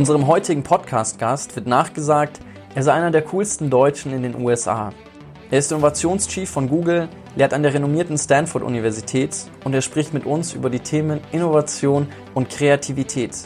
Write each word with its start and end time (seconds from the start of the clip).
Unserem 0.00 0.28
heutigen 0.28 0.62
Podcast-Gast 0.62 1.56
wird 1.56 1.66
nachgesagt, 1.66 2.40
er 2.74 2.82
sei 2.82 2.94
einer 2.94 3.10
der 3.10 3.20
coolsten 3.20 3.68
Deutschen 3.68 4.14
in 4.14 4.22
den 4.22 4.34
USA. 4.34 4.94
Er 5.50 5.58
ist 5.58 5.70
Innovationschief 5.70 6.48
von 6.48 6.70
Google, 6.70 7.10
lehrt 7.36 7.52
an 7.52 7.62
der 7.62 7.74
renommierten 7.74 8.16
Stanford-Universität 8.16 9.36
und 9.62 9.74
er 9.74 9.82
spricht 9.82 10.14
mit 10.14 10.24
uns 10.24 10.54
über 10.54 10.70
die 10.70 10.80
Themen 10.80 11.20
Innovation 11.32 12.06
und 12.32 12.48
Kreativität. 12.48 13.36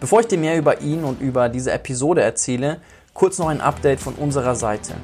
Bevor 0.00 0.18
ich 0.18 0.26
dir 0.26 0.38
mehr 0.38 0.58
über 0.58 0.80
ihn 0.80 1.04
und 1.04 1.20
über 1.20 1.48
diese 1.48 1.70
Episode 1.70 2.20
erzähle, 2.20 2.80
kurz 3.14 3.38
noch 3.38 3.46
ein 3.46 3.60
Update 3.60 4.00
von 4.00 4.14
unserer 4.14 4.56
Seite. 4.56 4.94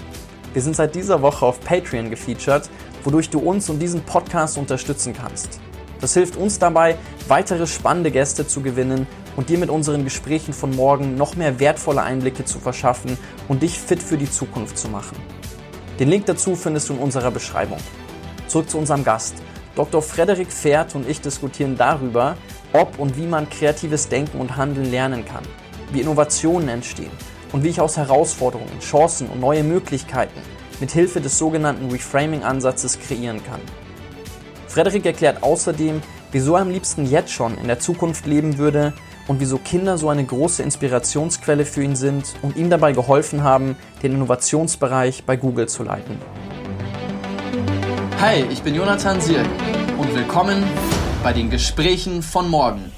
Wir 0.52 0.62
sind 0.62 0.74
seit 0.74 0.96
dieser 0.96 1.22
Woche 1.22 1.46
auf 1.46 1.60
Patreon 1.60 2.10
gefeatured, 2.10 2.68
wodurch 3.04 3.30
du 3.30 3.38
uns 3.38 3.70
und 3.70 3.78
diesen 3.78 4.00
Podcast 4.02 4.58
unterstützen 4.58 5.14
kannst. 5.14 5.60
Das 6.00 6.14
hilft 6.14 6.36
uns 6.36 6.58
dabei, 6.58 6.96
weitere 7.28 7.68
spannende 7.68 8.10
Gäste 8.10 8.44
zu 8.48 8.62
gewinnen 8.62 9.06
und 9.36 9.48
dir 9.48 9.58
mit 9.58 9.70
unseren 9.70 10.04
Gesprächen 10.04 10.52
von 10.52 10.74
morgen 10.74 11.16
noch 11.16 11.36
mehr 11.36 11.58
wertvolle 11.58 12.02
Einblicke 12.02 12.44
zu 12.44 12.58
verschaffen 12.58 13.16
und 13.48 13.62
dich 13.62 13.78
fit 13.78 14.02
für 14.02 14.18
die 14.18 14.30
Zukunft 14.30 14.78
zu 14.78 14.88
machen. 14.88 15.16
Den 15.98 16.08
Link 16.08 16.26
dazu 16.26 16.56
findest 16.56 16.88
du 16.88 16.94
in 16.94 16.98
unserer 16.98 17.30
Beschreibung. 17.30 17.78
Zurück 18.48 18.68
zu 18.68 18.78
unserem 18.78 19.04
Gast. 19.04 19.34
Dr. 19.74 20.02
Frederik 20.02 20.48
Pferd 20.48 20.94
und 20.94 21.08
ich 21.08 21.20
diskutieren 21.20 21.76
darüber, 21.76 22.36
ob 22.72 22.98
und 22.98 23.16
wie 23.16 23.26
man 23.26 23.48
kreatives 23.48 24.08
Denken 24.08 24.40
und 24.40 24.56
Handeln 24.56 24.90
lernen 24.90 25.24
kann, 25.24 25.44
wie 25.92 26.00
Innovationen 26.00 26.68
entstehen 26.68 27.10
und 27.52 27.62
wie 27.62 27.68
ich 27.68 27.80
aus 27.80 27.96
Herausforderungen, 27.96 28.80
Chancen 28.80 29.28
und 29.28 29.40
neue 29.40 29.62
Möglichkeiten 29.62 30.40
mit 30.80 30.90
Hilfe 30.90 31.20
des 31.20 31.38
sogenannten 31.38 31.90
Reframing-Ansatzes 31.90 32.98
kreieren 32.98 33.42
kann. 33.44 33.60
Frederik 34.66 35.06
erklärt 35.06 35.42
außerdem, 35.42 36.02
wieso 36.32 36.56
er 36.56 36.62
am 36.62 36.70
liebsten 36.70 37.06
jetzt 37.06 37.30
schon 37.30 37.56
in 37.58 37.68
der 37.68 37.78
Zukunft 37.78 38.26
leben 38.26 38.58
würde 38.58 38.92
und 39.32 39.40
wieso 39.40 39.56
Kinder 39.56 39.96
so 39.96 40.10
eine 40.10 40.26
große 40.26 40.62
Inspirationsquelle 40.62 41.64
für 41.64 41.82
ihn 41.82 41.96
sind 41.96 42.34
und 42.42 42.54
ihm 42.54 42.68
dabei 42.68 42.92
geholfen 42.92 43.42
haben, 43.42 43.78
den 44.02 44.12
Innovationsbereich 44.12 45.24
bei 45.24 45.36
Google 45.36 45.70
zu 45.70 45.84
leiten. 45.84 46.18
Hi, 48.20 48.44
ich 48.50 48.60
bin 48.62 48.74
Jonathan 48.74 49.22
Sirk 49.22 49.46
und 49.96 50.14
willkommen 50.14 50.62
bei 51.22 51.32
den 51.32 51.48
Gesprächen 51.48 52.20
von 52.22 52.50
morgen. 52.50 52.92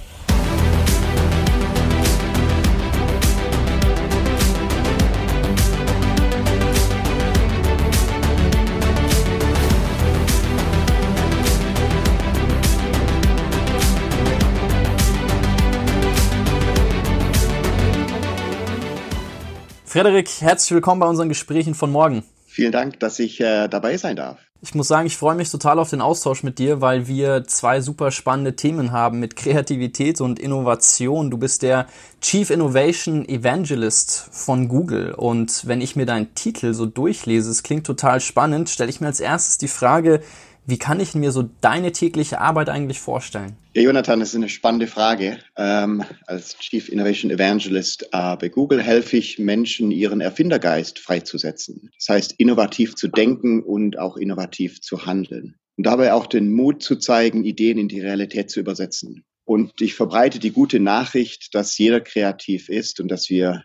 Frederik, 19.95 20.29
herzlich 20.41 20.73
willkommen 20.73 20.99
bei 20.99 21.07
unseren 21.07 21.29
Gesprächen 21.29 21.77
von 21.77 21.93
morgen. 21.93 22.25
Vielen 22.49 22.73
Dank, 22.73 22.99
dass 22.99 23.21
ich 23.21 23.41
äh, 23.41 23.69
dabei 23.69 23.97
sein 23.97 24.17
darf. 24.17 24.41
Ich 24.61 24.75
muss 24.75 24.89
sagen, 24.89 25.07
ich 25.07 25.17
freue 25.17 25.37
mich 25.37 25.53
total 25.53 25.79
auf 25.79 25.89
den 25.89 26.01
Austausch 26.01 26.43
mit 26.43 26.59
dir, 26.59 26.81
weil 26.81 27.07
wir 27.07 27.45
zwei 27.45 27.81
super 27.81 28.11
spannende 28.11 28.57
Themen 28.57 28.91
haben 28.91 29.21
mit 29.21 29.37
Kreativität 29.37 30.21
und 30.21 30.41
Innovation. 30.41 31.31
Du 31.31 31.39
bist 31.39 31.63
der 31.63 31.87
Chief 32.21 32.51
Innovation 32.51 33.25
Evangelist 33.29 34.31
von 34.33 34.67
Google 34.67 35.13
und 35.13 35.65
wenn 35.65 35.81
ich 35.81 35.95
mir 35.95 36.07
deinen 36.07 36.35
Titel 36.35 36.75
so 36.75 36.87
durchlese, 36.87 37.49
es 37.53 37.63
klingt 37.63 37.87
total 37.87 38.21
spannend, 38.21 38.71
stelle 38.71 38.91
ich 38.91 39.01
mir 39.01 39.07
als 39.07 39.21
erstes 39.21 39.59
die 39.59 39.69
Frage, 39.69 40.23
wie 40.67 40.79
kann 40.79 41.01
ich 41.01 41.15
mir 41.15 41.33
so 41.33 41.49
deine 41.61 41.93
tägliche 41.93 42.41
Arbeit 42.41 42.69
eigentlich 42.69 43.01
vorstellen? 43.01 43.57
Ja, 43.75 43.83
Jonathan, 43.83 44.21
das 44.21 44.31
ist 44.31 44.37
eine 44.37 44.49
spannende 44.49 44.87
Frage. 44.87 45.39
Ähm, 45.57 46.05
als 46.27 46.57
Chief 46.59 46.89
Innovation 46.89 47.31
Evangelist 47.31 48.09
äh, 48.13 48.37
bei 48.37 48.49
Google 48.49 48.83
helfe 48.83 49.17
ich 49.17 49.39
Menschen, 49.39 49.91
ihren 49.91 50.21
Erfindergeist 50.21 50.99
freizusetzen. 50.99 51.91
Das 51.99 52.09
heißt, 52.09 52.35
innovativ 52.39 52.95
zu 52.95 53.09
denken 53.09 53.63
und 53.63 53.99
auch 53.99 54.17
innovativ 54.17 54.81
zu 54.81 55.07
handeln. 55.07 55.57
Und 55.77 55.87
dabei 55.87 56.13
auch 56.13 56.27
den 56.27 56.53
Mut 56.53 56.83
zu 56.83 56.97
zeigen, 56.97 57.45
Ideen 57.45 57.79
in 57.79 57.89
die 57.89 58.01
Realität 58.01 58.51
zu 58.51 58.61
übersetzen. 58.61 59.25
Und 59.45 59.81
ich 59.81 59.95
verbreite 59.95 60.39
die 60.39 60.53
gute 60.53 60.81
Nachricht, 60.81 61.55
dass 61.55 61.77
jeder 61.77 62.01
kreativ 62.01 62.69
ist 62.69 63.01
und 63.01 63.09
dass 63.09 63.29
wir 63.29 63.65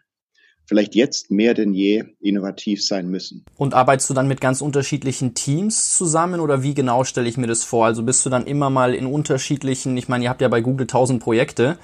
vielleicht 0.69 0.93
jetzt 0.93 1.31
mehr 1.31 1.55
denn 1.55 1.73
je 1.73 2.05
innovativ 2.21 2.85
sein 2.85 3.09
müssen. 3.09 3.43
Und 3.57 3.73
arbeitest 3.73 4.11
du 4.11 4.13
dann 4.13 4.27
mit 4.27 4.39
ganz 4.39 4.61
unterschiedlichen 4.61 5.33
Teams 5.33 5.97
zusammen 5.97 6.39
oder 6.39 6.61
wie 6.61 6.75
genau 6.75 7.03
stelle 7.03 7.27
ich 7.27 7.37
mir 7.37 7.47
das 7.47 7.63
vor? 7.63 7.87
Also 7.87 8.03
bist 8.03 8.23
du 8.23 8.29
dann 8.29 8.45
immer 8.45 8.69
mal 8.69 8.93
in 8.93 9.07
unterschiedlichen, 9.07 9.97
ich 9.97 10.07
meine, 10.07 10.25
ihr 10.25 10.29
habt 10.29 10.41
ja 10.41 10.47
bei 10.47 10.61
Google 10.61 10.85
tausend 10.85 11.21
Projekte, 11.23 11.79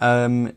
ähm, 0.00 0.52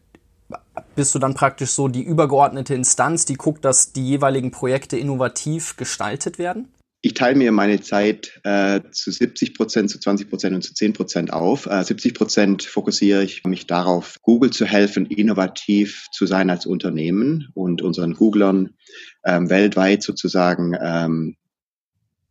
bist 0.95 1.13
du 1.13 1.19
dann 1.19 1.33
praktisch 1.33 1.71
so 1.71 1.89
die 1.89 2.03
übergeordnete 2.03 2.73
Instanz, 2.73 3.25
die 3.25 3.35
guckt, 3.35 3.65
dass 3.65 3.91
die 3.91 4.07
jeweiligen 4.07 4.51
Projekte 4.51 4.97
innovativ 4.97 5.75
gestaltet 5.75 6.39
werden? 6.39 6.69
Ich 7.05 7.15
teile 7.15 7.35
mir 7.35 7.51
meine 7.51 7.81
Zeit 7.81 8.39
äh, 8.45 8.79
zu 8.91 9.11
70 9.11 9.55
Prozent, 9.55 9.89
zu 9.89 9.99
20 9.99 10.29
Prozent 10.29 10.55
und 10.55 10.61
zu 10.61 10.73
10 10.73 10.93
Prozent 10.93 11.33
auf. 11.33 11.65
Äh, 11.65 11.83
70 11.83 12.13
Prozent 12.13 12.63
fokussiere 12.63 13.25
ich 13.25 13.43
mich 13.43 13.67
darauf, 13.67 14.21
Google 14.21 14.51
zu 14.51 14.65
helfen, 14.65 15.05
innovativ 15.07 16.07
zu 16.13 16.25
sein 16.25 16.49
als 16.49 16.65
Unternehmen 16.65 17.49
und 17.55 17.81
unseren 17.81 18.13
Googlern 18.13 18.69
ähm, 19.25 19.49
weltweit 19.49 20.01
sozusagen 20.01 20.77
ähm, 20.81 21.35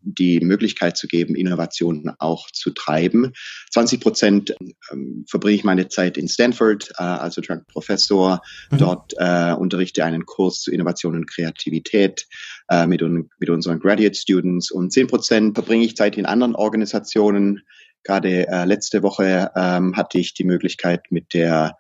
die 0.05 0.41
Möglichkeit 0.41 0.97
zu 0.97 1.07
geben, 1.07 1.35
Innovationen 1.35 2.13
auch 2.19 2.51
zu 2.51 2.71
treiben. 2.71 3.33
20 3.71 4.01
Prozent 4.01 4.55
ähm, 4.91 5.25
verbringe 5.29 5.57
ich 5.57 5.65
meine 5.65 5.89
Zeit 5.89 6.17
in 6.17 6.29
Stanford, 6.29 6.91
äh, 6.99 7.03
also 7.03 7.41
Professor. 7.69 8.43
Mhm. 8.71 8.79
Dort 8.79 9.15
äh, 9.17 9.53
unterrichte 9.53 10.05
einen 10.05 10.27
Kurs 10.27 10.61
zu 10.61 10.71
Innovation 10.71 11.15
und 11.15 11.31
Kreativität 11.31 12.27
äh, 12.69 12.87
mit, 12.87 13.03
un 13.03 13.31
mit 13.39 13.51
unseren 13.51 13.81
Graduate 13.81 14.15
Students. 14.15 14.71
Und 14.71 14.93
10 14.93 15.07
Prozent 15.07 15.55
verbringe 15.55 15.85
ich 15.85 15.97
Zeit 15.97 16.17
in 16.17 16.27
anderen 16.27 16.55
Organisationen. 16.55 17.63
Gerade 18.05 18.49
äh, 18.49 18.65
letzte 18.65 19.03
Woche 19.03 19.51
ähm, 19.55 19.97
hatte 19.97 20.19
ich 20.19 20.35
die 20.35 20.45
Möglichkeit, 20.45 21.07
mit 21.11 21.35
der 21.35 21.77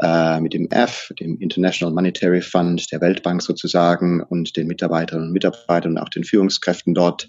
äh, 0.00 0.40
mit 0.40 0.54
dem 0.54 0.68
F, 0.70 1.12
dem 1.20 1.38
International 1.38 1.94
Monetary 1.94 2.40
Fund 2.40 2.90
der 2.90 3.00
Weltbank 3.00 3.42
sozusagen 3.42 4.22
und 4.22 4.56
den 4.56 4.66
Mitarbeiterinnen 4.66 5.28
und 5.28 5.32
Mitarbeitern 5.32 5.92
und 5.92 5.98
auch 5.98 6.08
den 6.08 6.24
Führungskräften 6.24 6.94
dort 6.94 7.28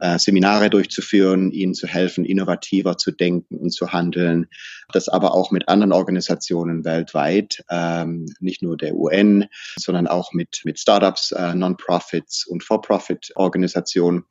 äh, 0.00 0.18
Seminare 0.18 0.70
durchzuführen, 0.70 1.52
ihnen 1.52 1.74
zu 1.74 1.86
helfen, 1.86 2.24
innovativer 2.24 2.96
zu 2.96 3.12
denken 3.12 3.56
und 3.56 3.70
zu 3.70 3.92
handeln. 3.92 4.46
Das 4.92 5.08
aber 5.08 5.34
auch 5.34 5.50
mit 5.50 5.68
anderen 5.68 5.92
Organisationen 5.92 6.84
weltweit, 6.84 7.64
ähm, 7.70 8.26
nicht 8.40 8.62
nur 8.62 8.76
der 8.76 8.94
UN, 8.96 9.46
sondern 9.76 10.06
auch 10.06 10.32
mit, 10.32 10.62
mit 10.64 10.78
Startups, 10.78 11.32
äh, 11.32 11.54
Non-Profits 11.54 12.46
und 12.46 12.64
For-Profit-Organisationen. 12.64 14.24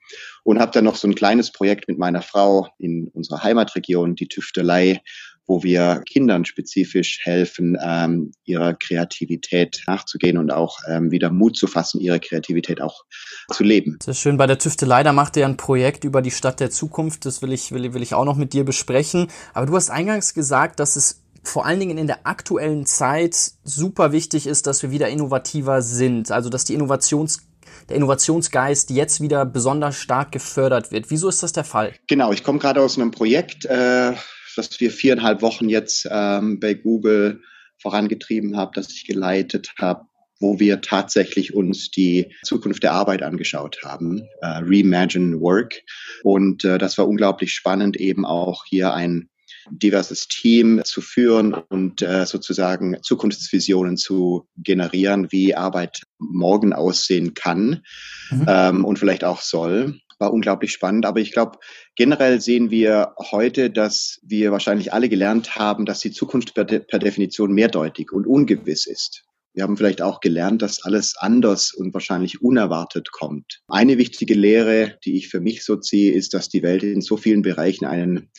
Und 0.44 0.60
habe 0.60 0.72
dann 0.72 0.86
noch 0.86 0.96
so 0.96 1.08
ein 1.08 1.16
kleines 1.16 1.52
Projekt 1.52 1.88
mit 1.88 1.98
meiner 1.98 2.22
Frau 2.22 2.68
in 2.78 3.08
unserer 3.14 3.44
Heimatregion, 3.44 4.16
die 4.16 4.28
Tüftelei, 4.28 5.02
wo 5.50 5.64
wir 5.64 6.04
Kindern 6.06 6.46
spezifisch 6.46 7.20
helfen, 7.24 7.76
ähm, 7.84 8.32
ihrer 8.46 8.76
Kreativität 8.76 9.82
nachzugehen 9.88 10.38
und 10.38 10.52
auch 10.52 10.78
ähm, 10.88 11.12
wieder 11.12 11.32
Mut 11.32 11.58
zu 11.58 11.66
fassen, 11.66 12.00
ihre 12.00 12.20
Kreativität 12.20 12.82
auch 12.82 13.04
zu 13.52 13.64
leben. 13.64 13.98
Sehr 14.02 14.14
schön. 14.14 14.38
Bei 14.38 14.46
der 14.46 14.60
Tüftelei, 14.60 15.02
da 15.02 15.12
macht 15.12 15.36
ihr 15.38 15.46
ein 15.46 15.58
Projekt 15.58 16.04
über 16.04 16.22
die 16.22 16.32
Stadt 16.32 16.60
der 16.60 16.70
Zukunft. 16.70 17.26
Das 17.26 17.42
will 17.42 17.52
ich, 17.52 17.72
will, 17.72 17.94
will 17.94 18.04
ich 18.04 18.14
auch 18.14 18.26
noch 18.26 18.38
mit 18.38 18.54
dir 18.54 18.64
besprechen. 18.64 19.28
Aber 19.54 19.66
du 19.66 19.76
hast 19.76 19.90
eingangs 19.90 20.36
gesagt, 20.36 20.80
dass 20.80 20.96
es 20.96 21.24
vor 21.42 21.66
allen 21.66 21.80
Dingen 21.80 21.98
in 21.98 22.06
der 22.06 22.28
aktuellen 22.28 22.86
Zeit 22.86 23.36
super 23.64 24.12
wichtig 24.12 24.46
ist, 24.46 24.68
dass 24.68 24.84
wir 24.84 24.92
wieder 24.92 25.10
innovativer 25.10 25.82
sind. 25.82 26.32
Also, 26.32 26.50
dass 26.50 26.64
die 26.64 26.76
Innovations 26.76 27.40
der 27.88 27.96
Innovationsgeist 27.96 28.92
jetzt 28.92 29.20
wieder 29.20 29.46
besonders 29.46 29.96
stark 29.96 30.32
gefördert 30.32 30.92
wird. 30.92 31.10
Wieso 31.10 31.28
ist 31.28 31.42
das 31.42 31.54
der 31.54 31.64
Fall? 31.64 31.94
Genau, 32.08 32.32
ich 32.32 32.44
komme 32.44 32.60
gerade 32.60 32.82
aus 32.82 32.98
einem 32.98 33.10
Projekt, 33.10 33.66
äh, 33.66 34.14
das 34.56 34.80
wir 34.80 34.92
viereinhalb 34.92 35.42
Wochen 35.42 35.70
jetzt 35.70 36.08
ähm, 36.10 36.60
bei 36.60 36.74
Google 36.74 37.42
vorangetrieben 37.82 38.58
haben, 38.58 38.72
das 38.74 38.92
ich 38.92 39.06
geleitet 39.06 39.72
habe, 39.80 40.06
wo 40.40 40.60
wir 40.60 40.82
tatsächlich 40.82 41.54
uns 41.54 41.92
die 41.92 42.34
Zukunft 42.44 42.84
der 42.84 42.94
Arbeit 42.94 43.24
angeschaut 43.24 43.80
haben, 43.84 44.22
äh, 44.42 44.48
Reimagine 44.62 45.40
Work. 45.40 45.82
Und 46.24 46.64
äh, 46.64 46.78
das 46.78 46.98
war 46.98 47.08
unglaublich 47.08 47.54
spannend, 47.54 47.98
eben 47.98 48.26
auch 48.26 48.64
hier 48.66 48.94
ein 48.94 49.30
diverses 49.72 50.28
Team 50.28 50.82
zu 50.84 51.02
führen 51.02 51.54
und 51.54 52.02
äh, 52.02 52.26
sozusagen 52.26 52.98
Zukunftsvisionen 53.02 53.98
zu 53.98 54.48
generieren, 54.58 55.32
wie 55.32 55.56
Arbeit 55.56 56.04
morgen 56.18 56.74
aussehen 56.74 57.34
kann 57.34 57.84
mhm. 58.32 58.46
ähm, 58.48 58.86
und 58.86 58.98
vielleicht 58.98 59.24
auch 59.24 59.42
soll 59.42 60.00
war 60.20 60.34
unglaublich 60.34 60.72
spannend. 60.72 61.06
Aber 61.06 61.20
ich 61.20 61.32
glaube, 61.32 61.58
generell 61.96 62.40
sehen 62.42 62.70
wir 62.70 63.14
heute, 63.32 63.70
dass 63.70 64.20
wir 64.24 64.52
wahrscheinlich 64.52 64.94
alle 64.94 65.10
gelernt 65.10 65.56
haben, 65.56 65.86
dass 65.86 66.00
die 66.00 66.12
Zukunft 66.12 66.54
per, 66.54 66.66
de 66.66 66.80
per 66.80 67.00
Definition 67.00 67.54
mehrdeutig 67.54 68.12
und 68.12 68.28
ungewiss 68.28 68.86
ist. 68.86 69.24
Wir 69.54 69.64
haben 69.64 69.78
vielleicht 69.78 70.02
auch 70.02 70.20
gelernt, 70.20 70.62
dass 70.62 70.84
alles 70.84 71.18
anders 71.18 71.74
und 71.74 71.94
wahrscheinlich 71.94 72.42
unerwartet 72.42 73.12
kommt. 73.12 73.62
Eine 73.68 73.98
wichtige 73.98 74.36
Lehre, 74.36 74.98
die 75.04 75.18
ich 75.18 75.30
für 75.30 75.40
mich 75.40 75.66
so 75.66 75.76
ziehe, 75.76 76.14
ist, 76.14 76.34
dass 76.34 76.50
die 76.50 76.62
Welt 76.62 76.84
in 76.84 77.02
so 77.02 77.18
vielen 77.18 77.42
Bereichen 77.42 77.86
einen, 77.86 78.30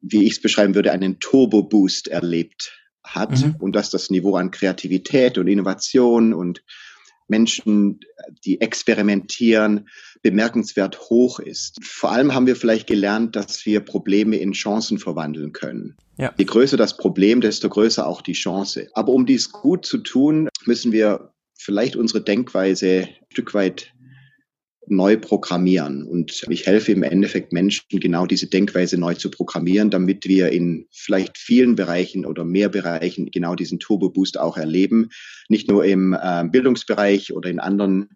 wie 0.00 0.24
ich 0.24 0.32
es 0.32 0.40
beschreiben 0.40 0.74
würde, 0.74 0.92
einen 0.92 1.20
Turbo-Boost 1.20 2.08
erlebt 2.08 2.76
hat 3.04 3.38
mhm. 3.38 3.56
und 3.58 3.76
dass 3.76 3.90
das 3.90 4.10
Niveau 4.10 4.36
an 4.36 4.50
Kreativität 4.50 5.36
und 5.38 5.46
Innovation 5.46 6.32
und 6.32 6.62
Menschen, 7.30 8.00
die 8.44 8.60
experimentieren, 8.60 9.88
bemerkenswert 10.22 11.00
hoch 11.08 11.38
ist. 11.38 11.78
Vor 11.82 12.12
allem 12.12 12.34
haben 12.34 12.46
wir 12.46 12.56
vielleicht 12.56 12.86
gelernt, 12.86 13.36
dass 13.36 13.64
wir 13.64 13.80
Probleme 13.80 14.36
in 14.36 14.52
Chancen 14.52 14.98
verwandeln 14.98 15.52
können. 15.52 15.96
Ja. 16.18 16.34
Je 16.36 16.44
größer 16.44 16.76
das 16.76 16.96
Problem, 16.96 17.40
desto 17.40 17.68
größer 17.68 18.06
auch 18.06 18.20
die 18.20 18.34
Chance. 18.34 18.88
Aber 18.92 19.12
um 19.12 19.24
dies 19.24 19.50
gut 19.52 19.86
zu 19.86 19.98
tun, 19.98 20.48
müssen 20.66 20.92
wir 20.92 21.32
vielleicht 21.58 21.96
unsere 21.96 22.22
Denkweise 22.22 23.08
ein 23.08 23.26
Stück 23.30 23.54
weit 23.54 23.92
neu 24.86 25.16
programmieren. 25.16 26.04
Und 26.04 26.44
ich 26.48 26.66
helfe 26.66 26.92
im 26.92 27.02
Endeffekt 27.02 27.52
Menschen, 27.52 27.84
genau 27.90 28.26
diese 28.26 28.48
Denkweise 28.48 28.98
neu 28.98 29.14
zu 29.14 29.30
programmieren, 29.30 29.90
damit 29.90 30.26
wir 30.26 30.50
in 30.50 30.86
vielleicht 30.90 31.38
vielen 31.38 31.76
Bereichen 31.76 32.24
oder 32.24 32.44
mehr 32.44 32.68
Bereichen 32.68 33.30
genau 33.30 33.54
diesen 33.54 33.78
Turbo 33.78 34.10
Boost 34.10 34.38
auch 34.38 34.56
erleben. 34.56 35.10
Nicht 35.48 35.68
nur 35.68 35.84
im 35.84 36.16
äh, 36.20 36.44
Bildungsbereich 36.44 37.32
oder 37.32 37.50
in 37.50 37.60
anderen 37.60 38.10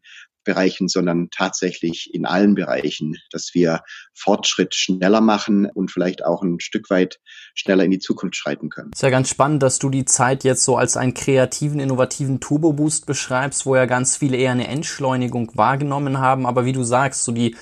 Bereichen, 0.44 0.88
sondern 0.88 1.29
tatsächlich 1.31 2.11
in 2.12 2.26
allen 2.26 2.55
Bereichen, 2.55 3.17
dass 3.31 3.50
wir 3.55 3.81
Fortschritt 4.12 4.75
schneller 4.75 5.20
machen 5.20 5.67
und 5.67 5.91
vielleicht 5.91 6.25
auch 6.25 6.43
ein 6.43 6.61
Stück 6.61 6.91
weit 6.91 7.20
schneller 7.55 7.85
in 7.85 7.91
die 7.91 7.99
Zukunft 7.99 8.37
schreiten 8.37 8.69
können. 8.69 8.93
Ist 8.93 9.02
ja 9.02 9.11
ganz 9.11 9.29
spannend, 9.29 9.62
dass 9.62 9.79
du 9.79 9.91
die 9.91 10.05
Zeit 10.05 10.44
jetzt 10.44 10.64
so 10.64 10.76
als 10.76 10.96
einen 10.96 11.14
kreativen, 11.14 11.81
innovativen 11.81 12.41
Turbo-Boost 12.41 13.06
beschreibst, 13.06 13.67
wo 13.67 13.76
ja 13.76 13.87
ganz 13.87 14.17
viele 14.17 14.37
eher 14.37 14.52
eine 14.52 14.69
Entschleunigung 14.69 15.50
wahrgenommen 15.55 16.19
haben. 16.19 16.46
Aber 16.46 16.64
wie 16.64 16.73
du 16.73 16.85
sagst, 16.85 17.25
so 17.25 17.32
die 17.32 17.56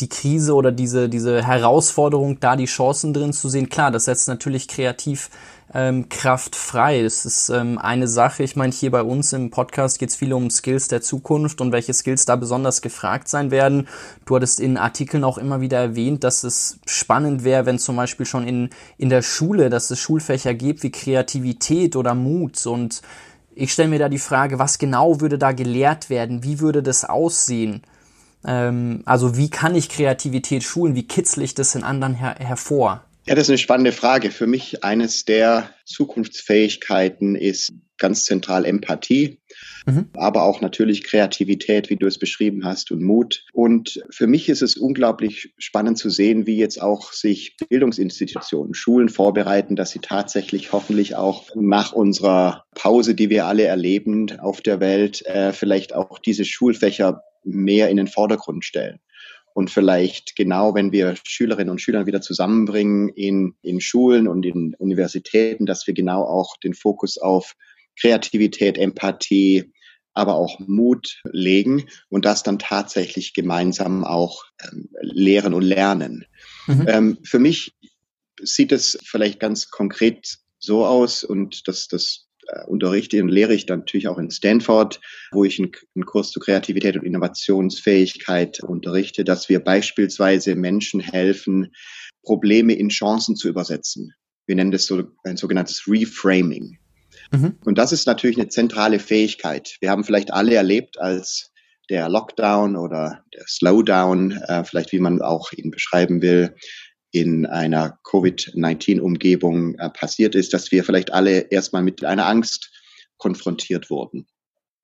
die 0.00 0.08
Krise 0.08 0.54
oder 0.54 0.72
diese, 0.72 1.08
diese 1.08 1.44
Herausforderung, 1.46 2.40
da 2.40 2.56
die 2.56 2.64
Chancen 2.64 3.12
drin 3.12 3.32
zu 3.32 3.48
sehen, 3.48 3.68
klar, 3.68 3.90
das 3.90 4.06
setzt 4.06 4.28
natürlich 4.28 4.68
kreativ 4.68 5.30
ähm, 5.72 6.08
Kraft 6.08 6.56
frei. 6.56 7.02
Das 7.02 7.24
ist 7.24 7.48
ähm, 7.48 7.78
eine 7.78 8.08
Sache. 8.08 8.42
Ich 8.42 8.56
meine, 8.56 8.72
hier 8.72 8.90
bei 8.90 9.02
uns 9.02 9.32
im 9.32 9.50
Podcast 9.50 9.98
geht 9.98 10.10
es 10.10 10.16
viel 10.16 10.32
um 10.32 10.50
Skills 10.50 10.88
der 10.88 11.00
Zukunft 11.00 11.60
und 11.60 11.72
welche 11.72 11.94
Skills 11.94 12.24
da 12.24 12.36
besonders 12.36 12.82
gefragt 12.82 13.28
sein 13.28 13.50
werden. 13.50 13.88
Du 14.24 14.36
hattest 14.36 14.60
in 14.60 14.76
Artikeln 14.76 15.24
auch 15.24 15.38
immer 15.38 15.60
wieder 15.60 15.78
erwähnt, 15.78 16.24
dass 16.24 16.44
es 16.44 16.80
spannend 16.86 17.44
wäre, 17.44 17.66
wenn 17.66 17.78
zum 17.78 17.96
Beispiel 17.96 18.26
schon 18.26 18.46
in, 18.46 18.70
in 18.98 19.10
der 19.10 19.22
Schule, 19.22 19.70
dass 19.70 19.90
es 19.90 20.00
Schulfächer 20.00 20.54
gibt 20.54 20.82
wie 20.82 20.90
Kreativität 20.90 21.96
oder 21.96 22.14
Mut 22.14 22.66
und 22.66 23.02
ich 23.54 23.72
stelle 23.72 23.88
mir 23.88 23.98
da 23.98 24.08
die 24.08 24.18
Frage, 24.18 24.58
was 24.58 24.78
genau 24.78 25.20
würde 25.20 25.36
da 25.36 25.52
gelehrt 25.52 26.08
werden? 26.08 26.44
Wie 26.44 26.60
würde 26.60 26.82
das 26.82 27.04
aussehen? 27.04 27.82
Ähm, 28.44 29.02
also 29.04 29.36
wie 29.36 29.50
kann 29.50 29.74
ich 29.74 29.88
Kreativität 29.88 30.62
schulen? 30.62 30.94
Wie 30.94 31.06
kitzle 31.06 31.44
ich 31.44 31.54
das 31.54 31.74
in 31.74 31.84
anderen 31.84 32.14
her 32.14 32.36
hervor? 32.38 33.02
Ja, 33.26 33.34
das 33.34 33.44
ist 33.44 33.50
eine 33.50 33.58
spannende 33.58 33.92
Frage. 33.92 34.30
Für 34.30 34.46
mich 34.46 34.82
eines 34.82 35.24
der 35.24 35.70
Zukunftsfähigkeiten 35.84 37.34
ist 37.34 37.72
ganz 37.98 38.24
zentral 38.24 38.64
Empathie, 38.64 39.38
mhm. 39.86 40.06
aber 40.14 40.42
auch 40.42 40.62
natürlich 40.62 41.04
Kreativität, 41.04 41.90
wie 41.90 41.96
du 41.96 42.06
es 42.06 42.18
beschrieben 42.18 42.64
hast, 42.64 42.90
und 42.90 43.02
Mut. 43.02 43.44
Und 43.52 44.02
für 44.10 44.26
mich 44.26 44.48
ist 44.48 44.62
es 44.62 44.76
unglaublich 44.76 45.52
spannend 45.58 45.98
zu 45.98 46.08
sehen, 46.08 46.46
wie 46.46 46.56
jetzt 46.56 46.80
auch 46.80 47.12
sich 47.12 47.56
Bildungsinstitutionen, 47.68 48.74
Schulen 48.74 49.10
vorbereiten, 49.10 49.76
dass 49.76 49.90
sie 49.90 50.00
tatsächlich 50.00 50.72
hoffentlich 50.72 51.14
auch 51.14 51.54
nach 51.54 51.92
unserer 51.92 52.64
Pause, 52.74 53.14
die 53.14 53.28
wir 53.28 53.44
alle 53.44 53.64
erleben 53.64 54.40
auf 54.40 54.62
der 54.62 54.80
Welt, 54.80 55.24
äh, 55.26 55.52
vielleicht 55.52 55.94
auch 55.94 56.18
diese 56.18 56.46
Schulfächer 56.46 57.22
mehr 57.44 57.90
in 57.90 57.98
den 57.98 58.08
Vordergrund 58.08 58.64
stellen 58.64 58.98
und 59.54 59.70
vielleicht 59.70 60.36
genau, 60.36 60.74
wenn 60.74 60.92
wir 60.92 61.16
Schülerinnen 61.24 61.70
und 61.70 61.80
Schüler 61.80 62.06
wieder 62.06 62.20
zusammenbringen 62.20 63.08
in, 63.08 63.54
in 63.62 63.80
Schulen 63.80 64.28
und 64.28 64.46
in 64.46 64.74
Universitäten, 64.76 65.66
dass 65.66 65.86
wir 65.86 65.94
genau 65.94 66.22
auch 66.22 66.56
den 66.58 66.74
Fokus 66.74 67.18
auf 67.18 67.56
Kreativität, 67.98 68.78
Empathie, 68.78 69.72
aber 70.14 70.34
auch 70.34 70.58
Mut 70.60 71.20
legen 71.24 71.86
und 72.08 72.24
das 72.24 72.42
dann 72.42 72.58
tatsächlich 72.58 73.34
gemeinsam 73.34 74.04
auch 74.04 74.44
ähm, 74.70 74.88
lehren 75.00 75.54
und 75.54 75.62
lernen. 75.62 76.26
Mhm. 76.66 76.86
Ähm, 76.88 77.18
für 77.22 77.38
mich 77.38 77.74
sieht 78.42 78.72
es 78.72 78.98
vielleicht 79.04 79.40
ganz 79.40 79.70
konkret 79.70 80.38
so 80.58 80.84
aus 80.84 81.24
und 81.24 81.68
das, 81.68 81.88
das 81.88 82.29
unterrichte 82.66 83.22
und 83.22 83.28
lehre 83.28 83.54
ich 83.54 83.66
dann 83.66 83.80
natürlich 83.80 84.08
auch 84.08 84.18
in 84.18 84.30
Stanford, 84.30 85.00
wo 85.32 85.44
ich 85.44 85.58
einen, 85.58 85.72
einen 85.94 86.06
Kurs 86.06 86.30
zu 86.30 86.40
Kreativität 86.40 86.96
und 86.96 87.04
Innovationsfähigkeit 87.04 88.60
unterrichte, 88.60 89.24
dass 89.24 89.48
wir 89.48 89.60
beispielsweise 89.60 90.54
Menschen 90.54 91.00
helfen, 91.00 91.72
Probleme 92.22 92.74
in 92.74 92.88
Chancen 92.88 93.36
zu 93.36 93.48
übersetzen. 93.48 94.14
Wir 94.46 94.56
nennen 94.56 94.72
das 94.72 94.86
so 94.86 95.04
ein 95.24 95.36
sogenanntes 95.36 95.84
Reframing. 95.86 96.78
Mhm. 97.30 97.56
Und 97.64 97.78
das 97.78 97.92
ist 97.92 98.06
natürlich 98.06 98.38
eine 98.38 98.48
zentrale 98.48 98.98
Fähigkeit. 98.98 99.76
Wir 99.80 99.90
haben 99.90 100.04
vielleicht 100.04 100.32
alle 100.32 100.54
erlebt, 100.54 101.00
als 101.00 101.52
der 101.88 102.08
Lockdown 102.08 102.76
oder 102.76 103.24
der 103.34 103.44
Slowdown, 103.46 104.32
äh, 104.32 104.64
vielleicht 104.64 104.92
wie 104.92 105.00
man 105.00 105.20
auch 105.22 105.52
ihn 105.52 105.70
beschreiben 105.70 106.22
will, 106.22 106.54
in 107.12 107.46
einer 107.46 107.98
Covid-19-Umgebung 108.04 109.74
äh, 109.76 109.90
passiert 109.90 110.34
ist, 110.34 110.54
dass 110.54 110.70
wir 110.70 110.84
vielleicht 110.84 111.12
alle 111.12 111.50
erstmal 111.50 111.82
mit 111.82 112.04
einer 112.04 112.26
Angst 112.26 112.70
konfrontiert 113.18 113.90
wurden 113.90 114.26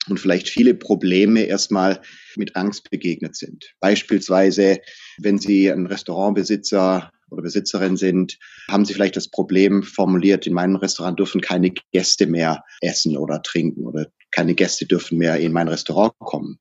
und 0.09 0.21
vielleicht 0.21 0.49
viele 0.49 0.75
Probleme 0.75 1.43
erstmal 1.43 2.01
mit 2.37 2.57
Angst 2.57 2.91
begegnet 2.91 3.37
sind. 3.37 3.75
Beispielsweise, 3.81 4.81
wenn 5.19 5.39
Sie 5.39 5.71
ein 5.71 5.87
Restaurantbesitzer 5.87 7.11
oder 7.31 7.43
Besitzerin 7.43 7.97
sind, 7.97 8.39
haben 8.69 8.85
Sie 8.85 8.95
vielleicht 8.95 9.17
das 9.17 9.29
Problem 9.29 9.83
formuliert, 9.83 10.47
in 10.47 10.55
meinem 10.55 10.77
Restaurant 10.77 11.19
dürfen 11.19 11.41
keine 11.41 11.73
Gäste 11.93 12.27
mehr 12.27 12.63
essen 12.81 13.17
oder 13.17 13.43
trinken 13.43 13.85
oder 13.85 14.07
keine 14.31 14.55
Gäste 14.55 14.87
dürfen 14.87 15.19
mehr 15.19 15.39
in 15.39 15.53
mein 15.53 15.69
Restaurant 15.69 16.13
kommen. 16.19 16.59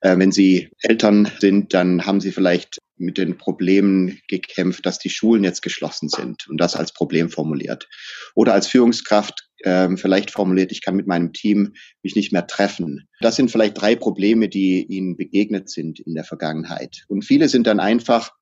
Äh, 0.00 0.18
wenn 0.18 0.32
Sie 0.32 0.70
Eltern 0.80 1.30
sind, 1.38 1.74
dann 1.74 2.06
haben 2.06 2.20
Sie 2.20 2.32
vielleicht 2.32 2.78
mit 2.96 3.18
den 3.18 3.38
Problemen 3.38 4.20
gekämpft, 4.28 4.84
dass 4.84 4.98
die 4.98 5.10
Schulen 5.10 5.44
jetzt 5.44 5.62
geschlossen 5.62 6.08
sind 6.08 6.48
und 6.48 6.58
das 6.60 6.74
als 6.74 6.92
Problem 6.92 7.30
formuliert. 7.30 7.88
Oder 8.34 8.54
als 8.54 8.66
Führungskraft 8.66 9.48
äh, 9.60 9.96
vielleicht 9.96 10.30
formuliert, 10.30 10.72
ich 10.72 10.82
kann 10.82 10.96
mit 10.96 11.06
meinem 11.06 11.32
Team 11.32 11.74
mich 12.02 12.16
nicht 12.16 12.32
mehr 12.32 12.46
treffen. 12.46 13.08
Das 13.20 13.36
sind 13.36 13.50
vielleicht 13.50 13.80
drei 13.80 13.96
Probleme, 13.96 14.48
die 14.48 14.84
Ihnen 14.84 15.16
begegnet 15.16 15.68
sind 15.70 16.00
in 16.00 16.14
der 16.14 16.24
Vergangenheit. 16.24 17.04
Und 17.08 17.24
viele 17.24 17.48
sind 17.48 17.66
dann 17.66 17.80
einfach 17.80 18.32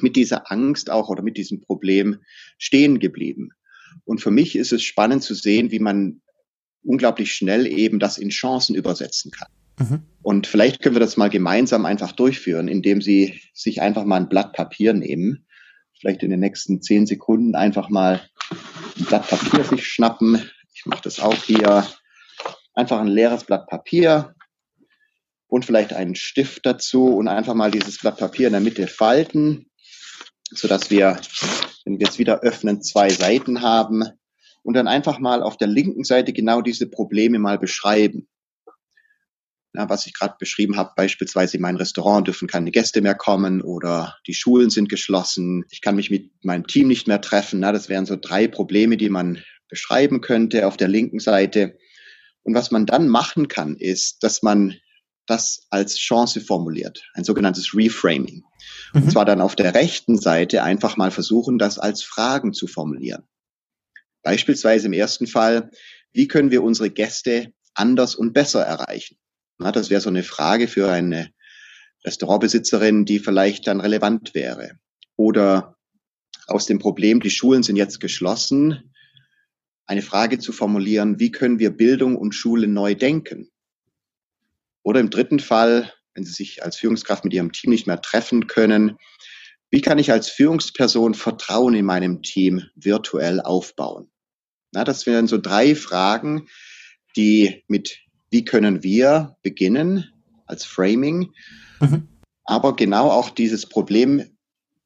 mit 0.00 0.16
dieser 0.16 0.50
Angst 0.50 0.90
auch 0.90 1.08
oder 1.08 1.22
mit 1.22 1.36
diesem 1.36 1.60
Problem 1.60 2.18
stehen 2.58 2.98
geblieben. 2.98 3.50
Und 4.04 4.20
für 4.20 4.30
mich 4.30 4.56
ist 4.56 4.72
es 4.72 4.82
spannend 4.82 5.22
zu 5.22 5.34
sehen, 5.34 5.70
wie 5.70 5.78
man 5.78 6.20
unglaublich 6.82 7.32
schnell 7.32 7.66
eben 7.66 7.98
das 7.98 8.18
in 8.18 8.28
Chancen 8.28 8.76
übersetzen 8.76 9.30
kann. 9.30 9.48
Mhm. 9.78 10.02
Und 10.22 10.46
vielleicht 10.46 10.82
können 10.82 10.94
wir 10.94 11.00
das 11.00 11.16
mal 11.16 11.30
gemeinsam 11.30 11.86
einfach 11.86 12.12
durchführen, 12.12 12.68
indem 12.68 13.00
Sie 13.00 13.40
sich 13.54 13.80
einfach 13.82 14.04
mal 14.04 14.16
ein 14.16 14.28
Blatt 14.28 14.52
Papier 14.52 14.92
nehmen. 14.92 15.46
Vielleicht 15.98 16.22
in 16.22 16.30
den 16.30 16.40
nächsten 16.40 16.82
zehn 16.82 17.06
Sekunden 17.06 17.54
einfach 17.54 17.88
mal 17.88 18.22
ein 18.98 19.04
Blatt 19.04 19.28
Papier 19.28 19.64
sich 19.64 19.86
schnappen. 19.86 20.50
Ich 20.74 20.86
mache 20.86 21.02
das 21.02 21.20
auch 21.20 21.44
hier. 21.44 21.86
Einfach 22.74 23.00
ein 23.00 23.06
leeres 23.06 23.44
Blatt 23.44 23.66
Papier 23.68 24.34
und 25.46 25.64
vielleicht 25.64 25.92
einen 25.92 26.14
Stift 26.14 26.66
dazu 26.66 27.06
und 27.16 27.28
einfach 27.28 27.54
mal 27.54 27.70
dieses 27.70 27.98
Blatt 27.98 28.18
Papier 28.18 28.48
in 28.48 28.52
der 28.52 28.60
Mitte 28.60 28.86
falten, 28.86 29.70
sodass 30.50 30.90
wir, 30.90 31.18
wenn 31.84 31.98
wir 31.98 32.08
es 32.08 32.18
wieder 32.18 32.40
öffnen, 32.40 32.82
zwei 32.82 33.08
Seiten 33.08 33.62
haben 33.62 34.04
und 34.62 34.74
dann 34.74 34.88
einfach 34.88 35.18
mal 35.18 35.42
auf 35.42 35.56
der 35.56 35.68
linken 35.68 36.04
Seite 36.04 36.32
genau 36.32 36.60
diese 36.60 36.88
Probleme 36.88 37.38
mal 37.38 37.58
beschreiben 37.58 38.28
ja, 39.76 39.88
was 39.88 40.06
ich 40.06 40.14
gerade 40.14 40.36
beschrieben 40.38 40.76
habe, 40.76 40.92
beispielsweise 40.96 41.56
in 41.56 41.62
mein 41.62 41.76
Restaurant 41.76 42.26
dürfen 42.26 42.48
keine 42.48 42.70
Gäste 42.70 43.00
mehr 43.02 43.14
kommen 43.14 43.60
oder 43.60 44.16
die 44.26 44.34
Schulen 44.34 44.70
sind 44.70 44.88
geschlossen, 44.88 45.64
ich 45.70 45.80
kann 45.80 45.96
mich 45.96 46.10
mit 46.10 46.30
meinem 46.44 46.66
Team 46.66 46.88
nicht 46.88 47.06
mehr 47.06 47.20
treffen. 47.20 47.60
Na, 47.60 47.72
das 47.72 47.88
wären 47.88 48.06
so 48.06 48.16
drei 48.16 48.48
Probleme, 48.48 48.96
die 48.96 49.10
man 49.10 49.42
beschreiben 49.68 50.20
könnte 50.20 50.66
auf 50.66 50.76
der 50.76 50.88
linken 50.88 51.20
Seite. 51.20 51.78
Und 52.42 52.54
was 52.54 52.70
man 52.70 52.86
dann 52.86 53.08
machen 53.08 53.48
kann, 53.48 53.76
ist, 53.76 54.22
dass 54.22 54.42
man 54.42 54.76
das 55.26 55.66
als 55.70 55.96
Chance 55.96 56.40
formuliert, 56.40 57.02
ein 57.14 57.24
sogenanntes 57.24 57.74
Reframing. 57.74 58.44
Mhm. 58.92 59.02
Und 59.02 59.10
zwar 59.10 59.24
dann 59.24 59.40
auf 59.40 59.56
der 59.56 59.74
rechten 59.74 60.18
Seite 60.18 60.62
einfach 60.62 60.96
mal 60.96 61.10
versuchen, 61.10 61.58
das 61.58 61.78
als 61.78 62.02
Fragen 62.02 62.52
zu 62.52 62.66
formulieren. 62.66 63.24
Beispielsweise 64.22 64.86
im 64.86 64.92
ersten 64.92 65.26
Fall, 65.26 65.70
wie 66.12 66.28
können 66.28 66.50
wir 66.50 66.62
unsere 66.62 66.90
Gäste 66.90 67.52
anders 67.74 68.14
und 68.14 68.32
besser 68.32 68.62
erreichen? 68.62 69.18
Na, 69.58 69.72
das 69.72 69.90
wäre 69.90 70.00
so 70.00 70.10
eine 70.10 70.22
Frage 70.22 70.68
für 70.68 70.90
eine 70.90 71.30
Restaurantbesitzerin, 72.04 73.04
die 73.04 73.18
vielleicht 73.18 73.66
dann 73.66 73.80
relevant 73.80 74.34
wäre. 74.34 74.78
Oder 75.16 75.76
aus 76.46 76.66
dem 76.66 76.78
Problem, 76.78 77.20
die 77.20 77.30
Schulen 77.30 77.62
sind 77.62 77.76
jetzt 77.76 78.00
geschlossen, 78.00 78.92
eine 79.86 80.02
Frage 80.02 80.38
zu 80.38 80.52
formulieren, 80.52 81.18
wie 81.20 81.30
können 81.30 81.58
wir 81.58 81.70
Bildung 81.70 82.16
und 82.16 82.34
Schule 82.34 82.66
neu 82.66 82.94
denken? 82.94 83.50
Oder 84.82 85.00
im 85.00 85.10
dritten 85.10 85.40
Fall, 85.40 85.92
wenn 86.14 86.24
Sie 86.24 86.32
sich 86.32 86.62
als 86.62 86.76
Führungskraft 86.76 87.24
mit 87.24 87.32
Ihrem 87.32 87.52
Team 87.52 87.70
nicht 87.70 87.86
mehr 87.86 88.00
treffen 88.00 88.46
können, 88.46 88.96
wie 89.70 89.80
kann 89.80 89.98
ich 89.98 90.12
als 90.12 90.28
Führungsperson 90.28 91.14
Vertrauen 91.14 91.74
in 91.74 91.84
meinem 91.84 92.22
Team 92.22 92.62
virtuell 92.74 93.40
aufbauen? 93.40 94.10
Na, 94.72 94.84
das 94.84 95.06
wären 95.06 95.26
so 95.26 95.38
drei 95.38 95.74
Fragen, 95.74 96.48
die 97.16 97.64
mit 97.68 98.05
wie 98.30 98.44
können 98.44 98.82
wir 98.82 99.36
beginnen 99.42 100.12
als 100.46 100.64
Framing, 100.64 101.32
mhm. 101.80 102.08
aber 102.44 102.76
genau 102.76 103.10
auch 103.10 103.30
dieses 103.30 103.66
Problem 103.66 104.24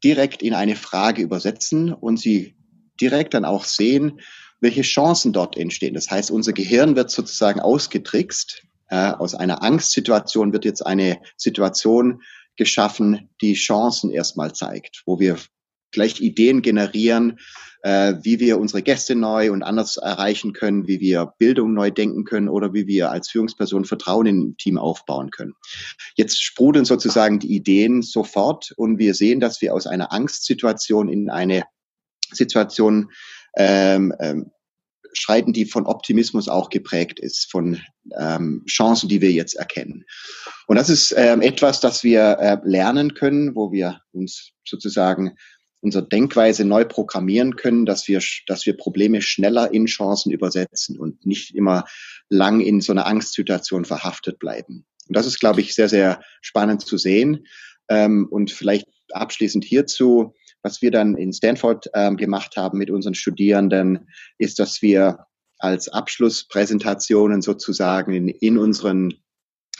direkt 0.02 0.42
in 0.42 0.54
eine 0.54 0.76
Frage 0.76 1.23
übersetzen 1.23 1.92
und 1.92 2.18
sie 2.18 2.54
direkt 3.00 3.35
dann 3.35 3.44
auch 3.44 3.64
sehen, 3.64 4.20
welche 4.61 4.82
Chancen 4.82 5.32
dort 5.32 5.56
entstehen. 5.56 5.94
Das 5.94 6.11
heißt, 6.11 6.30
unser 6.30 6.52
Gehirn 6.52 6.97
wird 6.97 7.11
sozusagen 7.11 7.61
ausgetrickst. 7.61 8.62
Äh, 8.88 9.12
aus 9.12 9.35
einer 9.35 9.62
Angstsituation 9.62 10.52
wird 10.52 10.64
jetzt 10.64 10.85
eine 10.85 11.20
Situation 11.37 12.23
geschaffen, 12.56 13.30
die 13.40 13.54
Chancen 13.54 14.11
erstmal 14.11 14.52
zeigt, 14.52 15.02
wo 15.06 15.18
wir 15.18 15.38
gleich 15.92 16.20
Ideen 16.20 16.62
generieren, 16.62 17.38
äh, 17.82 18.14
wie 18.23 18.40
wir 18.40 18.59
unsere 18.59 18.82
Gäste 18.82 19.14
neu 19.14 19.52
und 19.52 19.62
anders 19.62 19.97
erreichen 19.97 20.52
können, 20.52 20.87
wie 20.87 21.00
wir 21.00 21.32
Bildung 21.38 21.73
neu 21.73 21.90
denken 21.90 22.25
können 22.25 22.49
oder 22.49 22.75
wie 22.75 22.87
wir 22.87 23.11
als 23.11 23.30
Führungsperson 23.30 23.85
Vertrauen 23.85 24.26
im 24.26 24.56
Team 24.56 24.78
aufbauen 24.78 25.30
können. 25.30 25.54
Jetzt 26.14 26.42
sprudeln 26.42 26.85
sozusagen 26.85 27.38
die 27.38 27.54
Ideen 27.54 28.02
sofort 28.02 28.73
und 28.76 28.99
wir 28.99 29.14
sehen, 29.14 29.40
dass 29.40 29.62
wir 29.62 29.75
aus 29.75 29.87
einer 29.87 30.12
Angstsituation 30.12 31.09
in 31.09 31.30
eine 31.30 31.64
Situation 32.32 33.11
ähm, 33.56 34.14
ähm, 34.20 34.50
schreiten, 35.12 35.52
die 35.52 35.64
von 35.64 35.87
Optimismus 35.87 36.49
auch 36.49 36.68
geprägt 36.70 37.18
ist, 37.18 37.50
von 37.50 37.80
ähm, 38.16 38.64
Chancen, 38.68 39.09
die 39.09 39.20
wir 39.20 39.32
jetzt 39.32 39.54
erkennen. 39.54 40.04
Und 40.66 40.76
das 40.76 40.88
ist 40.88 41.12
ähm, 41.16 41.42
etwas, 41.42 41.80
das 41.80 42.04
wir 42.04 42.38
äh, 42.38 42.59
lernen 42.62 43.14
können, 43.14 43.56
wo 43.56 43.73
wir 43.73 44.00
uns 44.12 44.52
sozusagen 44.64 45.37
unsere 45.80 46.06
Denkweise 46.06 46.64
neu 46.64 46.84
programmieren 46.84 47.56
können, 47.56 47.87
dass 47.87 48.06
wir, 48.06 48.20
dass 48.46 48.66
wir 48.66 48.76
Probleme 48.76 49.22
schneller 49.22 49.72
in 49.72 49.87
Chancen 49.87 50.30
übersetzen 50.30 50.99
und 50.99 51.25
nicht 51.25 51.54
immer 51.54 51.84
lang 52.28 52.60
in 52.60 52.80
so 52.80 52.92
einer 52.92 53.06
Angstsituation 53.06 53.84
verhaftet 53.84 54.38
bleiben. 54.38 54.87
Und 55.08 55.16
das 55.16 55.26
ist, 55.26 55.40
glaube 55.40 55.60
ich, 55.60 55.75
sehr, 55.75 55.88
sehr 55.88 56.20
spannend 56.40 56.82
zu 56.82 56.99
sehen. 56.99 57.46
Ähm, 57.88 58.28
und 58.30 58.52
vielleicht 58.52 58.87
abschließend 59.12 59.64
hierzu, 59.64 60.34
was 60.62 60.82
wir 60.82 60.90
dann 60.90 61.16
in 61.16 61.32
Stanford 61.32 61.90
ähm, 61.94 62.16
gemacht 62.16 62.56
haben 62.56 62.78
mit 62.78 62.90
unseren 62.90 63.14
Studierenden, 63.14 64.08
ist, 64.38 64.58
dass 64.58 64.82
wir 64.82 65.26
als 65.58 65.88
Abschlusspräsentationen 65.88 67.42
sozusagen 67.42 68.12
in, 68.14 68.28
in 68.28 68.58
unseren 68.58 69.14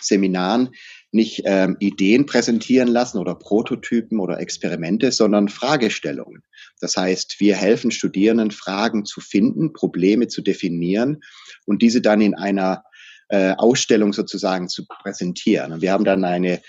Seminaren 0.01 0.71
nicht 1.13 1.43
ähm, 1.45 1.77
Ideen 1.81 2.27
präsentieren 2.27 2.89
lassen 2.89 3.19
oder 3.19 3.35
Prototypen 3.35 4.21
oder 4.21 4.41
Experimente, 4.41 5.11
sondern 5.11 5.49
Fragestellungen. 5.49 6.43
Das 6.81 6.97
heißt, 6.97 7.41
wir 7.41 7.57
helfen 7.57 7.91
Studierenden, 7.91 8.51
Fragen 8.51 9.05
zu 9.05 9.21
finden, 9.21 9.73
Probleme 9.73 10.29
zu 10.29 10.41
definieren 10.43 11.21
und 11.67 11.83
diese 11.83 12.01
dann 12.01 12.21
in 12.21 12.35
einer 12.35 12.85
äh, 13.29 13.55
Ausstellung 13.57 14.13
sozusagen 14.13 14.69
zu 14.69 14.87
präsentieren. 14.87 15.73
Und 15.73 15.83
wir 15.83 15.93
haben 15.93 16.05
dann 16.05 16.25
eine 16.25 16.61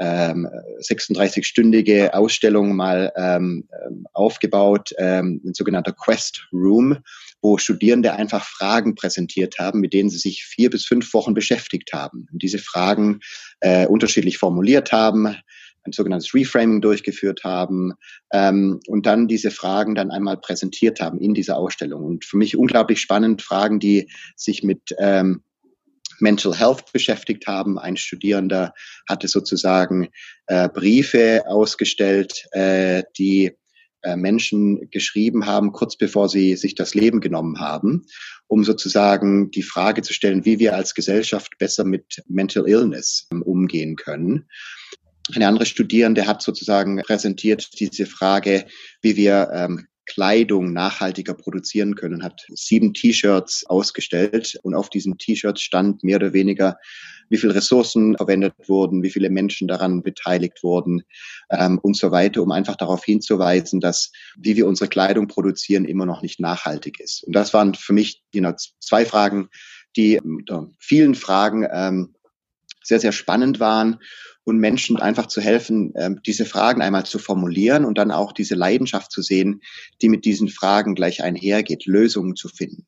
ähm, 0.00 0.48
36-stündige 0.80 2.10
Ausstellung 2.10 2.74
mal 2.74 3.12
ähm, 3.16 3.68
ähm, 3.86 4.06
aufgebaut, 4.12 4.92
ähm, 4.98 5.40
ein 5.44 5.54
sogenannter 5.54 5.92
Quest 5.92 6.46
Room, 6.52 6.98
wo 7.40 7.58
Studierende 7.58 8.14
einfach 8.14 8.44
Fragen 8.44 8.94
präsentiert 8.94 9.56
haben, 9.58 9.80
mit 9.80 9.92
denen 9.92 10.10
sie 10.10 10.18
sich 10.18 10.44
vier 10.44 10.70
bis 10.70 10.84
fünf 10.84 11.12
Wochen 11.14 11.34
beschäftigt 11.34 11.92
haben. 11.92 12.26
Und 12.32 12.42
diese 12.42 12.58
Fragen 12.58 13.20
äh, 13.60 13.86
unterschiedlich 13.86 14.38
formuliert 14.38 14.92
haben, 14.92 15.36
ein 15.84 15.92
sogenanntes 15.92 16.32
Reframing 16.34 16.80
durchgeführt 16.80 17.42
haben 17.44 17.94
ähm, 18.32 18.80
und 18.86 19.06
dann 19.06 19.28
diese 19.28 19.50
Fragen 19.50 19.94
dann 19.94 20.10
einmal 20.10 20.36
präsentiert 20.36 21.00
haben 21.00 21.18
in 21.18 21.34
dieser 21.34 21.56
Ausstellung. 21.56 22.04
Und 22.04 22.24
für 22.24 22.36
mich 22.36 22.56
unglaublich 22.56 23.00
spannend, 23.00 23.42
Fragen, 23.42 23.80
die 23.80 24.08
sich 24.36 24.62
mit 24.62 24.94
ähm, 24.98 25.42
Mental 26.22 26.56
Health 26.56 26.92
beschäftigt 26.92 27.46
haben. 27.46 27.78
Ein 27.78 27.96
Studierender 27.96 28.72
hatte 29.08 29.28
sozusagen 29.28 30.08
äh, 30.46 30.68
Briefe 30.68 31.42
ausgestellt, 31.46 32.46
äh, 32.52 33.02
die 33.18 33.52
äh, 34.02 34.16
Menschen 34.16 34.88
geschrieben 34.90 35.46
haben, 35.46 35.72
kurz 35.72 35.96
bevor 35.96 36.28
sie 36.28 36.56
sich 36.56 36.74
das 36.74 36.94
Leben 36.94 37.20
genommen 37.20 37.60
haben, 37.60 38.06
um 38.46 38.64
sozusagen 38.64 39.50
die 39.50 39.62
Frage 39.62 40.02
zu 40.02 40.12
stellen, 40.12 40.44
wie 40.44 40.58
wir 40.58 40.74
als 40.74 40.94
Gesellschaft 40.94 41.58
besser 41.58 41.84
mit 41.84 42.22
Mental 42.28 42.68
Illness 42.68 43.28
ähm, 43.32 43.42
umgehen 43.42 43.96
können. 43.96 44.48
Eine 45.34 45.46
andere 45.46 45.66
Studierende 45.66 46.26
hat 46.26 46.42
sozusagen 46.42 46.96
präsentiert 47.02 47.78
diese 47.78 48.06
Frage, 48.06 48.66
wie 49.02 49.16
wir 49.16 49.50
ähm, 49.52 49.86
Kleidung 50.06 50.72
nachhaltiger 50.72 51.34
produzieren 51.34 51.94
können, 51.94 52.22
hat 52.22 52.44
sieben 52.48 52.92
T-Shirts 52.92 53.64
ausgestellt 53.66 54.58
und 54.62 54.74
auf 54.74 54.90
diesen 54.90 55.18
T-Shirts 55.18 55.62
stand 55.62 56.02
mehr 56.02 56.16
oder 56.16 56.32
weniger, 56.32 56.76
wie 57.28 57.38
viele 57.38 57.54
Ressourcen 57.54 58.16
verwendet 58.16 58.54
wurden, 58.66 59.02
wie 59.02 59.10
viele 59.10 59.30
Menschen 59.30 59.68
daran 59.68 60.02
beteiligt 60.02 60.62
wurden 60.62 61.02
ähm, 61.50 61.78
und 61.78 61.96
so 61.96 62.10
weiter, 62.10 62.42
um 62.42 62.50
einfach 62.50 62.76
darauf 62.76 63.04
hinzuweisen, 63.04 63.80
dass 63.80 64.12
wie 64.36 64.56
wir 64.56 64.66
unsere 64.66 64.88
Kleidung 64.88 65.28
produzieren 65.28 65.84
immer 65.84 66.04
noch 66.04 66.22
nicht 66.22 66.40
nachhaltig 66.40 67.00
ist. 67.00 67.24
Und 67.24 67.34
das 67.34 67.54
waren 67.54 67.74
für 67.74 67.92
mich 67.92 68.22
know, 68.32 68.52
zwei 68.80 69.06
Fragen, 69.06 69.48
die 69.96 70.20
unter 70.20 70.68
vielen 70.78 71.14
Fragen 71.14 71.66
ähm, 71.72 72.14
sehr, 72.82 73.00
sehr 73.00 73.12
spannend 73.12 73.60
waren 73.60 73.98
und 74.44 74.58
Menschen 74.58 74.96
einfach 74.96 75.26
zu 75.26 75.40
helfen, 75.40 75.92
ähm, 75.96 76.20
diese 76.26 76.44
Fragen 76.44 76.82
einmal 76.82 77.04
zu 77.04 77.18
formulieren 77.18 77.84
und 77.84 77.98
dann 77.98 78.10
auch 78.10 78.32
diese 78.32 78.54
Leidenschaft 78.54 79.12
zu 79.12 79.22
sehen, 79.22 79.62
die 80.00 80.08
mit 80.08 80.24
diesen 80.24 80.48
Fragen 80.48 80.94
gleich 80.94 81.22
einhergeht, 81.22 81.86
Lösungen 81.86 82.36
zu 82.36 82.48
finden. 82.48 82.86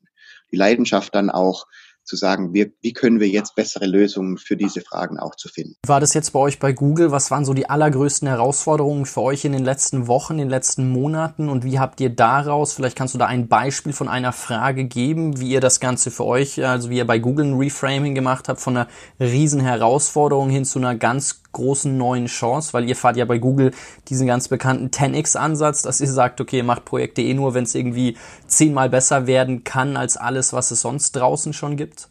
Die 0.51 0.57
Leidenschaft 0.57 1.15
dann 1.15 1.31
auch 1.31 1.67
zu 2.05 2.17
sagen, 2.17 2.53
wie, 2.53 2.73
wie 2.83 2.93
können 2.93 3.19
wir 3.19 3.29
jetzt 3.29 3.55
bessere 3.55 3.87
Lösungen 3.87 4.37
für 4.37 4.57
diese 4.57 4.83
Fragen 4.83 5.19
auch 5.19 5.35
zu 5.35 5.49
finden. 5.49 5.77
War 5.87 6.01
das 6.01 6.15
jetzt 6.15 6.33
bei 6.33 6.39
euch 6.39 6.59
bei 6.59 6.73
Google? 6.73 7.11
Was 7.11 7.31
waren 7.31 7.45
so 7.45 7.55
die 7.55 7.69
allergrößten 7.69 8.29
Herausforderungen 8.29 9.07
für 9.07 9.23
euch 9.23 9.45
in 9.45 9.53
den 9.53 9.65
letzten 9.65 10.07
Wochen, 10.07 10.35
in 10.35 10.41
den 10.41 10.51
letzten 10.51 10.91
Monaten 10.91 11.49
und 11.49 11.65
wie 11.65 11.79
habt 11.79 12.01
ihr 12.01 12.11
daraus, 12.11 12.75
vielleicht 12.75 12.97
kannst 12.97 13.15
du 13.15 13.19
da 13.19 13.27
ein 13.27 13.49
Beispiel 13.49 13.93
von 13.93 14.09
einer 14.09 14.33
Frage 14.33 14.85
geben, 14.85 15.41
wie 15.41 15.49
ihr 15.49 15.61
das 15.61 15.81
Ganze 15.81 16.11
für 16.11 16.25
euch, 16.25 16.65
also 16.65 16.91
wie 16.91 16.99
ihr 16.99 17.07
bei 17.07 17.19
Google 17.19 17.47
ein 17.47 17.59
Reframing 17.59 18.15
gemacht 18.15 18.49
habt, 18.49 18.61
von 18.61 18.77
einer 18.77 18.89
riesen 19.19 19.61
Herausforderung 19.61 20.51
hin 20.51 20.65
zu 20.65 20.79
einer 20.79 20.95
ganz 20.95 21.44
großen 21.55 21.97
neuen 21.97 22.27
Chance, 22.27 22.75
weil 22.75 22.89
ihr 22.89 22.97
fahrt 22.97 23.17
ja 23.17 23.25
bei 23.25 23.39
Google 23.39 23.71
diesen 24.09 24.27
ganz 24.27 24.49
bekannten 24.49 24.89
10x-Ansatz, 24.89 25.83
dass 25.83 26.01
ihr 26.01 26.09
sagt, 26.09 26.41
okay, 26.41 26.59
ihr 26.59 26.65
macht 26.65 26.85
Projekte 26.85 27.23
eh 27.23 27.33
nur, 27.33 27.55
wenn 27.55 27.65
es 27.65 27.75
irgendwie 27.75 28.17
zehnmal 28.47 28.91
besser 28.91 29.27
werden 29.27 29.65
kann 29.65 29.97
als 29.97 30.19
alles, 30.19 30.53
was 30.53 30.71
es 30.71 30.83
sonst 30.83 31.13
draußen 31.13 31.55
schon 31.55 31.77
gibt. 31.77 32.09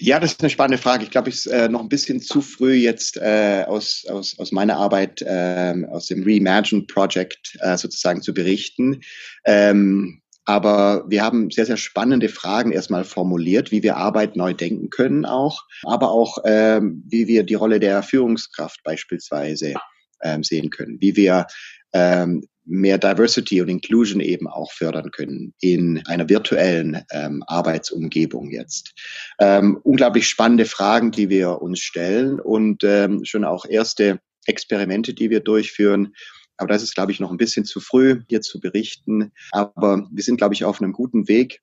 Ja, 0.00 0.20
das 0.20 0.32
ist 0.32 0.40
eine 0.40 0.50
spannende 0.50 0.80
Frage. 0.80 1.02
Ich 1.02 1.10
glaube, 1.10 1.28
es 1.28 1.44
ist 1.44 1.52
äh, 1.52 1.68
noch 1.68 1.80
ein 1.80 1.88
bisschen 1.88 2.20
zu 2.20 2.40
früh 2.40 2.74
jetzt 2.74 3.16
äh, 3.16 3.64
aus, 3.66 4.06
aus, 4.08 4.38
aus 4.38 4.52
meiner 4.52 4.76
Arbeit, 4.76 5.22
äh, 5.22 5.74
aus 5.90 6.06
dem 6.06 6.22
Reimagine 6.22 6.82
Project 6.82 7.58
äh, 7.60 7.76
sozusagen 7.76 8.22
zu 8.22 8.32
berichten. 8.32 9.00
Ähm, 9.44 10.22
aber 10.48 11.04
wir 11.06 11.22
haben 11.22 11.50
sehr, 11.50 11.66
sehr 11.66 11.76
spannende 11.76 12.30
Fragen 12.30 12.72
erstmal 12.72 13.04
formuliert, 13.04 13.70
wie 13.70 13.82
wir 13.82 13.98
Arbeit 13.98 14.34
neu 14.34 14.54
denken 14.54 14.88
können 14.88 15.26
auch, 15.26 15.66
aber 15.82 16.10
auch, 16.10 16.38
ähm, 16.46 17.04
wie 17.06 17.28
wir 17.28 17.42
die 17.42 17.52
Rolle 17.52 17.80
der 17.80 18.02
Führungskraft 18.02 18.82
beispielsweise 18.82 19.74
ähm, 20.22 20.42
sehen 20.42 20.70
können, 20.70 20.96
wie 21.02 21.16
wir 21.16 21.46
ähm, 21.92 22.48
mehr 22.64 22.96
Diversity 22.96 23.60
und 23.60 23.68
Inclusion 23.68 24.20
eben 24.20 24.48
auch 24.48 24.72
fördern 24.72 25.10
können 25.10 25.52
in 25.60 26.02
einer 26.06 26.30
virtuellen 26.30 27.02
ähm, 27.12 27.44
Arbeitsumgebung 27.46 28.50
jetzt. 28.50 28.94
Ähm, 29.38 29.78
unglaublich 29.82 30.28
spannende 30.28 30.64
Fragen, 30.64 31.10
die 31.10 31.28
wir 31.28 31.60
uns 31.60 31.80
stellen 31.80 32.40
und 32.40 32.84
ähm, 32.84 33.22
schon 33.26 33.44
auch 33.44 33.66
erste 33.66 34.18
Experimente, 34.46 35.12
die 35.12 35.28
wir 35.28 35.40
durchführen. 35.40 36.14
Aber 36.58 36.68
das 36.68 36.82
ist, 36.82 36.94
glaube 36.94 37.12
ich, 37.12 37.20
noch 37.20 37.30
ein 37.30 37.38
bisschen 37.38 37.64
zu 37.64 37.80
früh, 37.80 38.22
hier 38.28 38.40
zu 38.40 38.60
berichten. 38.60 39.32
Aber 39.52 40.08
wir 40.10 40.22
sind, 40.22 40.36
glaube 40.36 40.54
ich, 40.54 40.64
auf 40.64 40.80
einem 40.80 40.92
guten 40.92 41.28
Weg, 41.28 41.62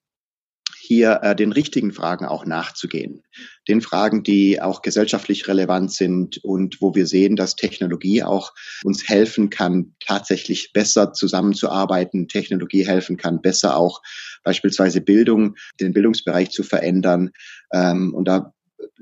hier 0.85 1.19
äh, 1.23 1.35
den 1.35 1.51
richtigen 1.51 1.91
Fragen 1.91 2.25
auch 2.25 2.45
nachzugehen. 2.45 3.23
Den 3.67 3.81
Fragen, 3.81 4.23
die 4.23 4.61
auch 4.61 4.81
gesellschaftlich 4.81 5.47
relevant 5.47 5.91
sind 5.91 6.37
und 6.43 6.79
wo 6.79 6.93
wir 6.93 7.07
sehen, 7.07 7.35
dass 7.35 7.55
Technologie 7.55 8.23
auch 8.23 8.53
uns 8.83 9.07
helfen 9.07 9.49
kann, 9.49 9.95
tatsächlich 9.99 10.71
besser 10.73 11.13
zusammenzuarbeiten, 11.13 12.27
Technologie 12.27 12.85
helfen 12.85 13.17
kann, 13.17 13.41
besser 13.41 13.77
auch 13.77 14.01
beispielsweise 14.43 15.01
Bildung, 15.01 15.55
den 15.79 15.93
Bildungsbereich 15.93 16.51
zu 16.51 16.63
verändern. 16.63 17.31
Ähm, 17.73 18.13
und 18.13 18.27
da 18.27 18.53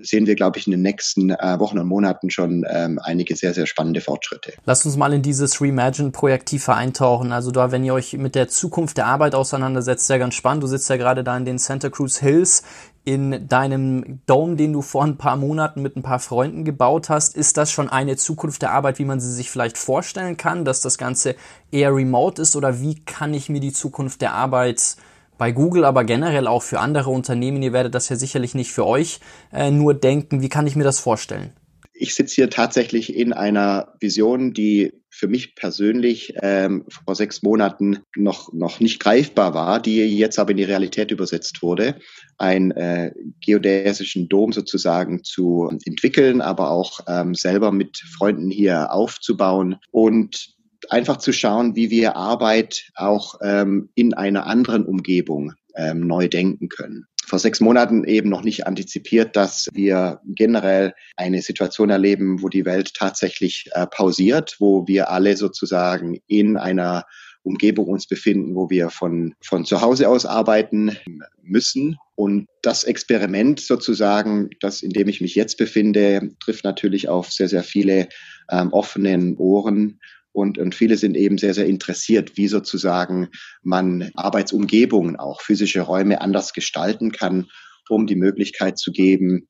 sehen 0.02 0.28
wir, 0.28 0.36
glaube 0.36 0.58
ich, 0.58 0.68
in 0.68 0.72
den 0.72 0.82
nächsten 0.82 1.32
äh, 1.32 1.60
Wochen 1.60 1.80
und 1.80 1.88
Monaten 1.88 2.30
schon 2.30 2.66
ähm, 2.70 3.00
einige 3.02 3.36
sehr, 3.36 3.54
sehr 3.54 3.66
spannende 3.66 4.02
Fortschritte. 4.02 4.54
Lasst 4.66 4.86
uns 4.86 4.98
mal 4.98 5.14
in 5.14 5.22
dieses 5.22 5.62
Reimagine-Projekt 5.62 6.50
tiefer 6.50 6.76
eintauchen. 6.76 7.32
Also 7.32 7.52
da, 7.52 7.72
wenn 7.72 7.84
ihr 7.84 7.94
euch 7.94 8.14
mit 8.14 8.36
der 8.36 8.48
Zukunft 8.48 8.98
der 8.98 9.08
Arbeit 9.08 9.36
auseinandersetzt, 9.36 10.08
sehr 10.08 10.20
ganz 10.20 10.36
spannend. 10.36 10.64
Du 10.64 10.68
sitzt 10.68 10.90
ja 10.90 10.98
gerade 10.98 11.24
da 11.24 11.36
in 11.38 11.46
den 11.46 11.58
Santa 11.58 11.90
Cruz 11.90 12.20
Hills 12.20 12.64
in 13.06 13.48
deinem 13.50 14.22
Dome, 14.26 14.56
den 14.56 14.72
du 14.72 14.82
vor 14.82 15.04
ein 15.04 15.18
paar 15.18 15.36
Monaten 15.36 15.82
mit 15.82 15.98
ein 15.98 16.04
paar 16.04 16.20
Freunden 16.20 16.64
gebaut 16.64 17.10
hast, 17.10 17.36
ist 17.36 17.58
das 17.58 17.70
schon 17.70 17.90
eine 17.90 18.16
Zukunft 18.16 18.62
der 18.62 18.72
Arbeit, 18.72 18.98
wie 18.98 19.06
man 19.06 19.20
sie 19.20 19.32
sich 19.32 19.52
vielleicht 19.52 19.78
vorstellen 19.78 20.38
kann, 20.38 20.64
dass 20.64 20.80
das 20.80 20.98
Ganze 20.98 21.36
eher 21.70 21.94
remote 21.94 22.42
ist 22.42 22.56
oder 22.56 22.80
wie 22.80 22.96
kann 23.04 23.34
ich 23.34 23.50
mir 23.50 23.60
die 23.60 23.74
Zukunft 23.74 24.22
der 24.22 24.34
Arbeit 24.34 24.96
bei 25.38 25.52
Google, 25.52 25.86
aber 25.86 26.04
generell 26.04 26.48
auch 26.48 26.64
für 26.64 26.80
andere 26.80 27.10
Unternehmen. 27.10 27.62
Ihr 27.62 27.74
werdet 27.74 27.96
das 27.96 28.10
ja 28.10 28.16
sicherlich 28.16 28.56
nicht 28.56 28.72
für 28.72 28.86
euch 28.86 29.20
äh, 29.52 29.72
nur 29.72 29.94
denken. 29.94 30.42
Wie 30.42 30.50
kann 30.50 30.68
ich 30.68 30.76
mir 30.76 30.84
das 30.84 31.00
vorstellen? 31.00 31.54
Ich 31.94 32.16
sitze 32.16 32.36
hier 32.36 32.50
tatsächlich 32.50 33.16
in 33.16 33.34
einer 33.34 33.94
Vision, 34.00 34.54
die 34.54 34.92
für 35.10 35.28
mich 35.28 35.56
persönlich 35.56 36.34
ähm, 36.42 36.86
vor 36.90 37.14
sechs 37.14 37.44
Monaten 37.44 38.00
noch, 38.16 38.52
noch 38.52 38.80
nicht 38.80 39.00
greifbar 39.00 39.54
war, 39.54 39.80
die 39.80 39.98
jetzt 40.18 40.40
aber 40.40 40.52
in 40.52 40.58
die 40.58 40.64
Realität 40.64 41.12
übersetzt 41.12 41.62
wurde, 41.62 42.00
einen 42.40 42.72
äh, 42.72 43.12
geodäsischen 43.46 44.28
Dom 44.28 44.54
sozusagen 44.54 45.24
zu 45.24 45.70
entwickeln, 45.86 46.42
aber 46.42 46.72
auch 46.72 47.02
ähm, 47.08 47.36
selber 47.36 47.72
mit 47.72 48.00
Freunden 48.00 48.50
hier 48.50 48.92
aufzubauen 48.92 49.76
und 49.92 50.53
einfach 50.90 51.18
zu 51.18 51.32
schauen, 51.32 51.76
wie 51.76 51.90
wir 51.90 52.16
Arbeit 52.16 52.92
auch 52.96 53.36
ähm, 53.42 53.90
in 53.96 54.14
einer 54.14 54.46
anderen 54.46 54.86
Umgebung 54.86 55.54
ähm, 55.76 56.08
neu 56.08 56.28
denken 56.28 56.70
können. 56.70 57.06
Vor 57.26 57.40
sechs 57.40 57.62
Monaten 57.62 58.04
eben 58.04 58.30
noch 58.30 58.44
nicht 58.44 58.68
antizipiert, 58.68 59.36
dass 59.36 59.70
wir 59.74 60.20
generell 60.26 60.94
eine 61.16 61.42
Situation 61.42 61.90
erleben, 61.90 62.42
wo 62.42 62.50
die 62.50 62.66
Welt 62.66 62.94
tatsächlich 62.94 63.70
äh, 63.72 63.88
pausiert, 63.88 64.58
wo 64.60 64.88
wir 64.88 65.10
alle 65.10 65.38
sozusagen 65.38 66.20
in 66.28 66.58
einer 66.58 67.06
Umgebung 67.44 67.88
uns 67.88 68.08
befinden, 68.08 68.56
wo 68.56 68.70
wir 68.70 68.90
von, 68.90 69.36
von 69.44 69.66
zu 69.66 69.82
Hause 69.82 70.10
aus 70.10 70.26
arbeiten 70.26 70.98
müssen. 71.42 71.98
Und 72.16 72.48
das 72.62 72.84
Experiment 72.84 73.60
sozusagen, 73.60 74.50
das 74.62 74.82
in 74.82 74.92
dem 74.92 75.08
ich 75.10 75.22
mich 75.22 75.36
jetzt 75.36 75.58
befinde, 75.58 76.30
trifft 76.40 76.64
natürlich 76.64 77.10
auf 77.10 77.32
sehr, 77.32 77.50
sehr 77.50 77.64
viele 77.64 78.08
ähm, 78.50 78.72
offenen 78.72 79.38
Ohren 79.38 80.00
und, 80.34 80.58
und 80.58 80.76
viele 80.76 80.98
sind 80.98 81.16
eben 81.16 81.38
sehr, 81.38 81.54
sehr 81.54 81.68
interessiert, 81.68 82.36
wie 82.36 82.48
sozusagen 82.48 83.30
man 83.62 84.12
Arbeitsumgebungen, 84.16 85.16
auch 85.16 85.42
physische 85.42 85.82
Räume 85.82 86.20
anders 86.22 86.54
gestalten 86.54 87.12
kann, 87.12 87.48
um 87.88 88.08
die 88.08 88.16
Möglichkeit 88.16 88.78
zu 88.78 88.92
geben, 88.92 89.48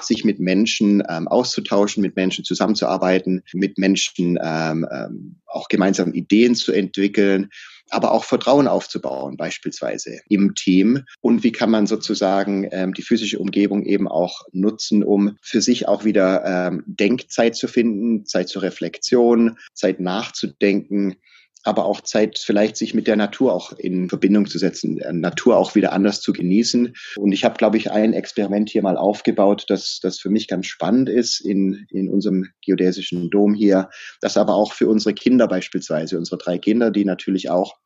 sich 0.00 0.24
mit 0.24 0.38
Menschen 0.40 1.02
ähm, 1.08 1.28
auszutauschen, 1.28 2.02
mit 2.02 2.16
Menschen 2.16 2.44
zusammenzuarbeiten, 2.44 3.42
mit 3.52 3.78
Menschen 3.78 4.38
ähm, 4.42 4.86
ähm, 4.90 5.40
auch 5.46 5.68
gemeinsam 5.68 6.12
Ideen 6.12 6.54
zu 6.54 6.72
entwickeln, 6.72 7.50
aber 7.90 8.12
auch 8.12 8.24
Vertrauen 8.24 8.68
aufzubauen, 8.68 9.36
beispielsweise 9.36 10.20
im 10.28 10.54
Team. 10.54 11.04
Und 11.20 11.42
wie 11.42 11.52
kann 11.52 11.70
man 11.70 11.86
sozusagen 11.86 12.68
ähm, 12.70 12.94
die 12.94 13.02
physische 13.02 13.38
Umgebung 13.38 13.84
eben 13.84 14.08
auch 14.08 14.42
nutzen, 14.52 15.02
um 15.02 15.36
für 15.42 15.60
sich 15.60 15.88
auch 15.88 16.04
wieder 16.04 16.44
ähm, 16.44 16.84
Denkzeit 16.86 17.56
zu 17.56 17.68
finden, 17.68 18.26
Zeit 18.26 18.48
zur 18.48 18.62
Reflexion, 18.62 19.58
Zeit 19.74 20.00
nachzudenken 20.00 21.16
aber 21.64 21.84
auch 21.84 22.00
Zeit, 22.00 22.38
vielleicht 22.38 22.76
sich 22.76 22.94
mit 22.94 23.06
der 23.06 23.16
Natur 23.16 23.52
auch 23.52 23.72
in 23.72 24.08
Verbindung 24.08 24.46
zu 24.46 24.58
setzen, 24.58 24.98
äh, 25.00 25.12
Natur 25.12 25.56
auch 25.56 25.74
wieder 25.74 25.92
anders 25.92 26.20
zu 26.20 26.32
genießen. 26.32 26.94
Und 27.16 27.32
ich 27.32 27.44
habe, 27.44 27.56
glaube 27.56 27.76
ich, 27.76 27.90
ein 27.90 28.12
Experiment 28.12 28.70
hier 28.70 28.82
mal 28.82 28.96
aufgebaut, 28.96 29.64
das, 29.68 30.00
das 30.02 30.18
für 30.18 30.30
mich 30.30 30.48
ganz 30.48 30.66
spannend 30.66 31.08
ist 31.08 31.40
in, 31.40 31.86
in 31.90 32.08
unserem 32.08 32.46
geodäsischen 32.64 33.30
Dom 33.30 33.54
hier, 33.54 33.90
das 34.20 34.36
aber 34.36 34.54
auch 34.54 34.72
für 34.72 34.88
unsere 34.88 35.14
Kinder 35.14 35.48
beispielsweise, 35.48 36.18
unsere 36.18 36.38
drei 36.38 36.58
Kinder, 36.58 36.90
die 36.90 37.04
natürlich 37.04 37.50
auch 37.50 37.76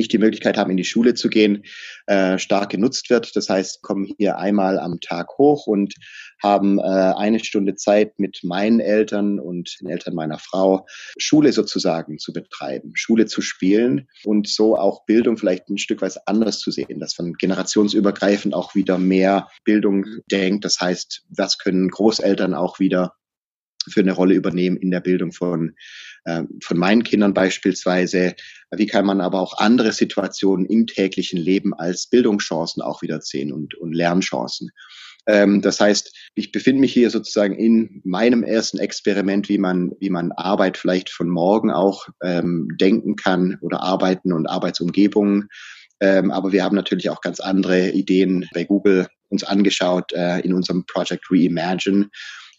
nicht 0.00 0.12
die 0.12 0.18
Möglichkeit 0.18 0.56
haben, 0.56 0.70
in 0.70 0.76
die 0.76 0.84
Schule 0.84 1.14
zu 1.14 1.28
gehen, 1.28 1.64
äh, 2.06 2.38
stark 2.38 2.70
genutzt 2.70 3.10
wird. 3.10 3.36
Das 3.36 3.48
heißt, 3.48 3.82
kommen 3.82 4.08
hier 4.18 4.38
einmal 4.38 4.78
am 4.78 5.00
Tag 5.00 5.38
hoch 5.38 5.66
und 5.66 5.94
haben 6.42 6.78
äh, 6.78 6.82
eine 6.82 7.38
Stunde 7.38 7.74
Zeit 7.74 8.18
mit 8.18 8.40
meinen 8.42 8.80
Eltern 8.80 9.38
und 9.38 9.76
den 9.80 9.88
Eltern 9.88 10.14
meiner 10.14 10.38
Frau 10.38 10.86
Schule 11.18 11.52
sozusagen 11.52 12.18
zu 12.18 12.32
betreiben, 12.32 12.92
Schule 12.94 13.26
zu 13.26 13.42
spielen 13.42 14.08
und 14.24 14.48
so 14.48 14.76
auch 14.76 15.04
Bildung 15.04 15.36
vielleicht 15.36 15.68
ein 15.68 15.78
Stück 15.78 16.02
weit 16.02 16.16
anders 16.26 16.58
zu 16.60 16.70
sehen, 16.70 16.98
dass 16.98 17.18
man 17.18 17.34
generationsübergreifend 17.34 18.54
auch 18.54 18.74
wieder 18.74 18.98
mehr 18.98 19.48
Bildung 19.64 20.06
denkt. 20.30 20.64
Das 20.64 20.80
heißt, 20.80 21.24
was 21.28 21.58
können 21.58 21.88
Großeltern 21.88 22.54
auch 22.54 22.78
wieder 22.78 23.12
für 23.88 24.00
eine 24.00 24.12
Rolle 24.12 24.34
übernehmen 24.34 24.76
in 24.76 24.90
der 24.90 25.00
Bildung 25.00 25.32
von, 25.32 25.74
äh, 26.24 26.42
von 26.62 26.78
meinen 26.78 27.02
Kindern 27.02 27.34
beispielsweise. 27.34 28.34
Wie 28.70 28.86
kann 28.86 29.06
man 29.06 29.20
aber 29.20 29.40
auch 29.40 29.58
andere 29.58 29.92
Situationen 29.92 30.66
im 30.66 30.86
täglichen 30.86 31.38
Leben 31.38 31.74
als 31.74 32.06
Bildungschancen 32.06 32.82
auch 32.82 33.02
wieder 33.02 33.20
sehen 33.20 33.52
und, 33.52 33.74
und 33.74 33.92
Lernchancen? 33.92 34.70
Ähm, 35.26 35.60
das 35.60 35.80
heißt, 35.80 36.14
ich 36.34 36.52
befinde 36.52 36.80
mich 36.80 36.92
hier 36.92 37.10
sozusagen 37.10 37.54
in 37.54 38.00
meinem 38.04 38.42
ersten 38.42 38.78
Experiment, 38.78 39.48
wie 39.48 39.58
man, 39.58 39.92
wie 40.00 40.10
man 40.10 40.32
Arbeit 40.32 40.76
vielleicht 40.76 41.10
von 41.10 41.28
morgen 41.28 41.70
auch 41.70 42.08
ähm, 42.22 42.68
denken 42.80 43.16
kann 43.16 43.58
oder 43.60 43.82
arbeiten 43.82 44.32
und 44.32 44.46
Arbeitsumgebungen. 44.46 45.48
Ähm, 46.00 46.30
aber 46.30 46.52
wir 46.52 46.64
haben 46.64 46.76
natürlich 46.76 47.10
auch 47.10 47.20
ganz 47.20 47.40
andere 47.40 47.90
Ideen 47.90 48.48
bei 48.54 48.64
Google 48.64 49.06
uns 49.28 49.44
angeschaut 49.44 50.12
äh, 50.12 50.40
in 50.40 50.54
unserem 50.54 50.84
Project 50.86 51.24
Reimagine 51.30 52.08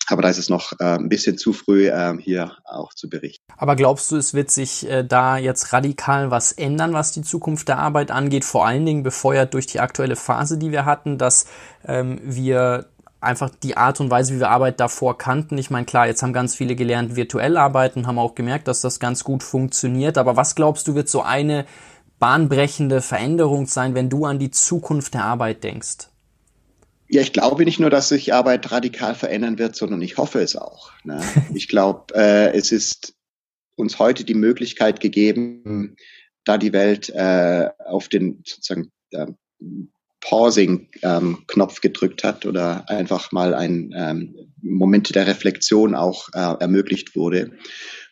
aber 0.07 0.21
da 0.21 0.29
ist 0.29 0.37
es 0.37 0.49
noch 0.49 0.73
äh, 0.79 0.97
ein 0.97 1.09
bisschen 1.09 1.37
zu 1.37 1.53
früh, 1.53 1.87
äh, 1.87 2.17
hier 2.19 2.57
auch 2.65 2.93
zu 2.93 3.09
berichten. 3.09 3.43
Aber 3.57 3.75
glaubst 3.75 4.11
du, 4.11 4.17
es 4.17 4.33
wird 4.33 4.51
sich 4.51 4.89
äh, 4.89 5.03
da 5.03 5.37
jetzt 5.37 5.73
radikal 5.73 6.31
was 6.31 6.51
ändern, 6.51 6.93
was 6.93 7.11
die 7.11 7.21
Zukunft 7.21 7.67
der 7.67 7.77
Arbeit 7.77 8.11
angeht? 8.11 8.45
Vor 8.45 8.65
allen 8.65 8.85
Dingen 8.85 9.03
befeuert 9.03 9.53
durch 9.53 9.67
die 9.67 9.79
aktuelle 9.79 10.15
Phase, 10.15 10.57
die 10.57 10.71
wir 10.71 10.85
hatten, 10.85 11.17
dass 11.17 11.45
ähm, 11.85 12.19
wir 12.23 12.87
einfach 13.21 13.51
die 13.63 13.77
Art 13.77 13.99
und 13.99 14.09
Weise, 14.09 14.33
wie 14.33 14.39
wir 14.39 14.49
Arbeit 14.49 14.79
davor 14.79 15.17
kannten. 15.17 15.57
Ich 15.57 15.69
meine, 15.69 15.85
klar, 15.85 16.07
jetzt 16.07 16.23
haben 16.23 16.33
ganz 16.33 16.55
viele 16.55 16.75
gelernt, 16.75 17.15
virtuell 17.15 17.55
arbeiten, 17.55 18.07
haben 18.07 18.17
auch 18.17 18.35
gemerkt, 18.35 18.67
dass 18.67 18.81
das 18.81 18.99
ganz 18.99 19.23
gut 19.23 19.43
funktioniert. 19.43 20.17
Aber 20.17 20.35
was 20.35 20.55
glaubst 20.55 20.87
du, 20.87 20.95
wird 20.95 21.07
so 21.07 21.21
eine 21.21 21.65
bahnbrechende 22.19 23.01
Veränderung 23.01 23.67
sein, 23.67 23.93
wenn 23.93 24.09
du 24.09 24.25
an 24.25 24.39
die 24.39 24.51
Zukunft 24.51 25.13
der 25.13 25.25
Arbeit 25.25 25.63
denkst? 25.63 26.10
Ja, 27.13 27.21
ich 27.21 27.33
glaube 27.33 27.65
nicht 27.65 27.79
nur, 27.79 27.89
dass 27.89 28.07
sich 28.07 28.33
Arbeit 28.33 28.71
radikal 28.71 29.15
verändern 29.15 29.59
wird, 29.59 29.75
sondern 29.75 30.01
ich 30.01 30.15
hoffe 30.15 30.39
es 30.39 30.55
auch. 30.55 30.91
Ne? 31.03 31.21
Ich 31.53 31.67
glaube, 31.67 32.13
äh, 32.15 32.57
es 32.57 32.71
ist 32.71 33.13
uns 33.75 33.99
heute 33.99 34.23
die 34.23 34.33
Möglichkeit 34.33 35.01
gegeben, 35.01 35.97
da 36.45 36.57
die 36.57 36.71
Welt 36.71 37.09
äh, 37.09 37.69
auf 37.85 38.07
den 38.07 38.41
sozusagen 38.45 38.91
äh, 39.11 39.27
Pausing-Knopf 40.21 41.75
ähm, 41.75 41.81
gedrückt 41.81 42.23
hat 42.23 42.45
oder 42.45 42.89
einfach 42.89 43.33
mal 43.33 43.53
ein 43.55 43.91
ähm, 43.93 44.35
Moment 44.61 45.13
der 45.13 45.27
Reflexion 45.27 45.95
auch 45.95 46.29
äh, 46.33 46.61
ermöglicht 46.61 47.15
wurde, 47.17 47.51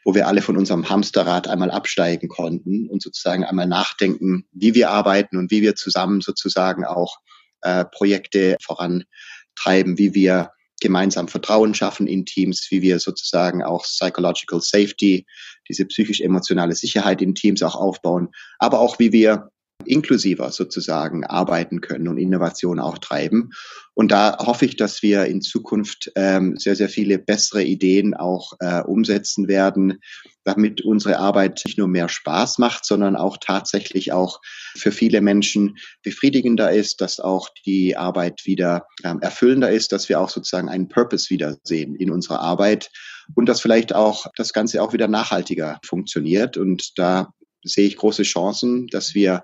wo 0.04 0.14
wir 0.14 0.28
alle 0.28 0.42
von 0.42 0.58
unserem 0.58 0.90
Hamsterrad 0.90 1.48
einmal 1.48 1.72
absteigen 1.72 2.28
konnten 2.28 2.90
und 2.90 3.02
sozusagen 3.02 3.46
einmal 3.46 3.68
nachdenken, 3.68 4.46
wie 4.52 4.74
wir 4.74 4.90
arbeiten 4.90 5.38
und 5.38 5.52
wie 5.52 5.62
wir 5.62 5.76
zusammen 5.76 6.20
sozusagen 6.20 6.84
auch 6.84 7.20
äh, 7.62 7.86
Projekte 7.86 8.58
vorantreiben, 8.62 9.98
wie 9.98 10.14
wir 10.14 10.52
gemeinsam 10.82 11.28
Vertrauen 11.28 11.74
schaffen 11.74 12.08
in 12.08 12.26
Teams, 12.26 12.68
wie 12.70 12.82
wir 12.82 13.00
sozusagen 13.00 13.64
auch 13.64 13.84
Psychological 13.84 14.62
Safety, 14.62 15.26
diese 15.68 15.86
psychisch-emotionale 15.86 16.76
Sicherheit 16.76 17.22
in 17.22 17.36
Teams 17.36 17.62
auch 17.64 17.76
aufbauen, 17.76 18.30
aber 18.60 18.80
auch 18.80 19.00
wie 19.00 19.12
wir 19.12 19.50
inklusiver 19.86 20.52
sozusagen 20.52 21.26
arbeiten 21.26 21.82
können 21.82 22.08
und 22.08 22.18
Innovation 22.18 22.80
auch 22.80 22.98
treiben. 22.98 23.52
Und 23.94 24.12
da 24.12 24.38
hoffe 24.40 24.66
ich, 24.66 24.78
dass 24.78 25.02
wir 25.02 25.26
in 25.26 25.42
Zukunft 25.42 26.12
ähm, 26.16 26.56
sehr, 26.58 26.76
sehr 26.76 26.90
viele 26.90 27.18
bessere 27.18 27.64
Ideen 27.64 28.14
auch 28.14 28.54
äh, 28.60 28.82
umsetzen 28.82 29.48
werden, 29.48 30.00
damit 30.44 30.82
unsere 30.82 31.18
Arbeit 31.20 31.62
nicht 31.66 31.78
nur 31.78 31.88
mehr 31.88 32.08
Spaß 32.08 32.60
macht, 32.60 32.86
sondern 32.86 33.16
auch 33.16 33.38
tatsächlich 33.38 34.12
auch 34.12 34.40
für 34.76 34.92
viele 34.92 35.22
Menschen 35.22 35.78
befriedigender 36.02 36.72
ist, 36.72 37.02
dass 37.02 37.20
auch 37.20 37.50
die 37.66 37.98
Arbeit 37.98 38.42
wieder 38.46 38.86
ähm, 39.04 39.20
erfüllender 39.22 39.72
ist, 39.72 39.92
dass 39.92 40.08
wir 40.08 40.20
auch 40.20 40.30
sozusagen 40.30 40.70
einen 40.70 40.88
Purpose 40.88 41.30
wiedersehen 41.30 41.96
in 41.96 42.12
unserer 42.12 42.40
Arbeit 42.40 42.90
und 43.36 43.48
dass 43.48 43.62
vielleicht 43.62 43.94
auch 43.94 44.28
das 44.36 44.54
Ganze 44.54 44.82
auch 44.82 44.94
wieder 44.94 45.08
nachhaltiger 45.08 45.80
funktioniert. 45.84 46.58
Und 46.58 46.98
da 46.98 47.34
sehe 47.64 47.88
ich 47.88 47.98
große 47.98 48.24
Chancen, 48.24 48.88
dass 48.88 49.14
wir 49.14 49.44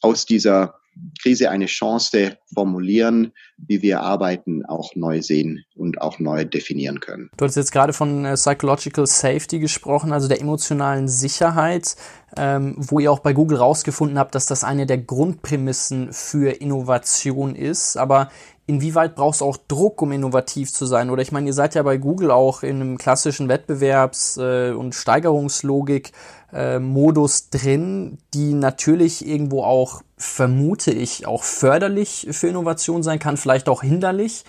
aus 0.00 0.26
dieser 0.26 0.74
Krise 1.20 1.50
eine 1.50 1.66
Chance 1.66 2.38
formulieren, 2.54 3.32
wie 3.58 3.82
wir 3.82 4.00
Arbeiten 4.00 4.64
auch 4.64 4.94
neu 4.94 5.20
sehen 5.22 5.64
und 5.74 6.00
auch 6.00 6.18
neu 6.18 6.44
definieren 6.44 7.00
können. 7.00 7.30
Du 7.36 7.44
hast 7.44 7.56
jetzt 7.56 7.72
gerade 7.72 7.92
von 7.92 8.24
äh, 8.24 8.34
Psychological 8.34 9.06
Safety 9.06 9.58
gesprochen, 9.58 10.12
also 10.12 10.28
der 10.28 10.40
emotionalen 10.40 11.08
Sicherheit, 11.08 11.96
ähm, 12.36 12.76
wo 12.78 12.98
ihr 12.98 13.12
auch 13.12 13.18
bei 13.18 13.32
Google 13.32 13.58
rausgefunden 13.58 14.18
habt, 14.18 14.34
dass 14.34 14.46
das 14.46 14.64
eine 14.64 14.86
der 14.86 14.98
Grundprämissen 14.98 16.12
für 16.12 16.50
Innovation 16.50 17.54
ist. 17.54 17.96
Aber 17.96 18.30
inwieweit 18.66 19.14
brauchst 19.14 19.40
du 19.40 19.44
auch 19.44 19.56
Druck, 19.56 20.02
um 20.02 20.12
innovativ 20.12 20.72
zu 20.72 20.86
sein? 20.86 21.10
Oder 21.10 21.22
ich 21.22 21.32
meine, 21.32 21.46
ihr 21.46 21.52
seid 21.52 21.74
ja 21.74 21.82
bei 21.82 21.96
Google 21.96 22.30
auch 22.30 22.62
in 22.62 22.76
einem 22.76 22.98
klassischen 22.98 23.48
Wettbewerbs- 23.48 24.40
äh, 24.40 24.72
und 24.72 24.94
Steigerungslogik 24.94 26.12
äh, 26.52 26.80
drin, 26.80 28.18
die 28.34 28.54
natürlich 28.54 29.26
irgendwo 29.26 29.62
auch, 29.62 30.02
vermute 30.16 30.92
ich, 30.92 31.26
auch 31.26 31.44
förderlich 31.44 32.26
für 32.30 32.48
Innovation 32.48 33.02
sein 33.02 33.18
kann, 33.18 33.36
vielleicht 33.36 33.68
auch 33.68 33.82
hinderlich. 33.82 34.44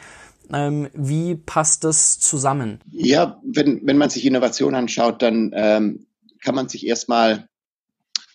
Ähm, 0.53 0.87
wie 0.93 1.35
passt 1.35 1.83
das 1.83 2.19
zusammen? 2.19 2.79
Ja, 2.91 3.39
wenn, 3.43 3.85
wenn 3.85 3.97
man 3.97 4.09
sich 4.09 4.25
Innovation 4.25 4.75
anschaut, 4.75 5.21
dann 5.21 5.51
ähm, 5.53 6.07
kann 6.41 6.55
man 6.55 6.69
sich 6.69 6.87
erstmal 6.87 7.47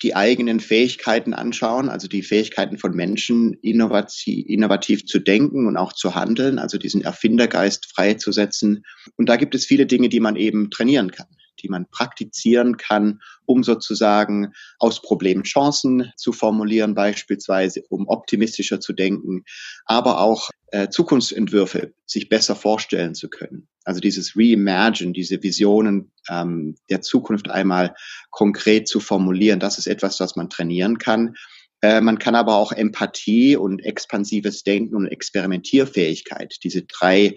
die 0.02 0.16
eigenen 0.16 0.60
Fähigkeiten 0.60 1.34
anschauen, 1.34 1.88
also 1.88 2.08
die 2.08 2.22
Fähigkeiten 2.22 2.78
von 2.78 2.94
Menschen, 2.94 3.54
innovativ, 3.62 4.46
innovativ 4.48 5.06
zu 5.06 5.18
denken 5.18 5.66
und 5.66 5.76
auch 5.76 5.92
zu 5.92 6.14
handeln, 6.14 6.58
also 6.58 6.78
diesen 6.78 7.02
Erfindergeist 7.02 7.92
freizusetzen. 7.94 8.84
Und 9.16 9.28
da 9.28 9.36
gibt 9.36 9.54
es 9.54 9.66
viele 9.66 9.86
Dinge, 9.86 10.08
die 10.08 10.20
man 10.20 10.36
eben 10.36 10.70
trainieren 10.70 11.10
kann 11.10 11.28
die 11.62 11.68
man 11.68 11.86
praktizieren 11.90 12.76
kann, 12.76 13.20
um 13.46 13.62
sozusagen 13.62 14.52
aus 14.78 15.02
Problemen 15.02 15.44
Chancen 15.44 16.12
zu 16.16 16.32
formulieren, 16.32 16.94
beispielsweise, 16.94 17.82
um 17.88 18.08
optimistischer 18.08 18.80
zu 18.80 18.92
denken, 18.92 19.44
aber 19.84 20.20
auch 20.20 20.50
äh, 20.72 20.88
Zukunftsentwürfe 20.88 21.92
sich 22.06 22.28
besser 22.28 22.56
vorstellen 22.56 23.14
zu 23.14 23.28
können. 23.28 23.68
Also 23.84 24.00
dieses 24.00 24.36
Reimagine, 24.36 25.12
diese 25.12 25.42
Visionen 25.42 26.12
ähm, 26.28 26.76
der 26.88 27.02
Zukunft 27.02 27.50
einmal 27.50 27.94
konkret 28.30 28.88
zu 28.88 29.00
formulieren, 29.00 29.60
das 29.60 29.78
ist 29.78 29.86
etwas, 29.86 30.20
was 30.20 30.36
man 30.36 30.50
trainieren 30.50 30.98
kann. 30.98 31.34
Äh, 31.82 32.00
man 32.00 32.18
kann 32.18 32.34
aber 32.34 32.56
auch 32.56 32.72
Empathie 32.72 33.56
und 33.56 33.80
expansives 33.80 34.62
Denken 34.62 34.96
und 34.96 35.08
Experimentierfähigkeit, 35.08 36.56
diese 36.62 36.82
drei 36.82 37.34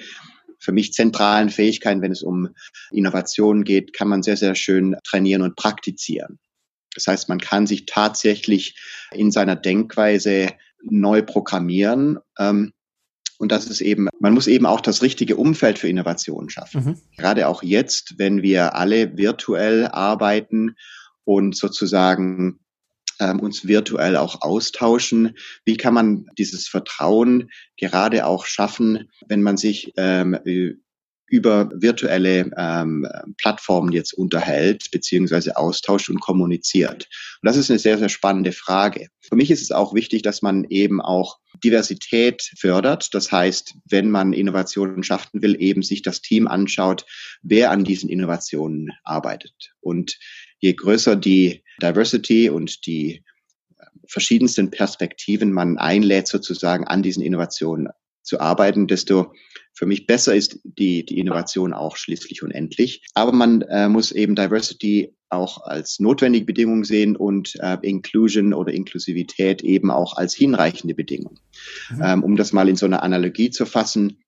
für 0.65 0.71
mich 0.71 0.91
zentralen 0.91 1.49
Fähigkeiten, 1.49 2.01
wenn 2.01 2.11
es 2.11 2.23
um 2.23 2.49
Innovationen 2.91 3.63
geht, 3.63 3.93
kann 3.93 4.09
man 4.09 4.23
sehr, 4.23 4.35
sehr 4.35 4.55
schön 4.55 4.97
trainieren 5.03 5.43
und 5.43 5.55
praktizieren. 5.55 6.39
Das 6.95 7.07
heißt, 7.07 7.29
man 7.29 7.39
kann 7.39 7.67
sich 7.67 7.85
tatsächlich 7.85 8.77
in 9.11 9.31
seiner 9.31 9.55
Denkweise 9.55 10.53
neu 10.83 11.21
programmieren. 11.21 12.19
Ähm, 12.39 12.73
und 13.37 13.51
das 13.51 13.67
ist 13.67 13.81
eben, 13.81 14.07
man 14.19 14.33
muss 14.33 14.47
eben 14.47 14.65
auch 14.65 14.81
das 14.81 15.01
richtige 15.01 15.35
Umfeld 15.35 15.77
für 15.77 15.89
Innovationen 15.89 16.49
schaffen. 16.49 16.83
Mhm. 16.83 17.01
Gerade 17.17 17.47
auch 17.47 17.63
jetzt, 17.63 18.15
wenn 18.17 18.41
wir 18.41 18.75
alle 18.75 19.17
virtuell 19.17 19.87
arbeiten 19.87 20.75
und 21.25 21.55
sozusagen 21.55 22.59
ähm, 23.19 23.39
uns 23.39 23.67
virtuell 23.67 24.17
auch 24.17 24.41
austauschen. 24.41 25.37
Wie 25.65 25.77
kann 25.77 25.93
man 25.93 26.25
dieses 26.37 26.67
Vertrauen 26.67 27.49
gerade 27.77 28.25
auch 28.25 28.45
schaffen, 28.45 29.09
wenn 29.27 29.41
man 29.41 29.57
sich 29.57 29.93
ähm, 29.97 30.37
über 31.27 31.71
virtuelle 31.73 32.51
ähm, 32.55 33.07
Plattformen 33.37 33.91
jetzt 33.91 34.13
unterhält, 34.13 34.91
beziehungsweise 34.91 35.57
austauscht 35.57 36.09
und 36.09 36.19
kommuniziert. 36.19 37.09
Und 37.41 37.47
das 37.47 37.57
ist 37.57 37.69
eine 37.69 37.79
sehr, 37.79 37.97
sehr 37.97 38.09
spannende 38.09 38.51
Frage. 38.51 39.07
Für 39.21 39.35
mich 39.35 39.49
ist 39.49 39.61
es 39.61 39.71
auch 39.71 39.95
wichtig, 39.95 40.21
dass 40.21 40.41
man 40.41 40.65
eben 40.69 41.01
auch 41.01 41.39
Diversität 41.63 42.51
fördert. 42.57 43.13
Das 43.13 43.31
heißt, 43.31 43.75
wenn 43.85 44.11
man 44.11 44.33
Innovationen 44.33 45.03
schaffen 45.03 45.41
will, 45.41 45.55
eben 45.59 45.81
sich 45.81 46.03
das 46.03 46.21
Team 46.21 46.47
anschaut, 46.47 47.05
wer 47.41 47.71
an 47.71 47.83
diesen 47.83 48.09
Innovationen 48.09 48.91
arbeitet. 49.03 49.73
Und 49.81 50.19
je 50.59 50.73
größer 50.73 51.15
die 51.15 51.63
Diversity 51.81 52.49
und 52.49 52.85
die 52.85 53.23
äh, 53.77 53.85
verschiedensten 54.07 54.71
Perspektiven 54.71 55.51
man 55.51 55.77
einlädt, 55.77 56.27
sozusagen 56.27 56.85
an 56.85 57.03
diesen 57.03 57.23
Innovationen 57.23 57.89
zu 58.25 58.39
arbeiten, 58.39 58.87
desto 58.87 59.33
für 59.73 59.85
mich 59.85 60.07
besser 60.07 60.35
ist 60.35 60.59
die, 60.63 61.05
die 61.05 61.19
Innovation 61.19 61.73
auch 61.73 61.97
schließlich 61.97 62.41
und 62.43 62.51
endlich. 62.51 63.03
Aber 63.13 63.31
man 63.31 63.61
äh, 63.61 63.87
muss 63.87 64.11
eben 64.11 64.35
Diversity 64.35 65.15
auch 65.29 65.63
als 65.63 65.99
notwendige 65.99 66.45
Bedingung 66.45 66.83
sehen 66.85 67.15
und 67.15 67.55
äh, 67.59 67.77
Inclusion 67.81 68.53
oder 68.53 68.73
Inklusivität 68.73 69.61
eben 69.63 69.91
auch 69.91 70.15
als 70.17 70.33
hinreichende 70.33 70.95
Bedingung. 70.95 71.39
Mhm. 71.89 72.01
Ähm, 72.03 72.23
um 72.23 72.35
das 72.35 72.53
mal 72.53 72.69
in 72.69 72.75
so 72.75 72.85
einer 72.85 73.03
Analogie 73.03 73.49
zu 73.49 73.65
fassen, 73.65 74.23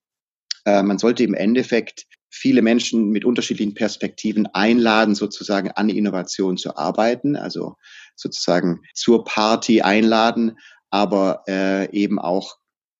äh, 0.65 0.83
man 0.83 0.97
sollte 0.97 1.23
im 1.23 1.33
Endeffekt 1.33 2.05
viele 2.37 2.61
Menschen 2.61 3.09
mit 3.09 3.25
unterschiedlichen 3.25 3.73
Perspektiven 3.73 4.47
einladen, 4.47 5.15
sozusagen 5.15 5.71
an 5.71 5.89
Innovation 5.89 6.57
zu 6.57 6.77
arbeiten, 6.77 7.35
also 7.35 7.75
sozusagen 8.15 8.81
zur 8.93 9.23
Party 9.23 9.81
einladen, 9.81 10.57
aber 10.89 11.43
äh, 11.47 11.91
eben 11.91 12.19
auch 12.19 12.57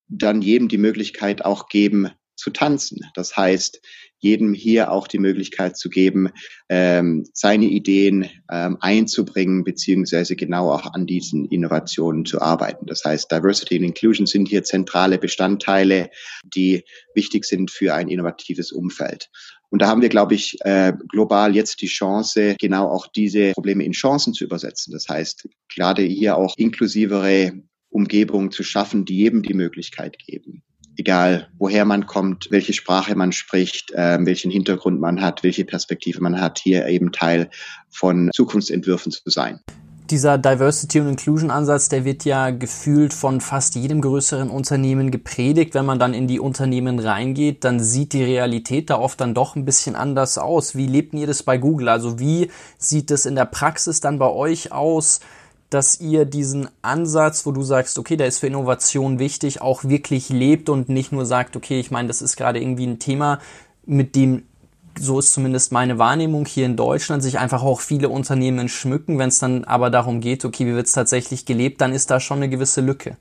dann 0.07 0.41
jedem 0.41 0.67
die 0.67 0.77
Möglichkeit 0.77 1.45
auch 1.45 1.67
geben 1.67 2.09
zu 2.35 2.51
tanzen. 2.51 3.01
Das 3.13 3.35
heißt, 3.35 3.81
jedem 4.19 4.53
hier 4.53 4.91
auch 4.91 5.07
die 5.07 5.19
Möglichkeit 5.19 5.77
zu 5.77 5.89
geben, 5.89 6.29
ähm, 6.69 7.25
seine 7.33 7.65
Ideen 7.65 8.29
ähm, 8.51 8.77
einzubringen, 8.79 9.63
beziehungsweise 9.63 10.35
genau 10.35 10.71
auch 10.71 10.93
an 10.93 11.05
diesen 11.05 11.45
Innovationen 11.45 12.25
zu 12.25 12.41
arbeiten. 12.41 12.85
Das 12.87 13.03
heißt, 13.03 13.31
Diversity 13.31 13.75
and 13.75 13.85
Inclusion 13.85 14.25
sind 14.25 14.47
hier 14.47 14.63
zentrale 14.63 15.17
Bestandteile, 15.17 16.09
die 16.43 16.83
wichtig 17.13 17.45
sind 17.45 17.71
für 17.71 17.93
ein 17.93 18.07
innovatives 18.07 18.71
Umfeld. 18.71 19.29
Und 19.69 19.81
da 19.81 19.87
haben 19.87 20.01
wir, 20.01 20.09
glaube 20.09 20.33
ich, 20.33 20.57
äh, 20.61 20.93
global 21.09 21.55
jetzt 21.55 21.81
die 21.81 21.87
Chance, 21.87 22.55
genau 22.59 22.89
auch 22.89 23.07
diese 23.07 23.51
Probleme 23.51 23.83
in 23.83 23.91
Chancen 23.91 24.33
zu 24.33 24.45
übersetzen. 24.45 24.93
Das 24.93 25.09
heißt, 25.09 25.47
gerade 25.73 26.03
hier 26.03 26.37
auch 26.37 26.53
inklusivere 26.57 27.51
Umgebungen 27.89 28.51
zu 28.51 28.63
schaffen, 28.63 29.05
die 29.05 29.17
jedem 29.17 29.43
die 29.43 29.53
Möglichkeit 29.53 30.17
geben 30.19 30.63
egal 30.97 31.47
woher 31.57 31.85
man 31.85 32.05
kommt, 32.05 32.47
welche 32.51 32.73
Sprache 32.73 33.15
man 33.15 33.31
spricht, 33.31 33.91
äh, 33.91 34.17
welchen 34.21 34.51
Hintergrund 34.51 34.99
man 34.99 35.21
hat, 35.21 35.43
welche 35.43 35.65
Perspektive 35.65 36.21
man 36.21 36.39
hat, 36.41 36.59
hier 36.59 36.87
eben 36.87 37.11
Teil 37.11 37.49
von 37.89 38.29
Zukunftsentwürfen 38.33 39.11
zu 39.11 39.21
sein. 39.29 39.59
Dieser 40.09 40.37
Diversity 40.37 41.01
und 41.01 41.09
Inclusion 41.09 41.51
Ansatz, 41.51 41.89
der 41.89 42.05
wird 42.05 42.23
ja 42.23 42.49
gefühlt 42.51 43.13
von 43.13 43.41
fast 43.41 43.75
jedem 43.75 43.99
größeren 43.99 44.49
Unternehmen 44.49 45.11
gepredigt. 45.11 45.73
Wenn 45.73 45.85
man 45.85 45.99
dann 45.99 46.13
in 46.13 46.27
die 46.27 46.39
Unternehmen 46.39 46.99
reingeht, 46.99 47.65
dann 47.65 47.81
sieht 47.81 48.13
die 48.13 48.23
Realität 48.23 48.89
da 48.89 48.99
oft 48.99 49.19
dann 49.19 49.33
doch 49.33 49.57
ein 49.57 49.65
bisschen 49.65 49.97
anders 49.97 50.37
aus. 50.37 50.77
Wie 50.77 50.87
lebt 50.87 51.13
ihr 51.13 51.27
das 51.27 51.43
bei 51.43 51.57
Google? 51.57 51.89
Also 51.89 52.19
wie 52.19 52.49
sieht 52.77 53.11
das 53.11 53.25
in 53.25 53.35
der 53.35 53.45
Praxis 53.45 53.99
dann 53.99 54.17
bei 54.17 54.29
euch 54.29 54.71
aus? 54.71 55.19
Dass 55.69 55.99
ihr 55.99 56.25
diesen 56.25 56.69
Ansatz, 56.81 57.45
wo 57.45 57.51
du 57.51 57.61
sagst, 57.63 57.99
okay, 57.99 58.15
der 58.15 58.27
ist 58.27 58.39
für 58.39 58.47
Innovation 58.47 59.19
wichtig, 59.19 59.61
auch 59.61 59.83
wirklich 59.83 60.29
lebt 60.29 60.69
und 60.69 60.87
nicht 60.89 61.11
nur 61.11 61.25
sagt, 61.25 61.55
okay, 61.55 61.79
ich 61.79 61.91
meine, 61.91 62.07
das 62.07 62.21
ist 62.21 62.37
gerade 62.37 62.61
irgendwie 62.61 62.87
ein 62.87 62.99
Thema, 62.99 63.39
mit 63.85 64.15
dem, 64.15 64.43
so 64.97 65.19
ist 65.19 65.33
zumindest 65.33 65.71
meine 65.71 65.99
Wahrnehmung 65.99 66.45
hier 66.45 66.65
in 66.65 66.77
Deutschland, 66.77 67.21
sich 67.21 67.39
einfach 67.39 67.63
auch 67.63 67.81
viele 67.81 68.09
Unternehmen 68.09 68.69
schmücken. 68.69 69.19
Wenn 69.19 69.29
es 69.29 69.39
dann 69.39 69.65
aber 69.65 69.89
darum 69.89 70.21
geht, 70.21 70.45
okay, 70.45 70.65
wie 70.65 70.73
wird 70.73 70.87
es 70.87 70.93
tatsächlich 70.93 71.45
gelebt, 71.45 71.81
dann 71.81 71.93
ist 71.93 72.09
da 72.09 72.19
schon 72.19 72.37
eine 72.37 72.49
gewisse 72.49 72.81
Lücke. 72.81 73.17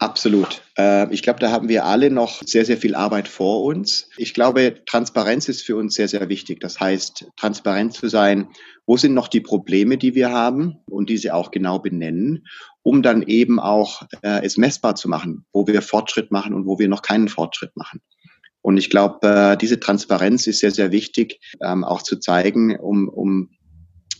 Absolut. 0.00 0.62
Äh, 0.78 1.12
ich 1.12 1.22
glaube, 1.22 1.40
da 1.40 1.50
haben 1.50 1.68
wir 1.68 1.84
alle 1.84 2.10
noch 2.10 2.40
sehr, 2.42 2.64
sehr 2.64 2.78
viel 2.78 2.94
Arbeit 2.94 3.28
vor 3.28 3.64
uns. 3.64 4.08
Ich 4.16 4.32
glaube, 4.32 4.82
Transparenz 4.86 5.46
ist 5.50 5.60
für 5.60 5.76
uns 5.76 5.94
sehr, 5.94 6.08
sehr 6.08 6.26
wichtig. 6.30 6.58
Das 6.60 6.80
heißt, 6.80 7.26
transparent 7.36 7.92
zu 7.92 8.08
sein, 8.08 8.48
wo 8.86 8.96
sind 8.96 9.12
noch 9.12 9.28
die 9.28 9.42
Probleme, 9.42 9.98
die 9.98 10.14
wir 10.14 10.32
haben 10.32 10.78
und 10.86 11.10
diese 11.10 11.34
auch 11.34 11.50
genau 11.50 11.80
benennen, 11.80 12.46
um 12.82 13.02
dann 13.02 13.22
eben 13.22 13.60
auch 13.60 14.00
äh, 14.22 14.42
es 14.42 14.56
messbar 14.56 14.94
zu 14.94 15.06
machen, 15.06 15.44
wo 15.52 15.66
wir 15.66 15.82
Fortschritt 15.82 16.30
machen 16.30 16.54
und 16.54 16.66
wo 16.66 16.78
wir 16.78 16.88
noch 16.88 17.02
keinen 17.02 17.28
Fortschritt 17.28 17.76
machen. 17.76 18.00
Und 18.62 18.78
ich 18.78 18.88
glaube, 18.88 19.26
äh, 19.28 19.56
diese 19.58 19.80
Transparenz 19.80 20.46
ist 20.46 20.60
sehr, 20.60 20.70
sehr 20.70 20.92
wichtig, 20.92 21.40
ähm, 21.62 21.84
auch 21.84 22.00
zu 22.00 22.18
zeigen, 22.18 22.74
um, 22.74 23.10
um 23.10 23.50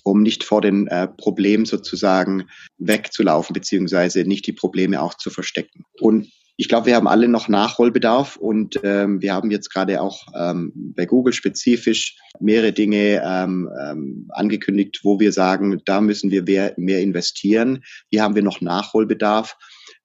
um 0.04 0.22
nicht 0.22 0.44
vor 0.44 0.60
den 0.60 0.86
äh, 0.86 1.08
Problemen 1.08 1.64
sozusagen 1.64 2.48
wegzulaufen, 2.78 3.54
beziehungsweise 3.54 4.24
nicht 4.24 4.46
die 4.46 4.52
Probleme 4.52 5.02
auch 5.02 5.14
zu 5.14 5.30
verstecken. 5.30 5.84
Und 6.00 6.28
ich 6.60 6.68
glaube, 6.68 6.86
wir 6.86 6.96
haben 6.96 7.08
alle 7.08 7.26
noch 7.26 7.48
Nachholbedarf 7.48 8.36
und 8.36 8.78
ähm, 8.84 9.22
wir 9.22 9.32
haben 9.32 9.50
jetzt 9.50 9.72
gerade 9.72 10.02
auch 10.02 10.26
ähm, 10.38 10.72
bei 10.94 11.06
Google 11.06 11.32
spezifisch 11.32 12.18
mehrere 12.38 12.74
Dinge 12.74 13.22
ähm, 13.24 13.70
ähm, 13.82 14.26
angekündigt, 14.28 15.00
wo 15.02 15.18
wir 15.18 15.32
sagen, 15.32 15.80
da 15.86 16.02
müssen 16.02 16.30
wir 16.30 16.42
mehr, 16.42 16.74
mehr 16.76 17.00
investieren. 17.00 17.82
Hier 18.10 18.22
haben 18.22 18.34
wir 18.34 18.42
noch 18.42 18.60
Nachholbedarf. 18.60 19.56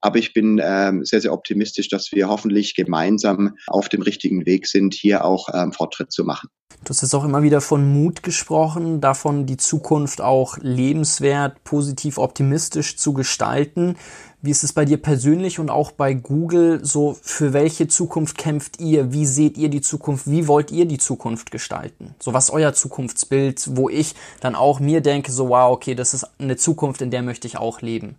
Aber 0.05 0.19
ich 0.19 0.33
bin 0.33 0.61
ähm, 0.63 1.03
sehr, 1.03 1.19
sehr 1.19 1.33
optimistisch, 1.33 1.89
dass 1.89 2.11
wir 2.11 2.29
hoffentlich 2.29 2.75
gemeinsam 2.75 3.57
auf 3.65 3.89
dem 3.89 4.03
richtigen 4.03 4.45
Weg 4.45 4.67
sind, 4.67 4.93
hier 4.93 5.25
auch 5.25 5.49
ähm, 5.51 5.71
Fortschritt 5.71 6.11
zu 6.11 6.23
machen. 6.23 6.47
Du 6.83 6.89
hast 6.89 7.01
jetzt 7.01 7.15
auch 7.15 7.25
immer 7.25 7.41
wieder 7.41 7.59
von 7.59 7.91
Mut 7.91 8.21
gesprochen, 8.21 9.01
davon 9.01 9.47
die 9.47 9.57
Zukunft 9.57 10.21
auch 10.21 10.59
lebenswert, 10.61 11.63
positiv, 11.63 12.19
optimistisch 12.19 12.97
zu 12.97 13.13
gestalten. 13.13 13.95
Wie 14.43 14.51
ist 14.51 14.63
es 14.63 14.73
bei 14.73 14.85
dir 14.85 14.97
persönlich 14.97 15.57
und 15.57 15.71
auch 15.71 15.91
bei 15.91 16.13
Google 16.13 16.85
so? 16.85 17.17
Für 17.19 17.53
welche 17.53 17.87
Zukunft 17.87 18.37
kämpft 18.37 18.79
ihr? 18.79 19.11
Wie 19.11 19.25
seht 19.25 19.57
ihr 19.57 19.69
die 19.69 19.81
Zukunft? 19.81 20.29
Wie 20.29 20.47
wollt 20.47 20.69
ihr 20.69 20.85
die 20.85 20.99
Zukunft 20.99 21.49
gestalten? 21.49 22.13
So 22.19 22.31
was 22.31 22.51
euer 22.51 22.73
Zukunftsbild, 22.73 23.75
wo 23.75 23.89
ich 23.89 24.13
dann 24.39 24.53
auch 24.53 24.79
mir 24.79 25.01
denke, 25.01 25.31
so 25.31 25.49
wow, 25.49 25.71
okay, 25.71 25.95
das 25.95 26.13
ist 26.13 26.27
eine 26.37 26.57
Zukunft, 26.57 27.01
in 27.01 27.09
der 27.09 27.23
möchte 27.23 27.47
ich 27.47 27.57
auch 27.57 27.81
leben. 27.81 28.17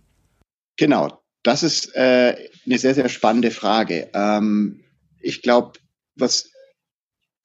Genau, 0.75 1.17
das 1.43 1.63
ist 1.63 1.95
äh, 1.95 2.35
eine 2.65 2.77
sehr, 2.77 2.95
sehr 2.95 3.09
spannende 3.09 3.51
Frage. 3.51 4.09
Ähm, 4.13 4.83
ich 5.21 5.41
glaube, 5.41 5.79
was 6.15 6.51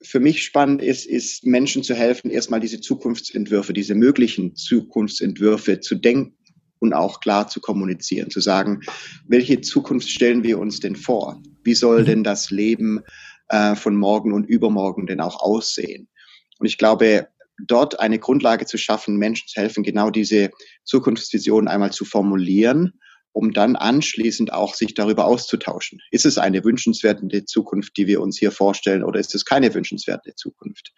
für 0.01 0.19
mich 0.19 0.43
spannend 0.43 0.81
ist, 0.81 1.05
ist 1.05 1.45
Menschen 1.45 1.83
zu 1.83 1.95
helfen, 1.95 2.29
erstmal 2.29 2.59
diese 2.59 2.81
Zukunftsentwürfe, 2.81 3.73
diese 3.73 3.95
möglichen 3.95 4.55
Zukunftsentwürfe 4.55 5.79
zu 5.79 5.95
denken 5.95 6.37
und 6.79 6.93
auch 6.93 7.21
klar 7.21 7.47
zu 7.47 7.61
kommunizieren, 7.61 8.29
zu 8.29 8.41
sagen, 8.41 8.81
welche 9.25 9.61
Zukunft 9.61 10.09
stellen 10.09 10.43
wir 10.43 10.59
uns 10.59 10.81
denn 10.81 10.97
vor? 10.97 11.41
Wie 11.63 11.73
soll 11.73 12.01
mhm. 12.01 12.05
denn 12.05 12.23
das 12.23 12.51
Leben 12.51 13.01
äh, 13.47 13.75
von 13.75 13.95
morgen 13.95 14.33
und 14.33 14.45
übermorgen 14.45 15.07
denn 15.07 15.21
auch 15.21 15.39
aussehen? 15.39 16.09
Und 16.59 16.65
ich 16.65 16.77
glaube, 16.77 17.29
dort 17.57 17.99
eine 17.99 18.19
Grundlage 18.19 18.65
zu 18.65 18.77
schaffen, 18.77 19.17
Menschen 19.17 19.47
zu 19.47 19.61
helfen, 19.61 19.83
genau 19.83 20.09
diese 20.09 20.51
Zukunftsvision 20.83 21.69
einmal 21.69 21.91
zu 21.91 22.03
formulieren, 22.03 22.99
um 23.33 23.51
dann 23.51 23.75
anschließend 23.75 24.53
auch 24.53 24.75
sich 24.75 24.93
darüber 24.93 25.25
auszutauschen. 25.25 25.99
Ist 26.11 26.25
es 26.25 26.37
eine 26.37 26.63
wünschenswerte 26.63 27.45
Zukunft, 27.45 27.97
die 27.97 28.07
wir 28.07 28.21
uns 28.21 28.37
hier 28.37 28.51
vorstellen, 28.51 29.03
oder 29.03 29.19
ist 29.19 29.35
es 29.35 29.43
keine 29.43 29.73
wünschenswerte 29.73 30.35
Zukunft? 30.35 30.93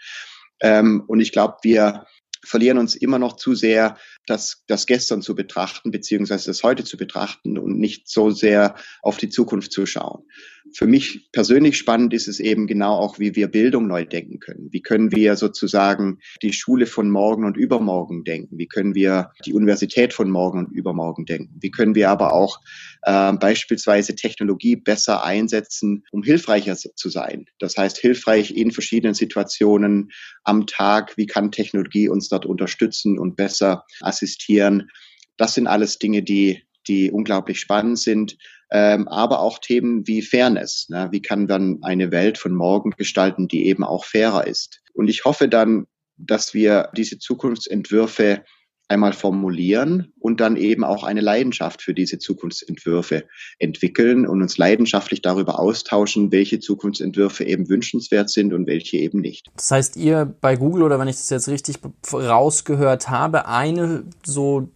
Ähm, 0.59 1.03
und 1.07 1.21
ich 1.21 1.31
glaube, 1.31 1.55
wir 1.63 2.05
verlieren 2.43 2.77
uns 2.77 2.95
immer 2.95 3.19
noch 3.19 3.37
zu 3.37 3.55
sehr, 3.55 3.97
das, 4.27 4.63
das 4.67 4.85
Gestern 4.85 5.21
zu 5.21 5.35
betrachten, 5.35 5.91
beziehungsweise 5.91 6.47
das 6.47 6.63
Heute 6.63 6.83
zu 6.83 6.97
betrachten 6.97 7.57
und 7.57 7.79
nicht 7.79 8.07
so 8.07 8.29
sehr 8.29 8.75
auf 9.01 9.17
die 9.17 9.29
Zukunft 9.29 9.71
zu 9.71 9.85
schauen. 9.85 10.25
Für 10.73 10.87
mich 10.87 11.29
persönlich 11.31 11.77
spannend 11.77 12.13
ist 12.13 12.27
es 12.27 12.39
eben 12.39 12.67
genau 12.67 12.95
auch, 12.95 13.19
wie 13.19 13.35
wir 13.35 13.47
Bildung 13.47 13.87
neu 13.87 14.03
denken 14.03 14.39
können. 14.39 14.69
Wie 14.71 14.81
können 14.81 15.11
wir 15.11 15.35
sozusagen 15.35 16.19
die 16.41 16.53
Schule 16.53 16.85
von 16.85 17.09
morgen 17.09 17.45
und 17.45 17.55
übermorgen 17.55 18.23
denken? 18.23 18.57
Wie 18.57 18.67
können 18.67 18.95
wir 18.95 19.31
die 19.45 19.53
Universität 19.53 20.13
von 20.13 20.29
morgen 20.29 20.65
und 20.65 20.71
übermorgen 20.71 21.25
denken? 21.25 21.55
Wie 21.61 21.71
können 21.71 21.95
wir 21.95 22.09
aber 22.09 22.33
auch 22.33 22.59
äh, 23.03 23.33
beispielsweise 23.33 24.15
Technologie 24.15 24.75
besser 24.75 25.23
einsetzen, 25.23 26.03
um 26.11 26.23
hilfreicher 26.23 26.75
zu 26.75 27.09
sein? 27.09 27.45
Das 27.59 27.77
heißt, 27.77 27.97
hilfreich 27.97 28.55
in 28.55 28.71
verschiedenen 28.71 29.13
Situationen 29.13 30.11
am 30.43 30.65
Tag. 30.65 31.15
Wie 31.15 31.27
kann 31.27 31.51
Technologie 31.51 32.09
uns 32.09 32.27
dort 32.29 32.45
unterstützen 32.45 33.19
und 33.19 33.35
besser 33.35 33.85
assistieren? 34.01 34.89
Das 35.37 35.53
sind 35.53 35.67
alles 35.67 35.99
Dinge, 35.99 36.23
die 36.23 36.63
die 36.87 37.11
unglaublich 37.11 37.59
spannend 37.59 37.99
sind, 37.99 38.37
ähm, 38.71 39.07
aber 39.07 39.39
auch 39.39 39.59
Themen 39.59 40.07
wie 40.07 40.21
Fairness. 40.21 40.87
Ne? 40.89 41.09
Wie 41.11 41.21
kann 41.21 41.45
man 41.45 41.79
eine 41.81 42.11
Welt 42.11 42.37
von 42.37 42.53
morgen 42.53 42.91
gestalten, 42.91 43.47
die 43.47 43.67
eben 43.67 43.83
auch 43.83 44.05
fairer 44.05 44.47
ist? 44.47 44.81
Und 44.93 45.07
ich 45.07 45.25
hoffe 45.25 45.47
dann, 45.47 45.85
dass 46.17 46.53
wir 46.53 46.89
diese 46.95 47.19
Zukunftsentwürfe 47.19 48.43
einmal 48.87 49.13
formulieren 49.13 50.13
und 50.19 50.39
dann 50.39 50.57
eben 50.57 50.83
auch 50.83 51.03
eine 51.03 51.21
Leidenschaft 51.21 51.81
für 51.81 51.93
diese 51.93 52.19
Zukunftsentwürfe 52.19 53.25
entwickeln 53.57 54.27
und 54.27 54.41
uns 54.41 54.57
leidenschaftlich 54.57 55.21
darüber 55.21 55.59
austauschen, 55.59 56.31
welche 56.31 56.59
Zukunftsentwürfe 56.59 57.43
eben 57.45 57.67
wünschenswert 57.67 58.29
sind 58.29 58.53
und 58.53 58.67
welche 58.67 58.97
eben 58.97 59.21
nicht. 59.21 59.47
Das 59.55 59.71
heißt, 59.71 59.97
ihr 59.97 60.25
bei 60.39 60.55
Google 60.55 60.83
oder 60.83 60.99
wenn 60.99 61.07
ich 61.07 61.15
das 61.15 61.29
jetzt 61.29 61.49
richtig 61.49 61.77
rausgehört 62.13 63.09
habe, 63.09 63.47
eine 63.47 64.03
so 64.23 64.69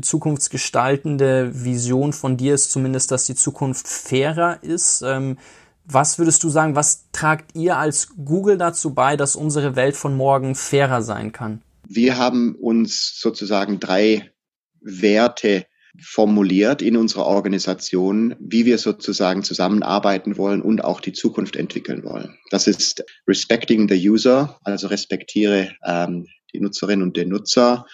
zukunftsgestaltende 0.00 1.64
Vision 1.64 2.12
von 2.12 2.36
dir 2.36 2.54
ist 2.54 2.70
zumindest, 2.70 3.10
dass 3.10 3.26
die 3.26 3.34
Zukunft 3.34 3.86
fairer 3.88 4.62
ist. 4.62 5.02
Ähm, 5.02 5.38
was 5.84 6.18
würdest 6.18 6.42
du 6.42 6.48
sagen, 6.48 6.74
was 6.74 7.10
tragt 7.12 7.54
ihr 7.54 7.76
als 7.76 8.08
Google 8.16 8.58
dazu 8.58 8.94
bei, 8.94 9.16
dass 9.16 9.36
unsere 9.36 9.76
Welt 9.76 9.96
von 9.96 10.16
morgen 10.16 10.54
fairer 10.54 11.02
sein 11.02 11.32
kann? 11.32 11.62
Wir 11.88 12.18
haben 12.18 12.56
uns 12.56 13.20
sozusagen 13.20 13.78
drei 13.78 14.32
Werte 14.80 15.66
formuliert 16.02 16.82
in 16.82 16.96
unserer 16.96 17.26
Organisation, 17.26 18.34
wie 18.38 18.66
wir 18.66 18.78
sozusagen 18.78 19.42
zusammenarbeiten 19.42 20.36
wollen 20.36 20.60
und 20.60 20.84
auch 20.84 21.00
die 21.00 21.12
Zukunft 21.12 21.56
entwickeln 21.56 22.04
wollen. 22.04 22.36
Das 22.50 22.66
ist 22.66 23.04
Respecting 23.26 23.88
the 23.88 24.08
User, 24.08 24.58
also 24.64 24.88
respektiere 24.88 25.72
ähm, 25.84 26.26
die 26.52 26.60
Nutzerinnen 26.60 27.02
und 27.02 27.16
den 27.16 27.28
Nutzer, 27.30 27.86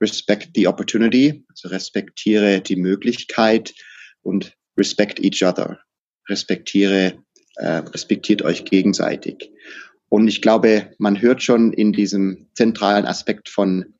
respect 0.00 0.50
the 0.54 0.66
opportunity, 0.66 1.44
also 1.48 1.68
respektiere 1.68 2.60
die 2.60 2.76
Möglichkeit 2.76 3.74
und 4.22 4.56
respect 4.76 5.20
each 5.20 5.42
other, 5.44 5.78
respektiere, 6.28 7.22
äh, 7.56 7.66
respektiert 7.66 8.42
euch 8.42 8.64
gegenseitig. 8.64 9.50
Und 10.08 10.26
ich 10.26 10.42
glaube, 10.42 10.92
man 10.98 11.20
hört 11.20 11.42
schon 11.42 11.72
in 11.72 11.92
diesem 11.92 12.48
zentralen 12.54 13.06
Aspekt 13.06 13.48
von 13.48 13.94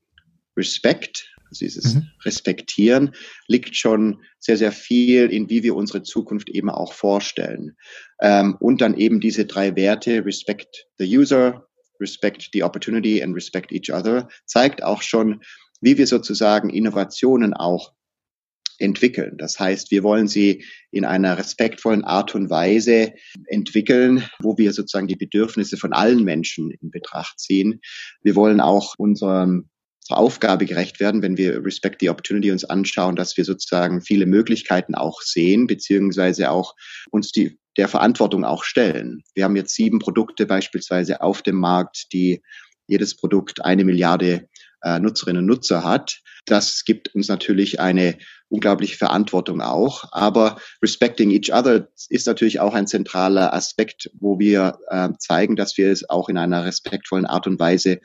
Respect, 0.56 1.26
also 1.44 1.64
dieses 1.64 1.94
mhm. 1.94 2.10
Respektieren, 2.24 3.14
liegt 3.46 3.76
schon 3.76 4.22
sehr, 4.38 4.56
sehr 4.56 4.72
viel 4.72 5.26
in, 5.26 5.48
wie 5.50 5.62
wir 5.62 5.76
unsere 5.76 6.02
Zukunft 6.02 6.48
eben 6.48 6.70
auch 6.70 6.92
vorstellen. 6.92 7.76
Ähm, 8.20 8.56
und 8.58 8.80
dann 8.80 8.96
eben 8.96 9.20
diese 9.20 9.44
drei 9.44 9.76
Werte, 9.76 10.24
Respect 10.24 10.86
the 10.98 11.18
User, 11.18 11.66
Respect 12.00 12.50
the 12.52 12.62
Opportunity 12.62 13.22
and 13.22 13.34
Respect 13.34 13.70
each 13.72 13.92
other, 13.92 14.28
zeigt 14.46 14.82
auch 14.82 15.02
schon, 15.02 15.40
wie 15.80 15.98
wir 15.98 16.06
sozusagen 16.06 16.70
Innovationen 16.70 17.54
auch 17.54 17.92
entwickeln. 18.80 19.36
Das 19.36 19.60
heißt, 19.60 19.90
wir 19.90 20.02
wollen 20.02 20.26
sie 20.26 20.64
in 20.90 21.04
einer 21.04 21.38
respektvollen 21.38 22.04
Art 22.04 22.34
und 22.34 22.50
Weise 22.50 23.12
entwickeln, 23.46 24.24
wo 24.40 24.56
wir 24.58 24.72
sozusagen 24.72 25.06
die 25.06 25.16
Bedürfnisse 25.16 25.76
von 25.76 25.92
allen 25.92 26.24
Menschen 26.24 26.70
in 26.70 26.90
Betracht 26.90 27.38
ziehen. 27.38 27.80
Wir 28.22 28.34
wollen 28.34 28.60
auch 28.60 28.94
unserem 28.96 29.68
Aufgabe 30.08 30.66
gerecht 30.66 30.98
werden, 30.98 31.22
wenn 31.22 31.36
wir 31.36 31.64
Respect 31.64 32.00
the 32.00 32.08
Opportunity 32.08 32.50
uns 32.50 32.64
anschauen, 32.64 33.16
dass 33.16 33.36
wir 33.36 33.44
sozusagen 33.44 34.00
viele 34.00 34.26
Möglichkeiten 34.26 34.94
auch 34.94 35.20
sehen, 35.22 35.66
beziehungsweise 35.66 36.50
auch 36.50 36.74
uns 37.10 37.30
die, 37.30 37.58
der 37.76 37.86
Verantwortung 37.86 38.44
auch 38.44 38.64
stellen. 38.64 39.22
Wir 39.34 39.44
haben 39.44 39.56
jetzt 39.56 39.74
sieben 39.74 40.00
Produkte 40.00 40.46
beispielsweise 40.46 41.20
auf 41.20 41.42
dem 41.42 41.56
Markt, 41.56 42.12
die 42.12 42.42
jedes 42.88 43.16
Produkt 43.16 43.64
eine 43.64 43.84
Milliarde 43.84 44.48
Nutzerinnen 44.82 45.42
und 45.42 45.46
Nutzer 45.46 45.84
hat. 45.84 46.20
Das 46.46 46.84
gibt 46.84 47.14
uns 47.14 47.28
natürlich 47.28 47.80
eine 47.80 48.16
unglaubliche 48.48 48.96
Verantwortung 48.96 49.60
auch. 49.60 50.04
Aber 50.12 50.60
respecting 50.82 51.30
each 51.30 51.52
other 51.52 51.88
ist 52.08 52.26
natürlich 52.26 52.60
auch 52.60 52.74
ein 52.74 52.86
zentraler 52.86 53.54
Aspekt, 53.54 54.10
wo 54.18 54.38
wir 54.38 54.78
äh, 54.88 55.10
zeigen, 55.18 55.56
dass 55.56 55.76
wir 55.78 55.90
es 55.90 56.08
auch 56.08 56.28
in 56.28 56.36
einer 56.36 56.64
respektvollen 56.64 57.26
Art 57.26 57.46
und 57.46 57.58
Weise 57.58 58.00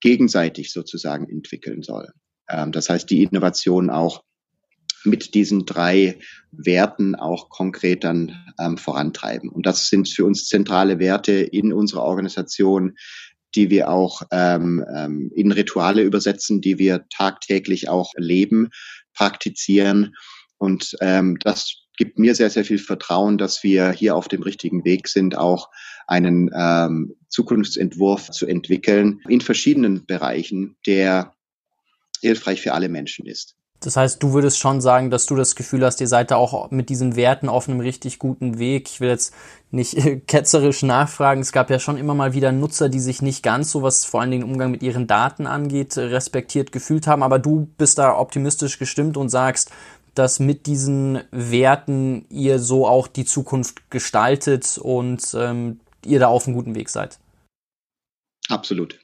gegenseitig 0.00 0.72
sozusagen 0.72 1.28
entwickeln 1.28 1.82
sollen. 1.82 2.12
Ähm, 2.48 2.72
das 2.72 2.88
heißt, 2.88 3.08
die 3.10 3.22
Innovation 3.22 3.90
auch 3.90 4.22
mit 5.04 5.34
diesen 5.34 5.64
drei 5.64 6.18
Werten 6.50 7.14
auch 7.14 7.50
konkret 7.50 8.04
dann 8.04 8.36
ähm, 8.58 8.78
vorantreiben. 8.78 9.48
Und 9.48 9.64
das 9.64 9.88
sind 9.88 10.08
für 10.08 10.24
uns 10.24 10.46
zentrale 10.46 10.98
Werte 10.98 11.32
in 11.32 11.72
unserer 11.72 12.02
Organisation, 12.02 12.96
die 13.54 13.70
wir 13.70 13.90
auch 13.90 14.22
ähm, 14.30 14.84
ähm, 14.94 15.30
in 15.34 15.52
Rituale 15.52 16.02
übersetzen, 16.02 16.60
die 16.60 16.78
wir 16.78 17.06
tagtäglich 17.08 17.88
auch 17.88 18.12
leben, 18.16 18.70
praktizieren. 19.14 20.14
Und 20.58 20.96
ähm, 21.00 21.38
das 21.40 21.88
gibt 21.96 22.18
mir 22.18 22.34
sehr, 22.34 22.50
sehr 22.50 22.64
viel 22.64 22.78
Vertrauen, 22.78 23.38
dass 23.38 23.62
wir 23.62 23.90
hier 23.90 24.14
auf 24.14 24.28
dem 24.28 24.42
richtigen 24.42 24.84
Weg 24.84 25.08
sind, 25.08 25.36
auch 25.36 25.68
einen 26.06 26.50
ähm, 26.54 27.16
Zukunftsentwurf 27.28 28.30
zu 28.30 28.46
entwickeln 28.46 29.20
in 29.28 29.40
verschiedenen 29.40 30.06
Bereichen, 30.06 30.76
der 30.86 31.34
hilfreich 32.20 32.60
für 32.60 32.72
alle 32.72 32.88
Menschen 32.88 33.26
ist. 33.26 33.56
Das 33.80 33.96
heißt, 33.96 34.20
du 34.20 34.32
würdest 34.32 34.58
schon 34.58 34.80
sagen, 34.80 35.08
dass 35.08 35.26
du 35.26 35.36
das 35.36 35.54
Gefühl 35.54 35.84
hast, 35.84 36.00
ihr 36.00 36.08
seid 36.08 36.32
da 36.32 36.36
auch 36.36 36.70
mit 36.72 36.88
diesen 36.88 37.14
Werten 37.14 37.48
auf 37.48 37.68
einem 37.68 37.78
richtig 37.78 38.18
guten 38.18 38.58
Weg. 38.58 38.88
Ich 38.88 39.00
will 39.00 39.08
jetzt 39.08 39.32
nicht 39.70 39.96
ketzerisch 40.26 40.82
nachfragen. 40.82 41.40
Es 41.40 41.52
gab 41.52 41.70
ja 41.70 41.78
schon 41.78 41.96
immer 41.96 42.14
mal 42.14 42.32
wieder 42.32 42.50
Nutzer, 42.50 42.88
die 42.88 42.98
sich 42.98 43.22
nicht 43.22 43.44
ganz 43.44 43.70
so, 43.70 43.82
was 43.82 44.04
vor 44.04 44.20
allen 44.20 44.32
Dingen 44.32 44.42
Umgang 44.42 44.72
mit 44.72 44.82
ihren 44.82 45.06
Daten 45.06 45.46
angeht, 45.46 45.96
respektiert 45.96 46.72
gefühlt 46.72 47.06
haben. 47.06 47.22
Aber 47.22 47.38
du 47.38 47.68
bist 47.78 47.98
da 47.98 48.18
optimistisch 48.18 48.80
gestimmt 48.80 49.16
und 49.16 49.28
sagst, 49.28 49.70
dass 50.14 50.40
mit 50.40 50.66
diesen 50.66 51.20
Werten 51.30 52.26
ihr 52.30 52.58
so 52.58 52.88
auch 52.88 53.06
die 53.06 53.24
Zukunft 53.24 53.90
gestaltet 53.90 54.76
und 54.76 55.22
ähm, 55.34 55.78
ihr 56.04 56.18
da 56.18 56.26
auf 56.26 56.46
einem 56.46 56.56
guten 56.56 56.74
Weg 56.74 56.88
seid. 56.88 57.20
Absolut. 58.48 58.98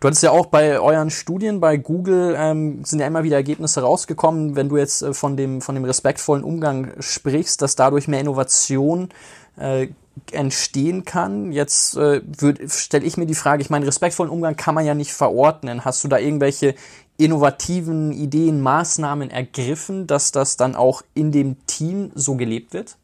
Du 0.00 0.06
hattest 0.06 0.22
ja 0.22 0.30
auch 0.30 0.46
bei 0.46 0.78
euren 0.78 1.10
Studien 1.10 1.60
bei 1.60 1.76
Google 1.76 2.34
ähm, 2.36 2.84
sind 2.84 3.00
ja 3.00 3.06
immer 3.06 3.24
wieder 3.24 3.36
Ergebnisse 3.36 3.80
rausgekommen, 3.80 4.56
wenn 4.56 4.68
du 4.68 4.76
jetzt 4.76 5.02
äh, 5.02 5.14
von 5.14 5.36
dem 5.36 5.60
von 5.60 5.74
dem 5.74 5.84
respektvollen 5.84 6.44
Umgang 6.44 6.92
sprichst, 7.00 7.62
dass 7.62 7.76
dadurch 7.76 8.08
mehr 8.08 8.20
Innovation 8.20 9.08
äh, 9.56 9.88
entstehen 10.32 11.04
kann. 11.04 11.52
Jetzt 11.52 11.96
äh, 11.96 12.22
stelle 12.68 13.04
ich 13.04 13.16
mir 13.16 13.26
die 13.26 13.34
Frage, 13.34 13.62
ich 13.62 13.70
meine, 13.70 13.86
respektvollen 13.86 14.30
Umgang 14.30 14.56
kann 14.56 14.74
man 14.74 14.86
ja 14.86 14.94
nicht 14.94 15.12
verordnen. 15.12 15.84
Hast 15.84 16.04
du 16.04 16.08
da 16.08 16.18
irgendwelche 16.18 16.74
innovativen 17.16 18.12
Ideen, 18.12 18.60
Maßnahmen 18.60 19.30
ergriffen, 19.30 20.06
dass 20.06 20.32
das 20.32 20.56
dann 20.56 20.74
auch 20.74 21.02
in 21.14 21.32
dem 21.32 21.64
Team 21.66 22.10
so 22.14 22.36
gelebt 22.36 22.72
wird? 22.72 22.96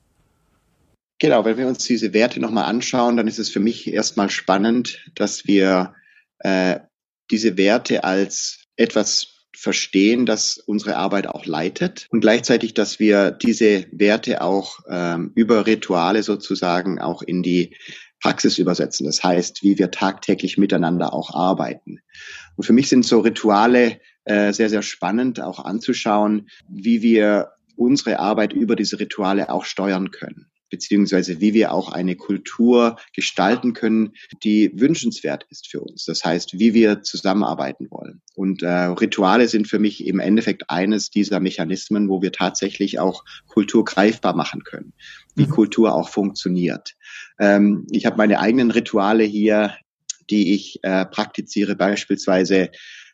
Genau, 1.19 1.45
wenn 1.45 1.59
wir 1.59 1.67
uns 1.67 1.85
diese 1.85 2.13
Werte 2.15 2.41
nochmal 2.41 2.65
anschauen, 2.65 3.17
dann 3.17 3.29
ist 3.29 3.39
es 3.39 3.51
für 3.51 3.61
mich 3.61 3.93
erstmal 3.93 4.31
spannend, 4.31 5.05
dass 5.15 5.47
wir 5.47 5.95
äh, 6.41 6.81
diese 7.31 7.57
Werte 7.57 8.05
als 8.05 8.65
etwas 8.77 9.47
verstehen, 9.57 10.27
das 10.27 10.57
unsere 10.59 10.97
Arbeit 10.97 11.27
auch 11.27 11.45
leitet 11.45 12.07
und 12.11 12.21
gleichzeitig, 12.21 12.73
dass 12.73 12.99
wir 12.99 13.31
diese 13.31 13.87
Werte 13.93 14.41
auch 14.43 14.79
ähm, 14.89 15.33
über 15.35 15.67
Rituale 15.67 16.23
sozusagen 16.23 16.99
auch 16.99 17.23
in 17.23 17.43
die 17.43 17.77
Praxis 18.23 18.59
übersetzen. 18.59 19.07
Das 19.07 19.23
heißt, 19.23 19.63
wie 19.63 19.79
wir 19.79 19.91
tagtäglich 19.91 20.59
miteinander 20.59 21.13
auch 21.13 21.35
arbeiten. 21.35 22.01
Und 22.57 22.65
für 22.65 22.73
mich 22.73 22.89
sind 22.89 23.05
so 23.05 23.21
Rituale 23.21 24.01
äh, 24.25 24.53
sehr, 24.53 24.69
sehr 24.69 24.83
spannend 24.83 25.41
auch 25.41 25.65
anzuschauen, 25.65 26.49
wie 26.69 27.03
wir 27.03 27.53
unsere 27.77 28.19
Arbeit 28.19 28.53
über 28.53 28.77
diese 28.77 29.01
Rituale 29.01 29.51
auch 29.51 29.65
steuern 29.65 30.11
können. 30.11 30.50
Beziehungsweise 30.71 31.41
wie 31.41 31.55
wir 31.55 31.73
auch 31.73 31.93
eine 31.93 32.17
Kultur 32.17 32.97
gestalten 33.15 33.73
können, 33.73 34.15
die 34.43 34.73
wünschenswert 34.75 35.47
ist 35.51 35.69
für 35.69 35.81
uns. 35.81 36.05
Das 36.05 36.25
heißt, 36.25 36.59
wie 36.59 36.75
wir 36.75 37.03
zusammenarbeiten 37.03 37.91
wollen. 37.91 38.23
Und 38.35 38.63
äh, 38.63 38.69
Rituale 38.69 39.49
sind 39.49 39.69
für 39.69 39.79
mich 39.79 40.07
im 40.07 40.21
Endeffekt 40.21 40.71
eines 40.71 41.11
dieser 41.11 41.41
Mechanismen, 41.41 42.09
wo 42.09 42.23
wir 42.23 42.33
tatsächlich 42.33 42.99
auch 42.99 43.25
Kultur 43.47 43.85
greifbar 43.85 44.35
machen 44.35 44.65
können, 44.65 44.93
wie 45.35 45.47
mhm. 45.47 45.51
Kultur 45.51 45.95
auch 45.95 46.09
funktioniert. 46.09 46.95
Ähm, 47.39 47.87
ich 47.91 48.07
habe 48.07 48.17
meine 48.17 48.41
eigenen 48.41 48.71
Rituale 48.71 49.25
hier, 49.25 49.75
die 50.31 50.55
ich 50.55 50.79
äh, 50.83 51.05
praktiziere, 51.05 51.75
beispielsweise 51.75 52.71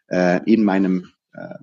äh, 0.08 0.40
in 0.44 0.64
meinem 0.64 1.12
äh, 1.32 1.54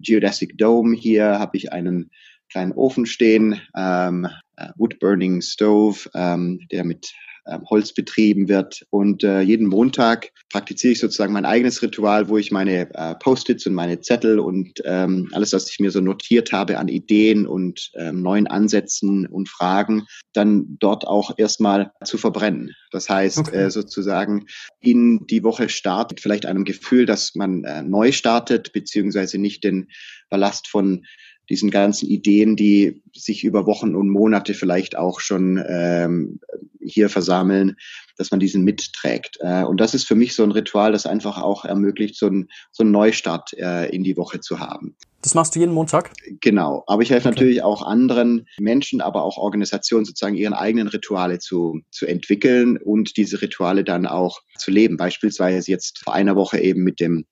Geodesic 0.00 0.56
Dome 0.58 0.96
hier 0.96 1.38
habe 1.38 1.56
ich 1.56 1.72
einen 1.72 2.10
kleinen 2.50 2.72
Ofen 2.72 3.06
stehen, 3.06 3.60
ähm, 3.76 4.28
äh, 4.58 4.68
Wood 4.76 4.98
Burning 4.98 5.40
Stove, 5.40 6.08
ähm, 6.14 6.60
der 6.70 6.84
mit 6.84 7.12
ähm, 7.48 7.64
Holz 7.70 7.94
betrieben 7.94 8.48
wird. 8.48 8.84
Und 8.90 9.24
äh, 9.24 9.40
jeden 9.40 9.68
Montag 9.68 10.30
praktiziere 10.50 10.92
ich 10.92 11.00
sozusagen 11.00 11.32
mein 11.32 11.46
eigenes 11.46 11.80
Ritual, 11.80 12.28
wo 12.28 12.36
ich 12.36 12.50
meine 12.50 12.94
äh, 12.94 13.14
Post-its 13.14 13.66
und 13.66 13.72
meine 13.72 14.00
Zettel 14.00 14.38
und 14.38 14.82
ähm, 14.84 15.30
alles, 15.32 15.54
was 15.54 15.70
ich 15.70 15.80
mir 15.80 15.90
so 15.90 16.00
notiert 16.00 16.52
habe 16.52 16.78
an 16.78 16.88
Ideen 16.88 17.46
und 17.46 17.90
ähm, 17.94 18.20
neuen 18.20 18.46
Ansätzen 18.46 19.26
und 19.26 19.48
Fragen, 19.48 20.06
dann 20.34 20.76
dort 20.78 21.06
auch 21.06 21.38
erstmal 21.38 21.90
zu 22.04 22.18
verbrennen. 22.18 22.74
Das 22.90 23.08
heißt, 23.08 23.38
okay. 23.38 23.56
äh, 23.56 23.70
sozusagen 23.70 24.46
in 24.80 25.26
die 25.26 25.42
Woche 25.42 25.70
startet, 25.70 26.20
vielleicht 26.20 26.44
einem 26.44 26.64
Gefühl, 26.64 27.06
dass 27.06 27.34
man 27.34 27.64
äh, 27.64 27.82
neu 27.82 28.12
startet, 28.12 28.72
beziehungsweise 28.72 29.38
nicht 29.38 29.64
den 29.64 29.88
Ballast 30.28 30.68
von 30.68 31.04
diesen 31.48 31.70
ganzen 31.70 32.08
Ideen, 32.08 32.56
die 32.56 33.02
sich 33.14 33.44
über 33.44 33.66
Wochen 33.66 33.94
und 33.94 34.08
Monate 34.08 34.54
vielleicht 34.54 34.96
auch 34.96 35.20
schon 35.20 35.62
ähm, 35.66 36.40
hier 36.80 37.08
versammeln, 37.08 37.76
dass 38.16 38.30
man 38.30 38.40
diesen 38.40 38.64
mitträgt. 38.64 39.38
Äh, 39.40 39.64
und 39.64 39.80
das 39.80 39.94
ist 39.94 40.06
für 40.06 40.14
mich 40.14 40.34
so 40.34 40.42
ein 40.42 40.52
Ritual, 40.52 40.92
das 40.92 41.06
einfach 41.06 41.40
auch 41.40 41.64
ermöglicht, 41.64 42.16
so, 42.16 42.26
ein, 42.26 42.48
so 42.72 42.82
einen 42.82 42.92
Neustart 42.92 43.52
äh, 43.54 43.88
in 43.88 44.04
die 44.04 44.16
Woche 44.16 44.40
zu 44.40 44.58
haben. 44.58 44.96
Das 45.22 45.34
machst 45.34 45.56
du 45.56 45.58
jeden 45.58 45.74
Montag? 45.74 46.12
Genau. 46.40 46.84
Aber 46.86 47.02
ich 47.02 47.10
helfe 47.10 47.28
okay. 47.28 47.34
natürlich 47.34 47.62
auch 47.62 47.82
anderen 47.82 48.46
Menschen, 48.60 49.00
aber 49.00 49.24
auch 49.24 49.36
Organisationen 49.36 50.04
sozusagen 50.04 50.36
ihren 50.36 50.52
eigenen 50.54 50.88
Rituale 50.88 51.38
zu, 51.40 51.80
zu 51.90 52.06
entwickeln 52.06 52.76
und 52.76 53.16
diese 53.16 53.42
Rituale 53.42 53.82
dann 53.82 54.06
auch 54.06 54.40
zu 54.58 54.70
leben. 54.70 54.96
Beispielsweise 54.96 55.70
jetzt 55.70 55.98
vor 56.04 56.14
einer 56.14 56.36
Woche 56.36 56.60
eben 56.60 56.84
mit 56.84 57.00
dem 57.00 57.26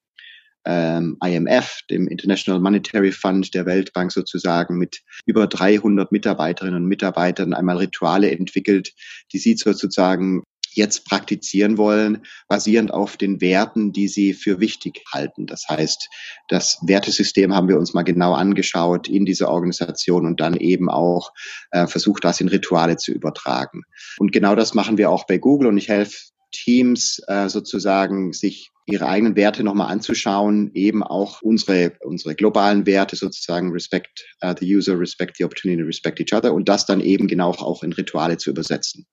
ähm, 0.67 1.17
IMF, 1.25 1.81
dem 1.91 2.09
International 2.09 2.61
Monetary 2.61 3.13
Fund 3.13 3.55
der 3.55 3.67
Weltbank 3.67 4.13
sozusagen, 4.13 4.77
mit 4.77 5.03
über 5.25 5.47
300 5.47 6.13
Mitarbeiterinnen 6.13 6.83
und 6.83 6.89
Mitarbeitern 6.89 7.55
einmal 7.55 7.79
Rituale 7.79 8.31
entwickelt, 8.31 8.93
die 9.33 9.39
sie 9.39 9.57
sozusagen 9.57 10.43
jetzt 10.77 11.07
praktizieren 11.07 11.79
wollen, 11.79 12.25
basierend 12.49 12.93
auf 12.93 13.17
den 13.17 13.41
Werten, 13.41 13.93
die 13.93 14.09
sie 14.09 14.35
für 14.35 14.61
wichtig 14.61 15.03
halten. 15.13 15.47
Das 15.47 15.67
heißt, 15.69 16.09
das 16.49 16.79
Wertesystem 16.83 17.55
haben 17.55 17.69
wir 17.69 17.79
uns 17.79 17.95
mal 17.95 18.03
genau 18.03 18.35
angeschaut 18.35 19.09
in 19.09 19.25
dieser 19.25 19.49
Organisation 19.49 20.27
und 20.27 20.41
dann 20.41 20.55
eben 20.55 20.91
auch 20.91 21.33
äh, 21.71 21.87
versucht, 21.87 22.25
das 22.25 22.41
in 22.41 22.49
Rituale 22.49 22.99
zu 22.99 23.13
übertragen. 23.13 23.83
Und 24.19 24.33
genau 24.33 24.55
das 24.55 24.75
machen 24.75 24.99
wir 24.99 25.11
auch 25.11 25.27
bei 25.27 25.39
Google 25.39 25.69
und 25.69 25.79
ich 25.79 25.89
helfe 25.89 26.17
Teams 26.65 27.21
äh, 27.27 27.49
sozusagen 27.49 28.33
sich 28.33 28.73
ihre 28.87 29.09
eigenen 29.09 29.37
Werte 29.37 29.65
nochmal 29.65 29.91
anzuschauen, 29.91 30.71
eben 30.75 31.03
auch 31.03 31.43
unsere, 31.43 31.93
unsere 32.05 32.35
globalen 32.35 32.87
Werte 32.87 33.17
sozusagen, 33.17 33.73
respect 33.73 34.25
uh, 34.45 34.55
the 34.59 34.77
user, 34.77 34.99
respect 34.99 35.37
the 35.37 35.45
opportunity, 35.45 35.83
respect 35.83 36.21
each 36.21 36.33
other 36.33 36.55
und 36.55 36.69
das 36.69 36.87
dann 36.87 37.01
eben 37.01 37.27
genau 37.27 37.51
auch 37.51 37.83
in 37.83 37.93
Rituale 37.93 38.37
zu 38.37 38.51
übersetzen, 38.51 39.07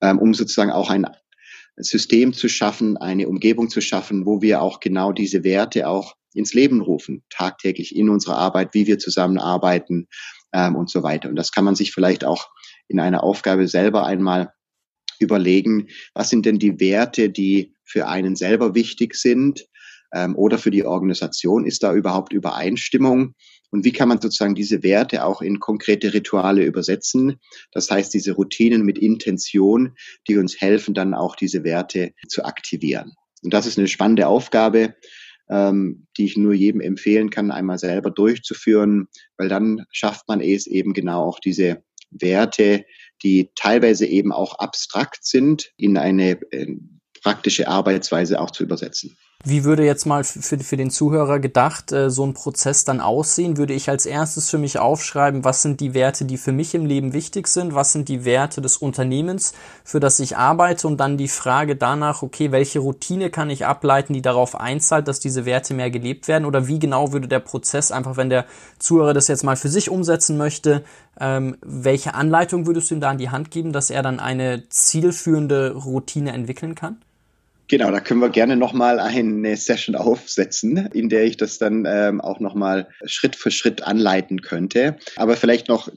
ähm, 0.00 0.18
um 0.18 0.32
sozusagen 0.32 0.70
auch 0.70 0.90
ein 0.90 1.06
System 1.76 2.32
zu 2.32 2.48
schaffen, 2.48 2.96
eine 2.96 3.28
Umgebung 3.28 3.68
zu 3.68 3.80
schaffen, 3.80 4.26
wo 4.26 4.42
wir 4.42 4.62
auch 4.62 4.80
genau 4.80 5.12
diese 5.12 5.42
Werte 5.42 5.88
auch 5.88 6.14
ins 6.32 6.54
Leben 6.54 6.80
rufen, 6.80 7.24
tagtäglich 7.30 7.96
in 7.96 8.08
unserer 8.08 8.36
Arbeit, 8.36 8.74
wie 8.74 8.86
wir 8.86 8.98
zusammenarbeiten 8.98 10.06
ähm, 10.52 10.76
und 10.76 10.88
so 10.88 11.02
weiter. 11.02 11.28
Und 11.28 11.36
das 11.36 11.50
kann 11.50 11.64
man 11.64 11.74
sich 11.74 11.92
vielleicht 11.92 12.24
auch 12.24 12.48
in 12.86 13.00
einer 13.00 13.24
Aufgabe 13.24 13.66
selber 13.66 14.06
einmal 14.06 14.52
überlegen, 15.20 15.88
was 16.14 16.30
sind 16.30 16.46
denn 16.46 16.58
die 16.58 16.80
Werte, 16.80 17.30
die 17.30 17.74
für 17.84 18.08
einen 18.08 18.36
selber 18.36 18.74
wichtig 18.74 19.14
sind 19.14 19.66
ähm, 20.12 20.36
oder 20.36 20.58
für 20.58 20.70
die 20.70 20.84
Organisation? 20.84 21.64
Ist 21.64 21.82
da 21.82 21.94
überhaupt 21.94 22.32
Übereinstimmung? 22.32 23.34
Und 23.70 23.84
wie 23.84 23.92
kann 23.92 24.08
man 24.08 24.20
sozusagen 24.20 24.54
diese 24.54 24.82
Werte 24.82 25.24
auch 25.24 25.42
in 25.42 25.60
konkrete 25.60 26.12
Rituale 26.12 26.64
übersetzen? 26.64 27.38
Das 27.72 27.90
heißt, 27.90 28.12
diese 28.12 28.32
Routinen 28.32 28.84
mit 28.84 28.98
Intention, 28.98 29.94
die 30.28 30.38
uns 30.38 30.60
helfen, 30.60 30.94
dann 30.94 31.14
auch 31.14 31.36
diese 31.36 31.62
Werte 31.62 32.12
zu 32.28 32.44
aktivieren. 32.44 33.12
Und 33.42 33.54
das 33.54 33.66
ist 33.66 33.78
eine 33.78 33.88
spannende 33.88 34.26
Aufgabe, 34.26 34.94
ähm, 35.48 36.06
die 36.16 36.24
ich 36.24 36.36
nur 36.36 36.54
jedem 36.54 36.80
empfehlen 36.80 37.30
kann, 37.30 37.50
einmal 37.50 37.78
selber 37.78 38.10
durchzuführen, 38.10 39.08
weil 39.36 39.48
dann 39.48 39.84
schafft 39.92 40.28
man 40.28 40.40
es 40.40 40.66
eben 40.66 40.92
genau 40.92 41.24
auch 41.24 41.40
diese 41.40 41.82
Werte, 42.10 42.84
die 43.22 43.50
teilweise 43.54 44.06
eben 44.06 44.32
auch 44.32 44.58
abstrakt 44.58 45.24
sind, 45.24 45.72
in 45.76 45.96
eine 45.96 46.40
äh, 46.52 46.76
praktische 47.22 47.68
Arbeitsweise 47.68 48.40
auch 48.40 48.50
zu 48.50 48.62
übersetzen. 48.62 49.16
Wie 49.42 49.64
würde 49.64 49.86
jetzt 49.86 50.04
mal 50.04 50.22
für, 50.22 50.58
für 50.58 50.76
den 50.76 50.90
Zuhörer 50.90 51.38
gedacht 51.38 51.92
äh, 51.92 52.10
so 52.10 52.26
ein 52.26 52.34
Prozess 52.34 52.84
dann 52.84 53.00
aussehen? 53.00 53.56
Würde 53.56 53.72
ich 53.72 53.88
als 53.88 54.04
erstes 54.04 54.50
für 54.50 54.58
mich 54.58 54.78
aufschreiben, 54.78 55.44
was 55.44 55.62
sind 55.62 55.80
die 55.80 55.94
Werte, 55.94 56.26
die 56.26 56.36
für 56.36 56.52
mich 56.52 56.74
im 56.74 56.84
Leben 56.84 57.14
wichtig 57.14 57.48
sind? 57.48 57.74
Was 57.74 57.92
sind 57.92 58.10
die 58.10 58.26
Werte 58.26 58.60
des 58.60 58.76
Unternehmens, 58.76 59.54
für 59.82 59.98
das 59.98 60.18
ich 60.18 60.36
arbeite? 60.36 60.86
Und 60.86 60.98
dann 60.98 61.16
die 61.16 61.28
Frage 61.28 61.74
danach, 61.74 62.22
okay, 62.22 62.52
welche 62.52 62.80
Routine 62.80 63.30
kann 63.30 63.48
ich 63.48 63.64
ableiten, 63.64 64.12
die 64.12 64.20
darauf 64.20 64.60
einzahlt, 64.60 65.08
dass 65.08 65.20
diese 65.20 65.46
Werte 65.46 65.72
mehr 65.72 65.90
gelebt 65.90 66.28
werden? 66.28 66.44
Oder 66.44 66.68
wie 66.68 66.78
genau 66.78 67.12
würde 67.12 67.26
der 67.26 67.40
Prozess 67.40 67.92
einfach, 67.92 68.18
wenn 68.18 68.28
der 68.28 68.44
Zuhörer 68.78 69.14
das 69.14 69.28
jetzt 69.28 69.42
mal 69.42 69.56
für 69.56 69.70
sich 69.70 69.88
umsetzen 69.88 70.36
möchte, 70.36 70.84
ähm, 71.18 71.56
welche 71.62 72.12
Anleitung 72.12 72.66
würdest 72.66 72.90
du 72.90 72.96
ihm 72.96 73.00
da 73.00 73.08
an 73.08 73.16
die 73.16 73.30
Hand 73.30 73.50
geben, 73.50 73.72
dass 73.72 73.88
er 73.88 74.02
dann 74.02 74.20
eine 74.20 74.68
zielführende 74.68 75.72
Routine 75.72 76.32
entwickeln 76.32 76.74
kann? 76.74 76.98
Genau, 77.70 77.92
da 77.92 78.00
können 78.00 78.18
wir 78.18 78.30
gerne 78.30 78.56
nochmal 78.56 78.98
eine 78.98 79.56
Session 79.56 79.94
aufsetzen, 79.94 80.88
in 80.92 81.08
der 81.08 81.24
ich 81.24 81.36
das 81.36 81.58
dann 81.58 81.84
ähm, 81.86 82.20
auch 82.20 82.40
nochmal 82.40 82.88
Schritt 83.04 83.36
für 83.36 83.52
Schritt 83.52 83.84
anleiten 83.84 84.42
könnte. 84.42 84.96
Aber 85.14 85.36
vielleicht 85.36 85.68
noch 85.68 85.88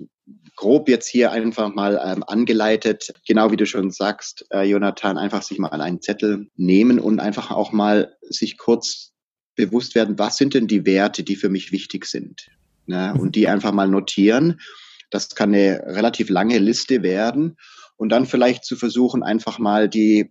grob 0.55 0.87
jetzt 0.87 1.07
hier 1.07 1.31
einfach 1.31 1.73
mal 1.73 1.99
ähm, 2.05 2.23
angeleitet, 2.27 3.15
genau 3.27 3.49
wie 3.49 3.55
du 3.55 3.65
schon 3.65 3.89
sagst, 3.89 4.45
äh, 4.53 4.61
Jonathan, 4.69 5.17
einfach 5.17 5.41
sich 5.41 5.57
mal 5.57 5.69
einen 5.69 5.99
Zettel 5.99 6.45
nehmen 6.55 6.99
und 6.99 7.19
einfach 7.19 7.49
auch 7.49 7.71
mal 7.71 8.15
sich 8.21 8.59
kurz 8.59 9.11
bewusst 9.55 9.95
werden, 9.95 10.19
was 10.19 10.37
sind 10.37 10.53
denn 10.53 10.67
die 10.67 10.85
Werte, 10.85 11.23
die 11.23 11.35
für 11.35 11.49
mich 11.49 11.71
wichtig 11.71 12.05
sind. 12.05 12.51
Ne? 12.85 13.15
Und 13.19 13.35
die 13.35 13.47
einfach 13.47 13.71
mal 13.71 13.87
notieren. 13.87 14.61
Das 15.09 15.33
kann 15.33 15.55
eine 15.55 15.81
relativ 15.87 16.29
lange 16.29 16.59
Liste 16.59 17.01
werden 17.01 17.57
und 17.97 18.09
dann 18.09 18.27
vielleicht 18.27 18.63
zu 18.63 18.75
versuchen, 18.75 19.23
einfach 19.23 19.57
mal 19.57 19.89
die 19.89 20.29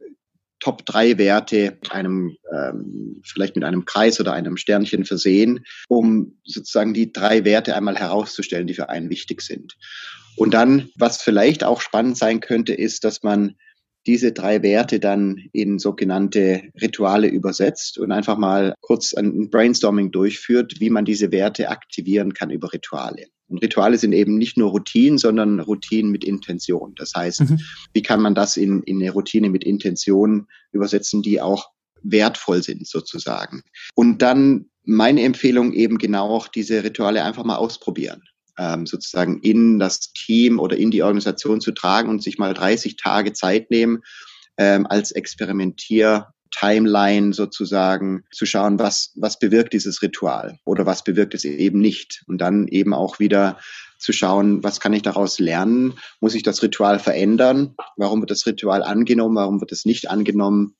Top 0.63 0.87
drei 0.87 1.19
Werte 1.19 1.77
einem 1.91 2.37
ähm, 2.57 3.21
vielleicht 3.25 3.57
mit 3.57 3.65
einem 3.65 3.85
Kreis 3.85 4.21
oder 4.21 4.33
einem 4.33 4.57
Sternchen 4.57 5.05
versehen, 5.05 5.65
um 5.89 6.39
sozusagen 6.45 6.95
die 6.95 7.13
drei 7.13 7.45
Werte 7.45 7.75
einmal 7.75 7.97
herauszustellen, 7.97 8.69
die 8.69 8.75
für 8.75 8.89
einen 8.89 9.11
wichtig 9.11 9.43
sind. 9.43 9.77
Und 10.37 10.55
dann, 10.55 10.89
was 10.97 11.21
vielleicht 11.21 11.65
auch 11.65 11.81
spannend 11.81 12.17
sein 12.17 12.39
könnte, 12.41 12.75
ist, 12.75 13.03
dass 13.03 13.25
man 13.25 13.57
diese 14.07 14.33
drei 14.33 14.63
Werte 14.63 15.01
dann 15.01 15.37
in 15.53 15.79
sogenannte 15.79 16.63
Rituale 16.81 17.29
übersetzt 17.29 17.99
und 17.99 18.13
einfach 18.13 18.37
mal 18.37 18.75
kurz 18.81 19.15
ein 19.15 19.51
Brainstorming 19.51 20.11
durchführt, 20.11 20.81
wie 20.81 20.91
man 20.91 21.05
diese 21.05 21.31
Werte 21.31 21.69
aktivieren 21.69 22.35
kann 22.35 22.51
über 22.51 22.73
Rituale. 22.73 23.27
Und 23.49 23.63
Rituale 23.63 23.99
sind 23.99 24.13
eben 24.13 24.39
nicht 24.39 24.57
nur 24.57 24.71
Routinen, 24.71 25.19
sondern 25.19 25.61
Routinen 25.61 26.11
mit 26.11 26.25
Intention. 26.25 26.95
Das 26.97 27.13
heißt, 27.15 27.43
mhm. 27.43 27.61
wie 27.93 28.03
kann 28.03 28.23
man 28.23 28.35
das 28.35 28.57
in, 28.57 28.83
in 28.85 28.97
eine 28.97 29.13
Routine 29.13 29.51
mit 29.51 29.63
Intention 29.63 30.47
übersetzen, 30.73 31.23
die 31.23 31.41
auch 31.41 31.69
wertvoll 32.03 32.63
sind 32.63 32.89
sozusagen. 32.89 33.63
Und 33.95 34.23
dann 34.23 34.71
meine 34.85 35.23
Empfehlung 35.23 35.73
eben 35.73 35.99
genau 35.99 36.31
auch 36.31 36.49
diese 36.49 36.83
Rituale 36.83 37.23
einfach 37.23 37.45
mal 37.45 37.57
ausprobieren 37.57 38.23
ähm, 38.59 38.87
sozusagen 38.87 39.41
in 39.41 39.79
das 39.79 40.13
Team 40.13 40.59
oder 40.59 40.77
in 40.77 40.91
die 40.91 41.03
Organisation 41.03 41.61
zu 41.61 41.73
tragen 41.73 42.09
und 42.09 42.23
sich 42.23 42.39
mal 42.39 42.55
30 42.55 42.97
Tage 42.97 43.33
Zeit 43.33 43.71
nehmen, 43.71 44.03
ähm, 44.59 44.87
als 44.87 45.13
Experimentier 45.13 46.29
Timeline 46.53 47.33
sozusagen 47.33 48.25
zu 48.31 48.47
schauen, 48.47 48.79
was, 48.79 49.13
was 49.17 49.39
bewirkt 49.39 49.73
dieses 49.73 50.03
Ritual 50.03 50.59
oder 50.65 50.87
was 50.87 51.03
bewirkt 51.03 51.35
es 51.35 51.45
eben 51.45 51.81
nicht. 51.81 52.23
Und 52.27 52.39
dann 52.39 52.69
eben 52.69 52.93
auch 52.95 53.19
wieder 53.19 53.59
zu 53.99 54.13
schauen, 54.13 54.63
was 54.63 54.79
kann 54.79 54.93
ich 54.93 55.03
daraus 55.03 55.39
lernen? 55.39 55.95
Muss 56.21 56.35
ich 56.35 56.43
das 56.43 56.63
Ritual 56.63 56.99
verändern? 56.99 57.75
Warum 57.97 58.21
wird 58.21 58.31
das 58.31 58.47
Ritual 58.47 58.83
angenommen? 58.83 59.37
Warum 59.37 59.61
wird 59.61 59.73
es 59.73 59.85
nicht 59.85 60.11
angenommen? 60.11 60.77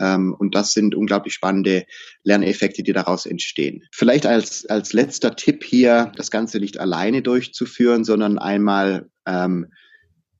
Ähm, 0.00 0.34
und 0.36 0.54
das 0.54 0.72
sind 0.72 0.94
unglaublich 0.94 1.34
spannende 1.34 1.84
Lerneffekte, 2.24 2.82
die 2.82 2.92
daraus 2.92 3.26
entstehen. 3.26 3.84
Vielleicht 3.92 4.26
als, 4.26 4.66
als 4.66 4.92
letzter 4.92 5.36
Tipp 5.36 5.62
hier, 5.64 6.12
das 6.16 6.30
Ganze 6.30 6.58
nicht 6.58 6.80
alleine 6.80 7.22
durchzuführen, 7.22 8.04
sondern 8.04 8.38
einmal 8.38 9.10
ähm, 9.26 9.66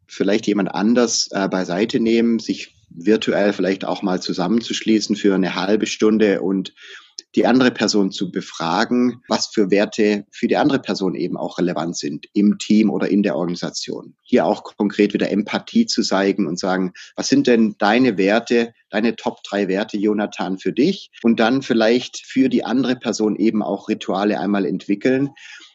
vielleicht 0.07 0.47
jemand 0.47 0.75
anders 0.75 1.29
äh, 1.31 1.49
beiseite 1.49 2.01
nehmen, 2.01 2.39
sich 2.39 2.80
virtuell 2.91 3.53
vielleicht 3.53 3.85
auch 3.85 4.03
mal 4.03 4.21
zusammenzuschließen 4.21 5.17
für 5.17 5.35
eine 5.35 5.55
halbe 5.55 5.87
Stunde 5.87 6.43
und 6.43 6.75
die 7.37 7.47
andere 7.47 7.71
Person 7.71 8.11
zu 8.11 8.31
befragen, 8.33 9.23
was 9.29 9.47
für 9.49 9.71
Werte 9.71 10.27
für 10.33 10.49
die 10.49 10.57
andere 10.57 10.81
Person 10.81 11.15
eben 11.15 11.37
auch 11.37 11.59
relevant 11.59 11.97
sind 11.97 12.27
im 12.33 12.59
Team 12.59 12.91
oder 12.91 13.09
in 13.09 13.23
der 13.23 13.37
Organisation. 13.37 14.17
Hier 14.23 14.45
auch 14.45 14.65
konkret 14.65 15.15
wieder 15.15 15.31
Empathie 15.31 15.87
zu 15.87 16.03
zeigen 16.03 16.47
und 16.47 16.59
sagen, 16.59 16.93
was 17.15 17.29
sind 17.29 17.47
denn 17.47 17.77
deine 17.79 18.19
Werte, 18.19 18.73
deine 18.91 19.15
Top 19.15 19.43
drei 19.45 19.69
Werte, 19.69 19.97
Jonathan, 19.97 20.59
für 20.59 20.73
dich? 20.73 21.11
Und 21.23 21.39
dann 21.39 21.63
vielleicht 21.63 22.19
für 22.19 22.49
die 22.49 22.65
andere 22.65 22.97
Person 22.97 23.37
eben 23.37 23.63
auch 23.63 23.89
Rituale 23.89 24.41
einmal 24.41 24.67
entwickeln, 24.67 25.31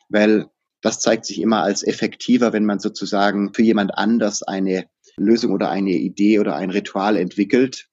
weil 0.10 0.48
das 0.82 1.00
zeigt 1.00 1.26
sich 1.26 1.42
immer 1.42 1.64
als 1.64 1.84
effektiver, 1.84 2.54
wenn 2.54 2.66
man 2.66 2.80
sozusagen 2.80 3.54
für 3.54 3.64
jemand 3.64 3.98
anders 3.98 4.44
eine 4.44 4.86
Lösung 5.18 5.52
oder 5.52 5.70
eine 5.70 5.92
Idee 5.92 6.40
oder 6.40 6.56
ein 6.56 6.70
Ritual 6.70 7.18
entwickelt, 7.18 7.88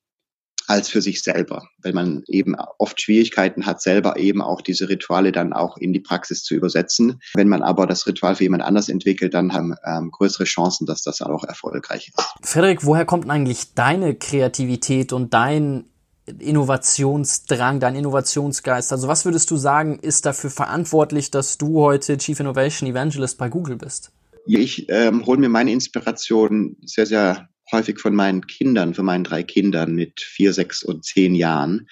als 0.69 0.89
für 0.89 1.03
sich 1.03 1.23
selber, 1.23 1.69
weil 1.83 1.93
man 1.93 2.23
eben 2.29 2.55
oft 2.79 3.01
Schwierigkeiten 3.01 3.67
hat, 3.67 3.83
selber 3.83 4.17
eben 4.17 4.41
auch 4.41 4.61
diese 4.61 4.89
Rituale 4.89 5.33
dann 5.33 5.53
auch 5.53 5.77
in 5.77 5.93
die 5.93 6.01
Praxis 6.01 6.43
zu 6.43 6.55
übersetzen. 6.55 7.21
Wenn 7.35 7.49
man 7.49 7.63
aber 7.63 7.87
das 7.87 8.07
Ritual 8.07 8.37
für 8.37 8.45
jemand 8.45 8.63
anders 8.63 8.89
entwickelt, 8.89 9.35
dann 9.35 9.53
haben 9.53 9.75
ähm, 9.85 10.11
größere 10.11 10.45
Chancen, 10.45 10.87
dass 10.87 11.03
das 11.03 11.21
auch 11.21 11.45
erfolgreich 11.45 12.13
ist. 12.17 12.35
Frederik, 12.43 12.85
woher 12.85 13.05
kommt 13.05 13.29
eigentlich 13.29 13.75
deine 13.75 14.15
Kreativität 14.15 15.13
und 15.13 15.35
dein 15.35 15.85
Innovationsdrang, 16.27 17.81
dein 17.81 17.97
Innovationsgeist? 17.97 18.93
Also 18.93 19.09
was 19.09 19.25
würdest 19.25 19.51
du 19.51 19.57
sagen, 19.57 19.99
ist 19.99 20.25
dafür 20.25 20.51
verantwortlich, 20.51 21.31
dass 21.31 21.59
du 21.59 21.81
heute 21.81 22.17
Chief 22.17 22.39
Innovation 22.39 22.89
Evangelist 22.89 23.39
bei 23.39 23.49
Google 23.49 23.77
bist? 23.77 24.13
Ich 24.47 24.87
ähm, 24.89 25.25
hole 25.27 25.39
mir 25.39 25.49
meine 25.49 25.73
Inspiration 25.73 26.77
sehr, 26.85 27.07
sehr 27.07 27.49
häufig 27.71 28.01
von 28.01 28.15
meinen 28.15 28.47
Kindern, 28.47 28.95
von 28.95 29.05
meinen 29.05 29.25
drei 29.25 29.43
Kindern 29.43 29.95
mit 29.95 30.21
vier, 30.21 30.53
sechs 30.53 30.83
und 30.83 31.05
zehn 31.05 31.35
Jahren, 31.35 31.89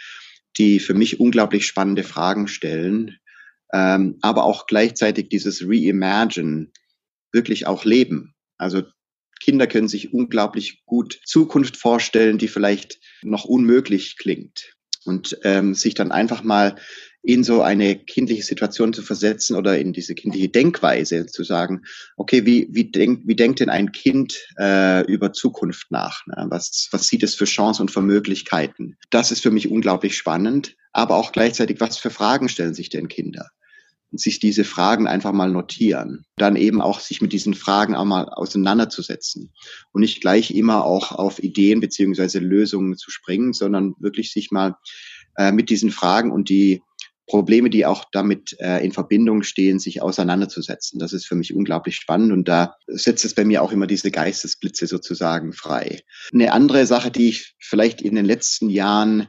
die 0.58 0.80
für 0.80 0.94
mich 0.94 1.20
unglaublich 1.20 1.66
spannende 1.66 2.02
Fragen 2.02 2.48
stellen, 2.48 3.18
ähm, 3.72 4.18
aber 4.20 4.44
auch 4.44 4.66
gleichzeitig 4.66 5.28
dieses 5.28 5.62
Reimagine 5.62 6.68
wirklich 7.32 7.66
auch 7.66 7.84
leben. 7.84 8.34
Also 8.58 8.82
Kinder 9.40 9.66
können 9.66 9.88
sich 9.88 10.12
unglaublich 10.12 10.84
gut 10.84 11.20
Zukunft 11.24 11.76
vorstellen, 11.76 12.36
die 12.36 12.48
vielleicht 12.48 12.98
noch 13.22 13.44
unmöglich 13.44 14.16
klingt. 14.18 14.74
Und 15.06 15.38
ähm, 15.44 15.74
sich 15.74 15.94
dann 15.94 16.12
einfach 16.12 16.42
mal 16.42 16.76
in 17.22 17.44
so 17.44 17.60
eine 17.62 17.96
kindliche 17.96 18.42
Situation 18.42 18.92
zu 18.92 19.02
versetzen 19.02 19.56
oder 19.56 19.78
in 19.78 19.92
diese 19.92 20.14
kindliche 20.14 20.48
Denkweise 20.48 21.26
zu 21.26 21.44
sagen, 21.44 21.82
okay, 22.16 22.46
wie, 22.46 22.68
wie, 22.70 22.90
denk, 22.90 23.22
wie 23.26 23.36
denkt 23.36 23.60
denn 23.60 23.68
ein 23.68 23.92
Kind 23.92 24.38
äh, 24.58 25.04
über 25.04 25.32
Zukunft 25.32 25.90
nach? 25.90 26.26
Ne? 26.26 26.46
Was, 26.48 26.88
was 26.92 27.08
sieht 27.08 27.22
es 27.22 27.34
für 27.34 27.44
Chancen 27.44 27.82
und 27.82 27.90
für 27.90 28.00
Möglichkeiten? 28.00 28.96
Das 29.10 29.32
ist 29.32 29.42
für 29.42 29.50
mich 29.50 29.70
unglaublich 29.70 30.16
spannend, 30.16 30.76
aber 30.92 31.16
auch 31.16 31.32
gleichzeitig, 31.32 31.80
was 31.80 31.98
für 31.98 32.10
Fragen 32.10 32.48
stellen 32.48 32.74
sich 32.74 32.88
denn 32.88 33.08
Kinder? 33.08 33.48
Und 34.12 34.20
sich 34.20 34.40
diese 34.40 34.64
Fragen 34.64 35.06
einfach 35.06 35.30
mal 35.30 35.52
notieren. 35.52 36.24
Dann 36.36 36.56
eben 36.56 36.80
auch 36.80 36.98
sich 36.98 37.20
mit 37.20 37.32
diesen 37.32 37.54
Fragen 37.54 37.94
auch 37.94 38.04
mal 38.04 38.24
auseinanderzusetzen. 38.24 39.52
Und 39.92 40.00
nicht 40.00 40.20
gleich 40.20 40.50
immer 40.50 40.84
auch 40.84 41.12
auf 41.12 41.40
Ideen 41.40 41.78
beziehungsweise 41.78 42.40
Lösungen 42.40 42.96
zu 42.96 43.12
springen, 43.12 43.52
sondern 43.52 43.94
wirklich 44.00 44.32
sich 44.32 44.50
mal 44.50 44.74
äh, 45.36 45.52
mit 45.52 45.70
diesen 45.70 45.92
Fragen 45.92 46.32
und 46.32 46.48
die 46.48 46.82
Probleme, 47.26 47.70
die 47.70 47.86
auch 47.86 48.04
damit 48.10 48.56
äh, 48.58 48.84
in 48.84 48.92
Verbindung 48.92 49.42
stehen, 49.42 49.78
sich 49.78 50.02
auseinanderzusetzen. 50.02 50.98
Das 50.98 51.12
ist 51.12 51.26
für 51.26 51.36
mich 51.36 51.54
unglaublich 51.54 51.96
spannend 51.96 52.32
und 52.32 52.48
da 52.48 52.74
setzt 52.86 53.24
es 53.24 53.34
bei 53.34 53.44
mir 53.44 53.62
auch 53.62 53.72
immer 53.72 53.86
diese 53.86 54.10
Geistesblitze 54.10 54.86
sozusagen 54.86 55.52
frei. 55.52 56.00
Eine 56.32 56.52
andere 56.52 56.86
Sache, 56.86 57.10
die 57.10 57.28
ich 57.28 57.54
vielleicht 57.60 58.02
in 58.02 58.16
den 58.16 58.24
letzten 58.24 58.68
Jahren 58.68 59.28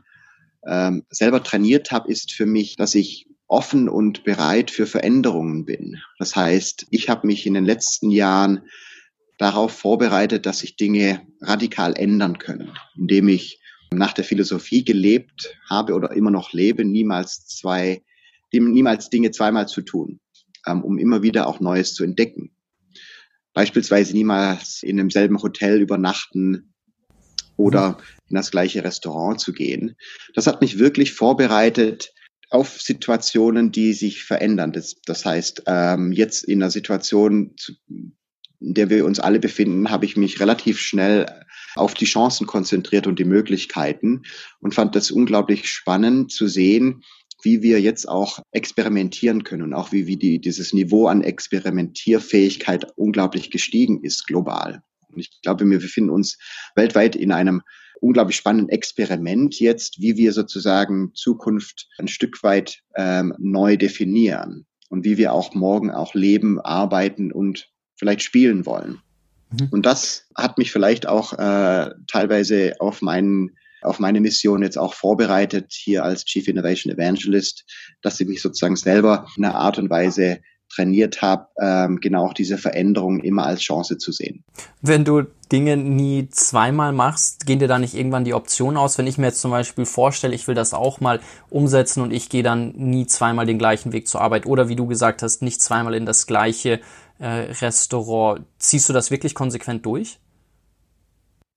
ähm, 0.67 1.03
selber 1.09 1.43
trainiert 1.43 1.91
habe, 1.91 2.11
ist 2.11 2.31
für 2.31 2.45
mich, 2.45 2.75
dass 2.75 2.95
ich 2.95 3.27
offen 3.47 3.89
und 3.89 4.23
bereit 4.23 4.71
für 4.71 4.87
Veränderungen 4.87 5.65
bin. 5.65 5.97
Das 6.17 6.35
heißt, 6.35 6.87
ich 6.89 7.09
habe 7.09 7.27
mich 7.27 7.45
in 7.45 7.53
den 7.53 7.65
letzten 7.65 8.09
Jahren 8.09 8.61
darauf 9.37 9.71
vorbereitet, 9.73 10.45
dass 10.45 10.59
sich 10.59 10.75
Dinge 10.75 11.27
radikal 11.41 11.93
ändern 11.97 12.37
können, 12.37 12.71
indem 12.95 13.27
ich 13.27 13.60
nach 13.93 14.13
der 14.13 14.23
Philosophie 14.23 14.83
gelebt 14.83 15.55
habe 15.69 15.93
oder 15.93 16.11
immer 16.11 16.31
noch 16.31 16.53
lebe, 16.53 16.85
niemals 16.85 17.45
zwei, 17.45 18.01
niemals 18.51 19.09
Dinge 19.09 19.31
zweimal 19.31 19.67
zu 19.67 19.81
tun, 19.81 20.19
ähm, 20.65 20.83
um 20.83 20.97
immer 20.97 21.23
wieder 21.23 21.47
auch 21.47 21.59
Neues 21.59 21.93
zu 21.93 22.03
entdecken. 22.03 22.51
Beispielsweise 23.53 24.13
niemals 24.13 24.81
in 24.81 24.97
demselben 24.97 25.41
Hotel 25.41 25.81
übernachten 25.81 26.73
oder 27.57 27.97
in 28.29 28.35
das 28.35 28.49
gleiche 28.49 28.83
Restaurant 28.83 29.39
zu 29.39 29.51
gehen. 29.51 29.95
Das 30.33 30.47
hat 30.47 30.61
mich 30.61 30.79
wirklich 30.79 31.13
vorbereitet 31.13 32.13
auf 32.49 32.81
Situationen, 32.81 33.71
die 33.71 33.93
sich 33.93 34.23
verändern. 34.23 34.71
Das, 34.71 34.95
das 35.05 35.25
heißt, 35.25 35.63
ähm, 35.67 36.11
jetzt 36.11 36.43
in 36.43 36.61
einer 36.61 36.71
Situation, 36.71 37.55
in 38.61 38.73
der 38.73 38.89
wir 38.89 39.05
uns 39.05 39.19
alle 39.19 39.39
befinden, 39.39 39.89
habe 39.89 40.05
ich 40.05 40.15
mich 40.15 40.39
relativ 40.39 40.79
schnell 40.79 41.25
auf 41.75 41.93
die 41.93 42.05
Chancen 42.05 42.47
konzentriert 42.47 43.07
und 43.07 43.17
die 43.19 43.25
Möglichkeiten 43.25 44.23
und 44.59 44.75
fand 44.75 44.95
das 44.95 45.11
unglaublich 45.11 45.69
spannend 45.69 46.31
zu 46.31 46.47
sehen, 46.47 47.03
wie 47.43 47.63
wir 47.63 47.81
jetzt 47.81 48.07
auch 48.07 48.39
experimentieren 48.51 49.43
können 49.43 49.63
und 49.63 49.73
auch 49.73 49.91
wie, 49.91 50.05
wie 50.05 50.17
die, 50.17 50.39
dieses 50.39 50.73
Niveau 50.73 51.07
an 51.07 51.23
Experimentierfähigkeit 51.23 52.85
unglaublich 52.95 53.49
gestiegen 53.49 54.03
ist 54.03 54.27
global. 54.27 54.83
Und 55.09 55.19
ich 55.19 55.41
glaube, 55.41 55.65
wir 55.65 55.79
befinden 55.79 56.11
uns 56.11 56.37
weltweit 56.75 57.15
in 57.15 57.31
einem 57.31 57.61
unglaublich 57.99 58.37
spannenden 58.37 58.69
Experiment 58.69 59.59
jetzt, 59.59 59.99
wie 59.99 60.17
wir 60.17 60.33
sozusagen 60.33 61.13
Zukunft 61.13 61.87
ein 61.97 62.07
Stück 62.07 62.43
weit 62.43 62.81
ähm, 62.95 63.33
neu 63.37 63.77
definieren 63.77 64.65
und 64.89 65.03
wie 65.03 65.17
wir 65.17 65.33
auch 65.33 65.53
morgen 65.53 65.91
auch 65.91 66.13
leben, 66.13 66.59
arbeiten 66.59 67.31
und 67.31 67.71
vielleicht 68.01 68.23
spielen 68.23 68.65
wollen. 68.65 68.99
Mhm. 69.51 69.67
Und 69.69 69.85
das 69.85 70.25
hat 70.35 70.57
mich 70.57 70.71
vielleicht 70.71 71.07
auch 71.07 71.33
äh, 71.33 71.91
teilweise 72.07 72.73
auf 72.79 73.03
meinen 73.03 73.51
auf 73.83 73.97
meine 73.99 74.21
Mission 74.21 74.61
jetzt 74.61 74.77
auch 74.77 74.93
vorbereitet 74.93 75.71
hier 75.71 76.03
als 76.03 76.25
Chief 76.25 76.47
Innovation 76.47 76.93
Evangelist, 76.93 77.65
dass 78.03 78.19
ich 78.19 78.27
mich 78.27 78.41
sozusagen 78.41 78.75
selber 78.75 79.25
in 79.35 79.43
einer 79.43 79.55
Art 79.55 79.79
und 79.79 79.89
Weise 79.89 80.39
trainiert 80.73 81.21
habe, 81.21 81.47
ähm, 81.59 81.99
genau 81.99 82.27
auch 82.27 82.33
diese 82.33 82.57
Veränderung 82.57 83.19
immer 83.19 83.45
als 83.45 83.61
Chance 83.61 83.97
zu 83.97 84.11
sehen. 84.11 84.43
Wenn 84.81 85.03
du 85.03 85.23
Dinge 85.51 85.75
nie 85.75 86.29
zweimal 86.29 86.93
machst, 86.93 87.45
gehen 87.45 87.59
dir 87.59 87.67
da 87.67 87.77
nicht 87.77 87.93
irgendwann 87.93 88.23
die 88.23 88.33
Optionen 88.33 88.77
aus? 88.77 88.97
Wenn 88.97 89.07
ich 89.07 89.17
mir 89.17 89.27
jetzt 89.27 89.41
zum 89.41 89.51
Beispiel 89.51 89.85
vorstelle, 89.85 90.33
ich 90.33 90.47
will 90.47 90.55
das 90.55 90.73
auch 90.73 91.01
mal 91.01 91.19
umsetzen 91.49 92.01
und 92.01 92.11
ich 92.11 92.29
gehe 92.29 92.43
dann 92.43 92.71
nie 92.77 93.05
zweimal 93.05 93.45
den 93.45 93.57
gleichen 93.57 93.91
Weg 93.91 94.07
zur 94.07 94.21
Arbeit 94.21 94.45
oder 94.45 94.69
wie 94.69 94.77
du 94.77 94.87
gesagt 94.87 95.23
hast, 95.23 95.41
nicht 95.41 95.61
zweimal 95.61 95.93
in 95.93 96.05
das 96.05 96.25
gleiche 96.25 96.79
äh, 97.21 97.51
Restaurant. 97.61 98.45
Ziehst 98.57 98.89
du 98.89 98.93
das 98.93 99.11
wirklich 99.11 99.35
konsequent 99.35 99.85
durch? 99.85 100.19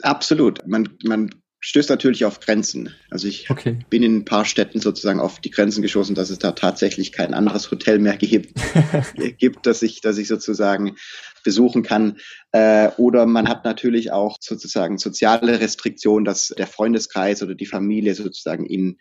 Absolut. 0.02 0.66
Man, 0.66 0.90
man 1.02 1.30
stößt 1.60 1.88
natürlich 1.88 2.26
auf 2.26 2.40
Grenzen. 2.40 2.94
Also 3.10 3.26
ich 3.26 3.48
okay. 3.48 3.78
bin 3.88 4.02
in 4.02 4.18
ein 4.18 4.24
paar 4.26 4.44
Städten 4.44 4.80
sozusagen 4.80 5.20
auf 5.20 5.40
die 5.40 5.50
Grenzen 5.50 5.80
geschossen, 5.80 6.14
dass 6.14 6.28
es 6.28 6.38
da 6.38 6.52
tatsächlich 6.52 7.12
kein 7.12 7.32
anderes 7.32 7.70
Hotel 7.70 7.98
mehr 7.98 8.18
gibt, 8.18 8.52
gibt 9.38 9.66
dass 9.66 9.80
ich, 9.80 10.02
dass 10.02 10.18
ich 10.18 10.28
sozusagen 10.28 10.96
besuchen 11.42 11.82
kann. 11.82 12.18
Äh, 12.52 12.90
oder 12.98 13.24
man 13.24 13.48
hat 13.48 13.64
natürlich 13.64 14.12
auch 14.12 14.36
sozusagen 14.40 14.98
soziale 14.98 15.60
Restriktionen, 15.60 16.26
dass 16.26 16.48
der 16.48 16.66
Freundeskreis 16.66 17.42
oder 17.42 17.54
die 17.54 17.66
Familie 17.66 18.14
sozusagen 18.14 18.66
in 18.66 18.98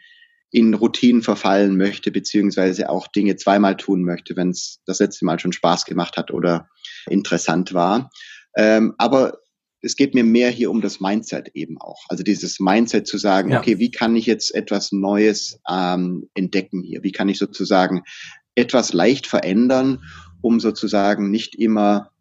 in 0.53 0.75
Routinen 0.75 1.23
verfallen 1.23 1.77
möchte, 1.77 2.11
beziehungsweise 2.11 2.89
auch 2.89 3.07
Dinge 3.07 3.35
zweimal 3.37 3.75
tun 3.75 4.03
möchte, 4.03 4.35
wenn 4.35 4.51
es 4.51 4.81
das 4.85 4.99
letzte 4.99 5.25
Mal 5.25 5.39
schon 5.39 5.51
Spaß 5.51 5.85
gemacht 5.85 6.15
hat 6.15 6.29
oder 6.29 6.69
interessant 7.09 7.73
war. 7.73 8.11
Ähm, 8.55 8.93
aber 8.99 9.39
es 9.81 9.95
geht 9.95 10.13
mir 10.13 10.23
mehr 10.23 10.51
hier 10.51 10.69
um 10.69 10.79
das 10.79 10.99
Mindset 10.99 11.49
eben 11.55 11.81
auch. 11.81 12.05
Also 12.07 12.23
dieses 12.23 12.59
Mindset 12.59 13.07
zu 13.07 13.17
sagen, 13.17 13.51
ja. 13.51 13.59
okay, 13.59 13.79
wie 13.79 13.89
kann 13.89 14.15
ich 14.15 14.27
jetzt 14.27 14.53
etwas 14.53 14.91
Neues 14.91 15.59
ähm, 15.67 16.29
entdecken 16.35 16.83
hier? 16.83 17.01
Wie 17.01 17.11
kann 17.11 17.29
ich 17.29 17.39
sozusagen 17.39 18.03
etwas 18.53 18.93
leicht 18.93 19.25
verändern, 19.25 20.03
um 20.41 20.59
sozusagen 20.59 21.31
nicht 21.31 21.55
immer 21.55 22.11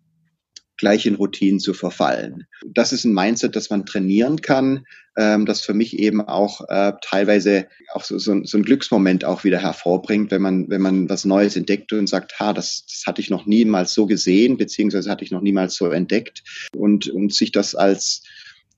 gleich 0.83 1.07
in 1.07 1.15
Routinen 1.15 1.61
zu 1.61 1.75
verfallen. 1.75 2.45
Das 2.67 2.93
ist 2.93 3.05
ein 3.05 3.15
Mindset, 3.15 3.55
das 3.55 3.71
man 3.71 3.87
trainieren 3.87 4.41
kann, 4.41 4.85
ähm, 5.17 5.47
das 5.47 5.61
für 5.61 5.75
mich 5.75 5.97
eben 5.97 6.21
auch 6.21 6.69
äh, 6.69 6.95
teilweise 7.01 7.69
auch 7.93 8.03
so, 8.03 8.19
so, 8.19 8.43
so 8.43 8.59
ein 8.59 8.65
Glücksmoment 8.65 9.25
auch 9.25 9.45
wieder 9.45 9.59
hervorbringt, 9.63 10.33
wenn 10.33 10.43
man, 10.43 10.69
wenn 10.69 10.83
man 10.83 11.09
was 11.09 11.25
Neues 11.25 11.55
entdeckt 11.55 11.93
und 11.93 12.09
sagt, 12.09 12.41
ha, 12.41 12.53
das, 12.53 12.85
das 12.85 13.05
hatte 13.07 13.21
ich 13.21 13.31
noch 13.31 13.47
niemals 13.47 13.95
so 13.95 14.07
gesehen, 14.07 14.57
beziehungsweise 14.57 15.09
hatte 15.09 15.25
ich 15.25 15.31
noch 15.31 15.41
niemals 15.41 15.77
so 15.77 15.87
entdeckt 15.89 16.43
und, 16.77 17.09
und 17.09 17.33
sich 17.33 17.53
das 17.53 17.77
als, 17.77 18.25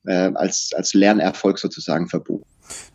äh, 0.05 0.31
als, 0.35 0.73
als 0.77 0.93
Lernerfolg 0.93 1.59
sozusagen 1.59 2.11
verbucht. 2.11 2.45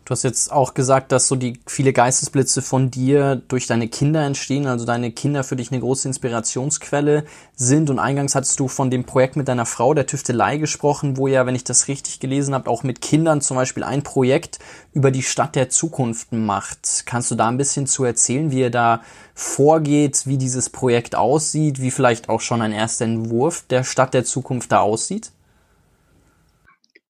Du 0.04 0.12
hast 0.12 0.24
jetzt 0.24 0.50
auch 0.50 0.74
gesagt, 0.74 1.12
dass 1.12 1.28
so 1.28 1.36
die 1.36 1.60
viele 1.66 1.92
Geistesblitze 1.92 2.62
von 2.62 2.90
dir 2.90 3.36
durch 3.46 3.68
deine 3.68 3.86
Kinder 3.86 4.24
entstehen, 4.24 4.66
also 4.66 4.84
deine 4.84 5.12
Kinder 5.12 5.44
für 5.44 5.54
dich 5.54 5.70
eine 5.70 5.80
große 5.80 6.08
Inspirationsquelle 6.08 7.24
sind. 7.54 7.90
Und 7.90 8.00
eingangs 8.00 8.34
hattest 8.34 8.58
du 8.58 8.66
von 8.66 8.90
dem 8.90 9.04
Projekt 9.04 9.36
mit 9.36 9.46
deiner 9.46 9.66
Frau, 9.66 9.94
der 9.94 10.06
Tüftelei, 10.06 10.56
gesprochen, 10.56 11.16
wo 11.16 11.28
ja, 11.28 11.46
wenn 11.46 11.54
ich 11.54 11.62
das 11.62 11.86
richtig 11.86 12.18
gelesen 12.18 12.54
habe, 12.54 12.68
auch 12.68 12.82
mit 12.82 13.00
Kindern 13.00 13.40
zum 13.40 13.56
Beispiel 13.56 13.84
ein 13.84 14.02
Projekt 14.02 14.58
über 14.92 15.12
die 15.12 15.22
Stadt 15.22 15.54
der 15.54 15.68
Zukunft 15.68 16.32
macht. 16.32 17.04
Kannst 17.06 17.30
du 17.30 17.36
da 17.36 17.46
ein 17.46 17.58
bisschen 17.58 17.86
zu 17.86 18.02
erzählen, 18.02 18.50
wie 18.50 18.60
ihr 18.60 18.70
da 18.70 19.02
vorgeht, 19.34 20.26
wie 20.26 20.38
dieses 20.38 20.70
Projekt 20.70 21.14
aussieht, 21.14 21.80
wie 21.80 21.92
vielleicht 21.92 22.28
auch 22.28 22.40
schon 22.40 22.62
ein 22.62 22.72
erster 22.72 23.04
Entwurf 23.04 23.64
der 23.70 23.84
Stadt 23.84 24.14
der 24.14 24.24
Zukunft 24.24 24.72
da 24.72 24.80
aussieht? 24.80 25.30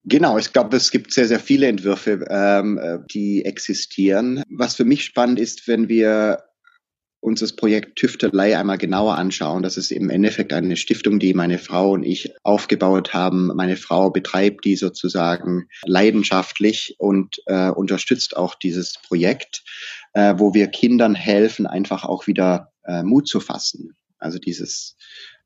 Genau, 0.05 0.39
ich 0.39 0.53
glaube, 0.53 0.77
es 0.77 0.91
gibt 0.91 1.13
sehr, 1.13 1.29
sehr 1.29 1.41
viele 1.41 1.67
Entwürfe, 1.67 2.25
ähm, 2.31 2.79
äh, 2.79 2.99
die 3.13 3.45
existieren. 3.45 4.43
Was 4.49 4.75
für 4.75 4.85
mich 4.85 5.05
spannend 5.05 5.39
ist, 5.39 5.69
wenn 5.69 5.89
wir 5.89 6.43
uns 7.21 7.41
das 7.41 7.55
Projekt 7.55 7.97
Tüftelei 7.97 8.59
einmal 8.59 8.79
genauer 8.79 9.17
anschauen. 9.17 9.63
Das 9.63 9.77
ist 9.77 9.93
im 9.93 10.09
Endeffekt 10.09 10.53
eine 10.53 10.77
Stiftung, 10.77 11.19
die 11.19 11.35
meine 11.35 11.59
Frau 11.59 11.93
und 11.93 12.03
ich 12.03 12.33
aufgebaut 12.45 13.13
haben. 13.13 13.49
Meine 13.49 13.77
Frau 13.77 14.11
betreibt 14.11 14.65
die 14.65 14.77
sozusagen 14.77 15.69
leidenschaftlich 15.85 16.95
und 16.99 17.43
äh, 17.47 17.69
unterstützt 17.69 18.37
auch 18.37 18.55
dieses 18.55 18.95
Projekt, 19.07 19.63
äh, 20.15 20.35
wo 20.39 20.55
wir 20.55 20.69
Kindern 20.69 21.15
helfen, 21.15 21.67
einfach 21.67 22.05
auch 22.05 22.27
wieder 22.27 22.73
äh, 22.85 23.03
Mut 23.03 23.29
zu 23.29 23.41
fassen. 23.41 23.97
Also 24.19 24.39
dieses 24.39 24.97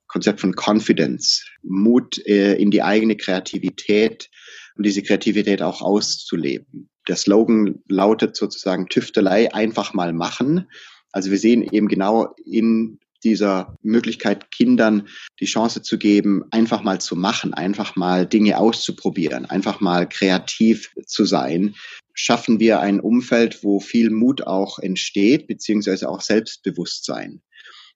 Konzept 0.06 0.40
von 0.40 0.54
Confidence, 0.54 1.44
Mut 1.62 2.24
äh, 2.24 2.54
in 2.54 2.70
die 2.70 2.84
eigene 2.84 3.16
Kreativität 3.16 4.30
und 4.76 4.86
diese 4.86 5.02
Kreativität 5.02 5.62
auch 5.62 5.82
auszuleben. 5.82 6.88
Der 7.08 7.16
Slogan 7.16 7.82
lautet 7.88 8.36
sozusagen 8.36 8.88
Tüftelei 8.88 9.52
einfach 9.52 9.94
mal 9.94 10.12
machen. 10.12 10.68
Also 11.12 11.30
wir 11.30 11.38
sehen 11.38 11.62
eben 11.62 11.88
genau 11.88 12.34
in 12.44 12.98
dieser 13.22 13.76
Möglichkeit, 13.82 14.50
Kindern 14.50 15.08
die 15.40 15.46
Chance 15.46 15.82
zu 15.82 15.98
geben, 15.98 16.44
einfach 16.50 16.82
mal 16.82 17.00
zu 17.00 17.16
machen, 17.16 17.54
einfach 17.54 17.96
mal 17.96 18.26
Dinge 18.26 18.58
auszuprobieren, 18.58 19.46
einfach 19.46 19.80
mal 19.80 20.08
kreativ 20.08 20.92
zu 21.06 21.24
sein, 21.24 21.74
schaffen 22.12 22.60
wir 22.60 22.80
ein 22.80 23.00
Umfeld, 23.00 23.64
wo 23.64 23.80
viel 23.80 24.10
Mut 24.10 24.46
auch 24.46 24.78
entsteht, 24.78 25.46
beziehungsweise 25.46 26.08
auch 26.08 26.20
Selbstbewusstsein. 26.20 27.42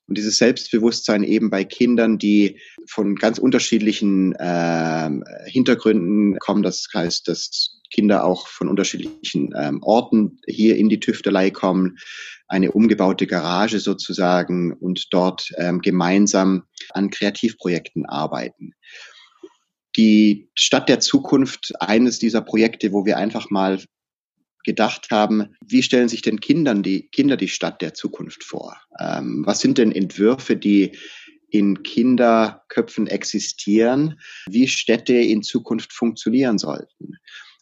Und 0.08 0.16
dieses 0.16 0.38
Selbstbewusstsein 0.38 1.22
eben 1.22 1.50
bei 1.50 1.64
Kindern, 1.64 2.18
die 2.18 2.58
von 2.88 3.14
ganz 3.14 3.38
unterschiedlichen 3.38 4.34
äh, 4.36 5.10
Hintergründen 5.46 6.38
kommen, 6.38 6.62
das 6.62 6.86
heißt, 6.94 7.28
dass 7.28 7.78
Kinder 7.90 8.24
auch 8.24 8.48
von 8.48 8.68
unterschiedlichen 8.68 9.52
ähm, 9.56 9.82
Orten 9.82 10.40
hier 10.46 10.76
in 10.76 10.88
die 10.88 11.00
Tüftelei 11.00 11.50
kommen, 11.50 11.98
eine 12.46 12.72
umgebaute 12.72 13.26
Garage 13.26 13.80
sozusagen 13.80 14.72
und 14.72 15.08
dort 15.10 15.50
ähm, 15.56 15.80
gemeinsam 15.80 16.64
an 16.90 17.10
Kreativprojekten 17.10 18.06
arbeiten. 18.06 18.72
Die 19.96 20.48
Stadt 20.54 20.88
der 20.88 21.00
Zukunft, 21.00 21.72
eines 21.80 22.18
dieser 22.18 22.40
Projekte, 22.40 22.92
wo 22.92 23.04
wir 23.04 23.18
einfach 23.18 23.50
mal 23.50 23.78
gedacht 24.64 25.08
haben, 25.10 25.54
wie 25.64 25.82
stellen 25.82 26.08
sich 26.08 26.22
denn 26.22 26.40
Kindern 26.40 26.82
die, 26.82 27.08
Kinder 27.08 27.36
die 27.36 27.48
Stadt 27.48 27.80
der 27.82 27.94
Zukunft 27.94 28.44
vor? 28.44 28.76
Ähm, 28.98 29.42
was 29.46 29.60
sind 29.60 29.78
denn 29.78 29.92
Entwürfe, 29.92 30.56
die 30.56 30.92
in 31.50 31.82
Kinderköpfen 31.82 33.06
existieren, 33.06 34.20
wie 34.48 34.68
Städte 34.68 35.14
in 35.14 35.42
Zukunft 35.42 35.92
funktionieren 35.92 36.58
sollten? 36.58 37.18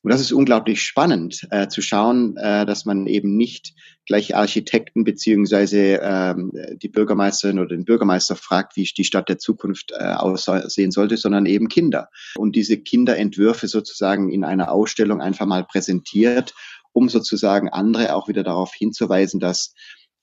Und 0.07 0.12
das 0.12 0.20
ist 0.20 0.30
unglaublich 0.30 0.82
spannend 0.82 1.49
äh, 1.51 1.66
zu 1.66 1.82
schauen, 1.82 2.36
äh, 2.36 2.64
dass 2.64 2.84
man 2.84 3.09
eben 3.09 3.36
nicht 3.36 3.74
gleich 4.07 4.36
Architekten 4.36 5.03
beziehungsweise 5.03 5.99
ähm, 6.01 6.53
die 6.80 6.88
Bürgermeisterin 6.88 7.59
oder 7.59 7.70
den 7.70 7.84
Bürgermeister 7.84 8.36
fragt, 8.36 8.76
wie 8.76 8.84
die 8.84 9.03
Stadt 9.03 9.28
der 9.28 9.38
Zukunft 9.38 9.90
äh, 9.90 10.05
aussehen 10.05 10.92
sollte, 10.92 11.16
sondern 11.16 11.44
eben 11.44 11.66
Kinder. 11.68 12.09
Und 12.36 12.55
diese 12.55 12.76
Kinderentwürfe 12.78 13.66
sozusagen 13.66 14.30
in 14.30 14.44
einer 14.44 14.70
Ausstellung 14.70 15.20
einfach 15.20 15.47
mal 15.47 15.64
präsentiert 15.64 16.55
um 16.97 17.11
sozusagen 17.11 17.68
andere 17.68 18.14
auch 18.14 18.26
wieder 18.26 18.42
darauf 18.42 18.72
hinzuweisen, 18.72 19.38
dass 19.38 19.74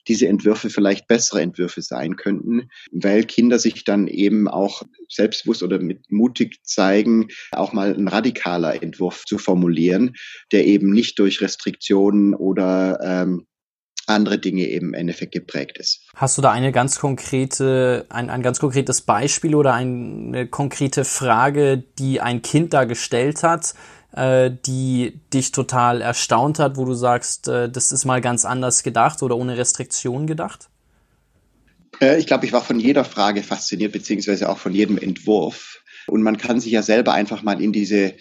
diese 0.08 0.26
Entwürfe 0.26 0.70
vielleicht 0.70 1.06
bessere 1.06 1.40
Entwürfe 1.40 1.80
sein 1.80 2.16
könnten, 2.16 2.68
weil 2.90 3.24
Kinder 3.24 3.58
sich 3.60 3.84
dann 3.84 4.08
eben 4.08 4.48
auch 4.48 4.82
selbstbewusst 5.08 5.62
oder 5.62 5.78
mit 5.78 6.10
mutig 6.10 6.58
zeigen, 6.64 7.28
auch 7.52 7.72
mal 7.72 7.94
ein 7.94 8.08
radikaler 8.08 8.82
Entwurf 8.82 9.24
zu 9.24 9.38
formulieren, 9.38 10.16
der 10.50 10.66
eben 10.66 10.90
nicht 10.90 11.18
durch 11.20 11.40
Restriktionen 11.40 12.34
oder 12.34 12.98
ähm, 13.02 13.46
andere 14.06 14.38
Dinge 14.38 14.66
eben 14.68 14.88
im 14.88 14.94
Endeffekt 14.94 15.32
geprägt 15.32 15.78
ist. 15.78 16.02
Hast 16.16 16.36
du 16.36 16.42
da 16.42 16.50
eine 16.50 16.72
ganz 16.72 16.98
konkrete, 16.98 18.04
ein, 18.10 18.28
ein 18.28 18.42
ganz 18.42 18.58
konkretes 18.58 19.00
Beispiel 19.00 19.54
oder 19.54 19.72
eine 19.72 20.46
konkrete 20.48 21.04
Frage, 21.04 21.78
die 21.78 22.20
ein 22.20 22.42
Kind 22.42 22.74
da 22.74 22.84
gestellt 22.84 23.42
hat, 23.42 23.74
äh, 24.14 24.50
die 24.66 25.20
dich 25.32 25.52
total 25.52 26.00
erstaunt 26.00 26.58
hat, 26.58 26.76
wo 26.76 26.84
du 26.84 26.94
sagst, 26.94 27.48
äh, 27.48 27.68
das 27.68 27.92
ist 27.92 28.04
mal 28.04 28.20
ganz 28.20 28.44
anders 28.44 28.82
gedacht 28.82 29.22
oder 29.22 29.36
ohne 29.36 29.56
Restriktion 29.56 30.26
gedacht? 30.26 30.68
Äh, 32.00 32.18
ich 32.18 32.26
glaube, 32.26 32.46
ich 32.46 32.52
war 32.52 32.62
von 32.62 32.80
jeder 32.80 33.04
Frage 33.04 33.42
fasziniert, 33.42 33.92
beziehungsweise 33.92 34.48
auch 34.48 34.58
von 34.58 34.72
jedem 34.72 34.98
Entwurf. 34.98 35.82
Und 36.06 36.22
man 36.22 36.36
kann 36.36 36.60
sich 36.60 36.72
ja 36.72 36.82
selber 36.82 37.12
einfach 37.12 37.42
mal 37.42 37.60
in 37.60 37.72
diese 37.72 38.14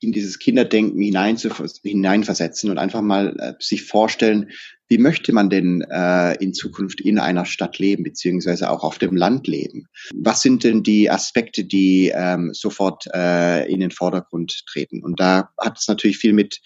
in 0.00 0.12
dieses 0.12 0.38
Kinderdenken 0.38 1.00
hineinversetzen 1.00 2.70
und 2.70 2.78
einfach 2.78 3.00
mal 3.00 3.36
äh, 3.40 3.54
sich 3.58 3.82
vorstellen, 3.82 4.50
wie 4.88 4.98
möchte 4.98 5.32
man 5.32 5.50
denn 5.50 5.82
äh, 5.82 6.34
in 6.42 6.54
Zukunft 6.54 7.00
in 7.00 7.18
einer 7.18 7.44
Stadt 7.44 7.78
leben, 7.78 8.04
beziehungsweise 8.04 8.70
auch 8.70 8.82
auf 8.82 8.98
dem 8.98 9.16
Land 9.16 9.46
leben? 9.46 9.86
Was 10.14 10.42
sind 10.42 10.64
denn 10.64 10.82
die 10.82 11.10
Aspekte, 11.10 11.64
die 11.64 12.10
ähm, 12.14 12.52
sofort 12.54 13.06
äh, 13.14 13.70
in 13.70 13.80
den 13.80 13.90
Vordergrund 13.90 14.64
treten? 14.66 15.04
Und 15.04 15.20
da 15.20 15.50
hat 15.58 15.78
es 15.78 15.88
natürlich 15.88 16.18
viel 16.18 16.32
mit 16.32 16.60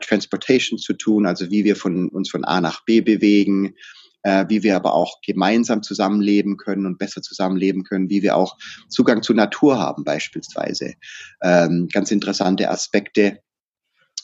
Transportation 0.00 0.78
zu 0.78 0.94
tun, 0.94 1.26
also 1.26 1.50
wie 1.50 1.64
wir 1.64 1.76
von, 1.76 2.08
uns 2.08 2.30
von 2.30 2.44
A 2.44 2.60
nach 2.60 2.84
B 2.84 3.00
bewegen, 3.00 3.74
äh, 4.22 4.46
wie 4.48 4.62
wir 4.62 4.76
aber 4.76 4.94
auch 4.94 5.20
gemeinsam 5.24 5.82
zusammenleben 5.82 6.56
können 6.56 6.86
und 6.86 6.98
besser 6.98 7.22
zusammenleben 7.22 7.84
können, 7.84 8.08
wie 8.10 8.22
wir 8.22 8.36
auch 8.36 8.56
Zugang 8.88 9.22
zur 9.22 9.36
Natur 9.36 9.78
haben 9.78 10.04
beispielsweise. 10.04 10.94
Ähm, 11.42 11.88
ganz 11.92 12.10
interessante 12.10 12.70
Aspekte. 12.70 13.40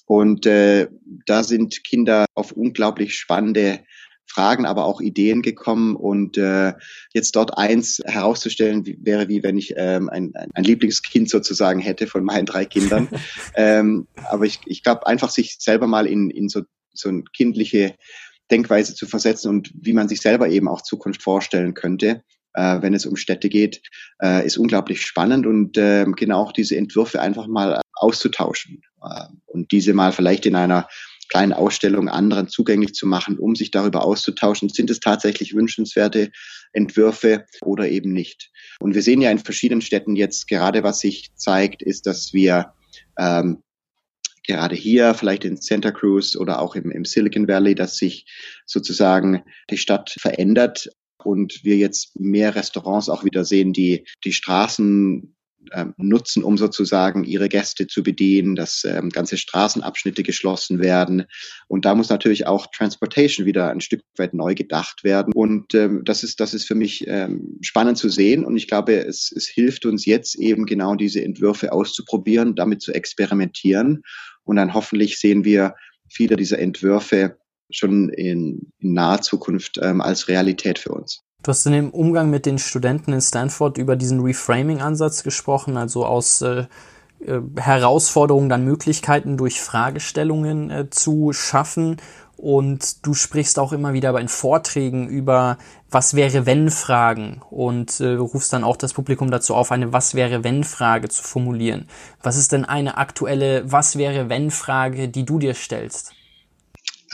Und 0.07 0.47
äh, 0.47 0.89
da 1.27 1.43
sind 1.43 1.85
Kinder 1.85 2.27
auf 2.35 2.53
unglaublich 2.53 3.17
spannende 3.17 3.81
Fragen, 4.27 4.67
aber 4.67 4.85
auch 4.85 5.01
Ideen 5.01 5.43
gekommen. 5.43 5.97
Und 5.97 6.37
äh, 6.37 6.73
jetzt 7.13 7.37
dort 7.37 7.57
eins 7.57 8.03
herauszustellen, 8.05 8.87
wie, 8.87 8.99
wäre 9.01 9.29
wie 9.29 9.43
wenn 9.43 9.57
ich 9.57 9.75
ähm, 9.77 10.09
ein, 10.09 10.33
ein 10.55 10.65
Lieblingskind 10.65 11.31
sozusagen 11.31 11.81
hätte 11.81 12.07
von 12.07 12.25
meinen 12.25 12.47
drei 12.47 12.65
Kindern. 12.65 13.09
ähm, 13.55 14.09
aber 14.29 14.45
ich, 14.45 14.61
ich 14.67 14.83
glaube, 14.83 15.07
einfach 15.07 15.31
sich 15.31 15.57
selber 15.59 15.87
mal 15.87 16.07
in, 16.07 16.31
in 16.31 16.49
so, 16.49 16.63
so 16.93 17.09
ein 17.09 17.25
kindliche 17.33 17.95
Denkweise 18.51 18.95
zu 18.95 19.07
versetzen 19.07 19.49
und 19.49 19.73
wie 19.75 19.93
man 19.93 20.09
sich 20.09 20.21
selber 20.21 20.49
eben 20.49 20.69
auch 20.69 20.83
Zukunft 20.83 21.23
vorstellen 21.23 21.75
könnte, 21.75 22.23
äh, 22.55 22.81
wenn 22.81 22.95
es 22.95 23.07
um 23.07 23.17
Städte 23.17 23.49
geht, 23.49 23.83
äh, 24.23 24.47
ist 24.47 24.57
unglaublich 24.57 25.03
spannend 25.03 25.47
und 25.47 25.77
äh, 25.77 26.07
genau 26.17 26.43
auch 26.43 26.53
diese 26.53 26.77
Entwürfe 26.77 27.21
einfach 27.21 27.47
mal 27.47 27.81
auszutauschen 27.95 28.83
äh, 29.03 29.25
und 29.47 29.73
diese 29.73 29.93
mal 29.93 30.13
vielleicht 30.13 30.47
in 30.47 30.57
einer 30.57 30.89
kleinen 31.29 31.53
Ausstellung 31.53 32.09
anderen 32.09 32.49
zugänglich 32.49 32.95
zu 32.95 33.07
machen, 33.07 33.39
um 33.39 33.57
sich 33.57 33.71
darüber 33.71 34.05
auszutauschen, 34.05 34.69
sind 34.69 34.91
es 34.91 35.01
tatsächlich 35.01 35.55
wünschenswerte 35.55 36.31
Entwürfe 36.73 37.47
oder 37.63 37.89
eben 37.89 38.13
nicht. 38.13 38.51
Und 38.79 38.95
wir 38.95 39.03
sehen 39.03 39.21
ja 39.21 39.31
in 39.31 39.39
verschiedenen 39.39 39.81
Städten 39.81 40.17
jetzt 40.17 40.49
gerade, 40.49 40.83
was 40.83 41.01
sich 41.01 41.35
zeigt, 41.35 41.83
ist, 41.83 42.07
dass 42.07 42.33
wir 42.33 42.75
ähm, 43.19 43.63
gerade 44.47 44.77
hier, 44.77 45.15
vielleicht 45.15 45.45
in 45.45 45.57
Santa 45.57 45.91
Cruz 45.91 46.37
oder 46.37 46.61
auch 46.61 46.77
im, 46.77 46.91
im 46.91 47.05
Silicon 47.05 47.49
Valley, 47.49 47.75
dass 47.75 47.97
sich 47.97 48.27
sozusagen 48.67 49.43
die 49.71 49.79
Stadt 49.79 50.11
verändert 50.11 50.91
und 51.27 51.65
wir 51.65 51.77
jetzt 51.77 52.19
mehr 52.19 52.55
Restaurants 52.55 53.09
auch 53.09 53.25
wieder 53.25 53.45
sehen, 53.45 53.73
die 53.73 54.05
die 54.25 54.33
Straßen 54.33 55.35
ähm, 55.73 55.95
nutzen, 55.97 56.45
um 56.45 56.59
sozusagen 56.59 57.25
ihre 57.25 57.49
Gäste 57.49 57.87
zu 57.87 58.03
bedienen, 58.03 58.55
dass 58.55 58.85
ähm, 58.85 59.09
ganze 59.09 59.39
Straßenabschnitte 59.39 60.23
geschlossen 60.23 60.79
werden. 60.79 61.25
Und 61.69 61.87
da 61.87 61.95
muss 61.95 62.11
natürlich 62.11 62.47
auch 62.47 62.67
Transportation 62.67 63.47
wieder 63.47 63.71
ein 63.71 63.81
Stück 63.81 64.03
weit 64.17 64.35
neu 64.35 64.55
gedacht 64.55 65.05
werden. 65.05 65.33
Und 65.33 65.75
ähm, 65.75 66.03
das 66.05 66.23
ist, 66.23 66.41
das 66.41 66.53
ist 66.53 66.67
für 66.67 66.75
mich 66.75 67.07
ähm, 67.07 67.59
spannend 67.63 67.97
zu 67.97 68.11
sehen. 68.11 68.45
Und 68.45 68.57
ich 68.57 68.69
glaube, 68.69 68.97
es, 69.07 69.33
es 69.35 69.47
hilft 69.47 69.87
uns 69.87 70.05
jetzt 70.05 70.35
eben 70.37 70.67
genau 70.67 70.97
diese 70.97 71.25
Entwürfe 71.25 71.73
auszuprobieren, 71.73 72.55
damit 72.55 72.83
zu 72.83 72.93
experimentieren 72.93 74.03
und 74.45 74.57
dann 74.57 74.75
hoffentlich 74.75 75.19
sehen 75.19 75.45
wir 75.45 75.75
viele 76.09 76.37
dieser 76.37 76.59
Entwürfe 76.59 77.39
schon 77.71 78.09
in, 78.11 78.73
in 78.79 78.95
naher 78.95 79.23
Zukunft 79.23 79.79
ähm, 79.83 80.01
als 80.01 80.29
Realität 80.29 80.79
für 80.79 80.93
uns. 80.93 81.23
Du 81.43 81.51
hast 81.51 81.67
in 81.67 81.73
dem 81.73 81.91
Umgang 81.91 82.31
mit 82.31 82.47
den 82.47 82.59
Studenten 82.59 83.13
in 83.13 83.21
Stanford 83.21 83.77
über 83.77 83.97
diesen 83.97 84.21
Reframing-Ansatz 84.21 85.23
gesprochen, 85.23 85.77
also 85.77 86.07
aus 86.07 86.41
äh, 86.41 86.65
äh, 87.27 87.41
Herausforderungen 87.59 88.49
dann 88.49 88.65
Möglichkeiten 88.65 89.37
durch 89.37 89.61
Fragestellungen 89.61 90.71
äh, 90.71 90.91
zu 90.91 91.33
schaffen. 91.33 91.99
Und 92.37 93.07
du 93.07 93.15
sprichst 93.15 93.59
auch 93.59 93.73
immer 93.73 93.93
wieder 93.93 94.19
in 94.19 94.29
Vorträgen 94.29 95.09
über 95.09 95.59
Was 95.91 96.15
wäre 96.15 96.47
wenn 96.47 96.71
Fragen 96.71 97.41
und 97.51 98.01
äh, 98.01 98.15
rufst 98.15 98.53
dann 98.53 98.65
auch 98.65 98.77
das 98.77 98.93
Publikum 98.93 99.31
dazu 99.31 99.55
auf, 99.55 99.71
eine 99.71 99.93
Was 99.93 100.15
wäre 100.15 100.45
wenn 100.45 100.65
Frage 100.65 101.09
zu 101.09 101.23
formulieren. 101.23 101.89
Was 102.23 102.37
ist 102.37 102.53
denn 102.53 102.65
eine 102.65 102.97
aktuelle 102.99 103.71
Was 103.71 103.97
wäre 103.97 104.29
wenn 104.29 104.51
Frage, 104.51 105.09
die 105.09 105.25
du 105.25 105.39
dir 105.39 105.55
stellst? 105.55 106.13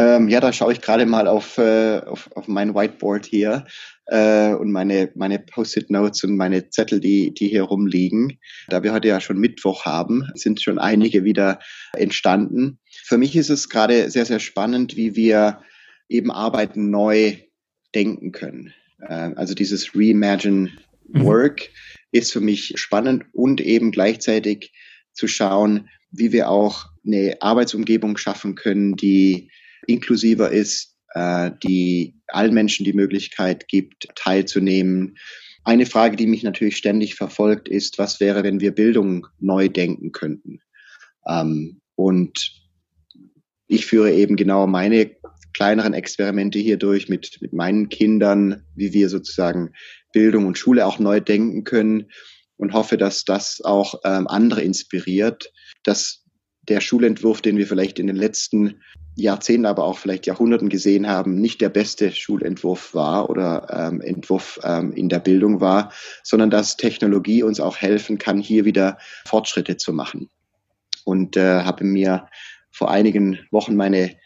Ähm, 0.01 0.29
ja, 0.29 0.41
da 0.41 0.51
schaue 0.53 0.73
ich 0.73 0.81
gerade 0.81 1.05
mal 1.05 1.29
auf, 1.29 1.59
äh, 1.59 1.99
auf, 1.99 2.31
auf 2.35 2.49
mein 2.49 2.75
Whiteboard 2.75 3.27
hier 3.27 3.67
äh, 4.07 4.55
und 4.55 4.73
meine, 4.73 5.13
meine 5.15 5.39
Post-it-Notes 5.39 6.25
und 6.25 6.39
meine 6.39 6.71
Zettel, 6.71 7.01
die, 7.01 7.35
die 7.35 7.49
hier 7.49 7.65
rumliegen. 7.65 8.39
Da 8.69 8.83
wir 8.83 8.95
heute 8.95 9.09
ja 9.09 9.21
schon 9.21 9.39
Mittwoch 9.39 9.85
haben, 9.85 10.27
sind 10.35 10.63
schon 10.63 10.79
einige 10.79 11.25
wieder 11.25 11.59
entstanden. 11.93 12.79
Für 13.05 13.19
mich 13.19 13.37
ist 13.37 13.51
es 13.51 13.69
gerade 13.69 14.11
sehr, 14.11 14.25
sehr 14.25 14.41
spannend, 14.41 14.97
wie 14.97 15.17
wir 15.17 15.61
eben 16.09 16.31
Arbeiten 16.31 16.89
neu 16.89 17.37
denken 17.95 18.33
können. 18.33 18.73
Äh, 19.01 19.33
also 19.37 19.53
dieses 19.55 19.95
Reimagine 19.95 20.71
mhm. 21.09 21.25
Work 21.25 21.61
mhm. 21.61 22.19
ist 22.19 22.33
für 22.33 22.41
mich 22.41 22.73
spannend 22.77 23.27
und 23.33 23.61
eben 23.61 23.91
gleichzeitig 23.91 24.73
zu 25.13 25.27
schauen, 25.27 25.91
wie 26.11 26.33
wir 26.33 26.49
auch 26.49 26.87
eine 27.05 27.37
Arbeitsumgebung 27.41 28.17
schaffen 28.17 28.55
können, 28.55 28.97
die 28.97 29.51
inklusiver 29.91 30.51
ist, 30.51 30.97
äh, 31.15 31.51
die 31.63 32.15
allen 32.29 32.55
Menschen 32.55 32.85
die 32.85 32.93
Möglichkeit 32.93 33.69
gibt, 33.69 34.09
teilzunehmen. 34.15 35.17
Eine 35.65 35.87
Frage, 35.87 36.17
die 36.17 36.27
mich 36.27 36.43
natürlich 36.43 36.77
ständig 36.77 37.15
verfolgt, 37.15 37.69
ist, 37.69 37.99
was 37.99 38.21
wäre, 38.21 38.43
wenn 38.43 38.61
wir 38.61 38.75
Bildung 38.75 39.27
neu 39.39 39.69
denken 39.69 40.13
könnten? 40.13 40.61
Ähm, 41.29 41.81
und 41.97 42.53
ich 43.67 43.87
führe 43.87 44.13
eben 44.13 44.37
genau 44.37 44.67
meine 44.67 45.11
kleineren 45.53 45.95
Experimente 45.95 46.59
hier 46.59 46.77
durch 46.77 47.09
mit, 47.09 47.39
mit 47.41 47.53
meinen 47.53 47.89
Kindern, 47.89 48.63
wie 48.75 48.93
wir 48.93 49.09
sozusagen 49.09 49.73
Bildung 50.13 50.47
und 50.47 50.59
Schule 50.59 50.87
auch 50.87 50.99
neu 50.99 51.21
denken 51.21 51.65
können 51.65 52.07
und 52.57 52.73
hoffe, 52.73 52.97
dass 52.97 53.25
das 53.25 53.61
auch 53.63 53.95
ähm, 54.05 54.27
andere 54.27 54.63
inspiriert, 54.63 55.53
dass 55.85 56.25
der 56.69 56.81
Schulentwurf, 56.81 57.41
den 57.41 57.57
wir 57.57 57.67
vielleicht 57.67 57.99
in 57.99 58.07
den 58.07 58.17
letzten 58.17 58.81
Jahrzehnten, 59.17 59.67
aber 59.67 59.85
auch 59.85 59.99
vielleicht 59.99 60.27
Jahrhunderten 60.27 60.69
gesehen 60.69 61.09
haben, 61.09 61.41
nicht 61.41 61.61
der 61.61 61.69
beste 61.69 62.13
Schulentwurf 62.13 62.95
war 62.95 63.29
oder 63.29 63.67
ähm, 63.71 64.01
Entwurf 64.01 64.61
ähm, 64.63 64.93
in 64.93 65.09
der 65.09 65.19
Bildung 65.19 65.61
war, 65.61 65.93
sondern 66.23 66.51
dass 66.51 66.77
Technologie 66.77 67.43
uns 67.43 67.61
auch 67.61 67.77
helfen 67.77 68.19
kann, 68.19 68.39
hier 68.39 68.65
wieder 68.65 68.99
Fortschritte 69.27 69.77
zu 69.77 69.93
machen. 69.93 70.31
Und 71.05 71.37
äh, 71.37 71.63
habe 71.63 71.85
mir 71.85 72.29
vor 72.71 72.91
einigen 72.91 73.39
Wochen 73.51 73.75
meine 73.75 74.17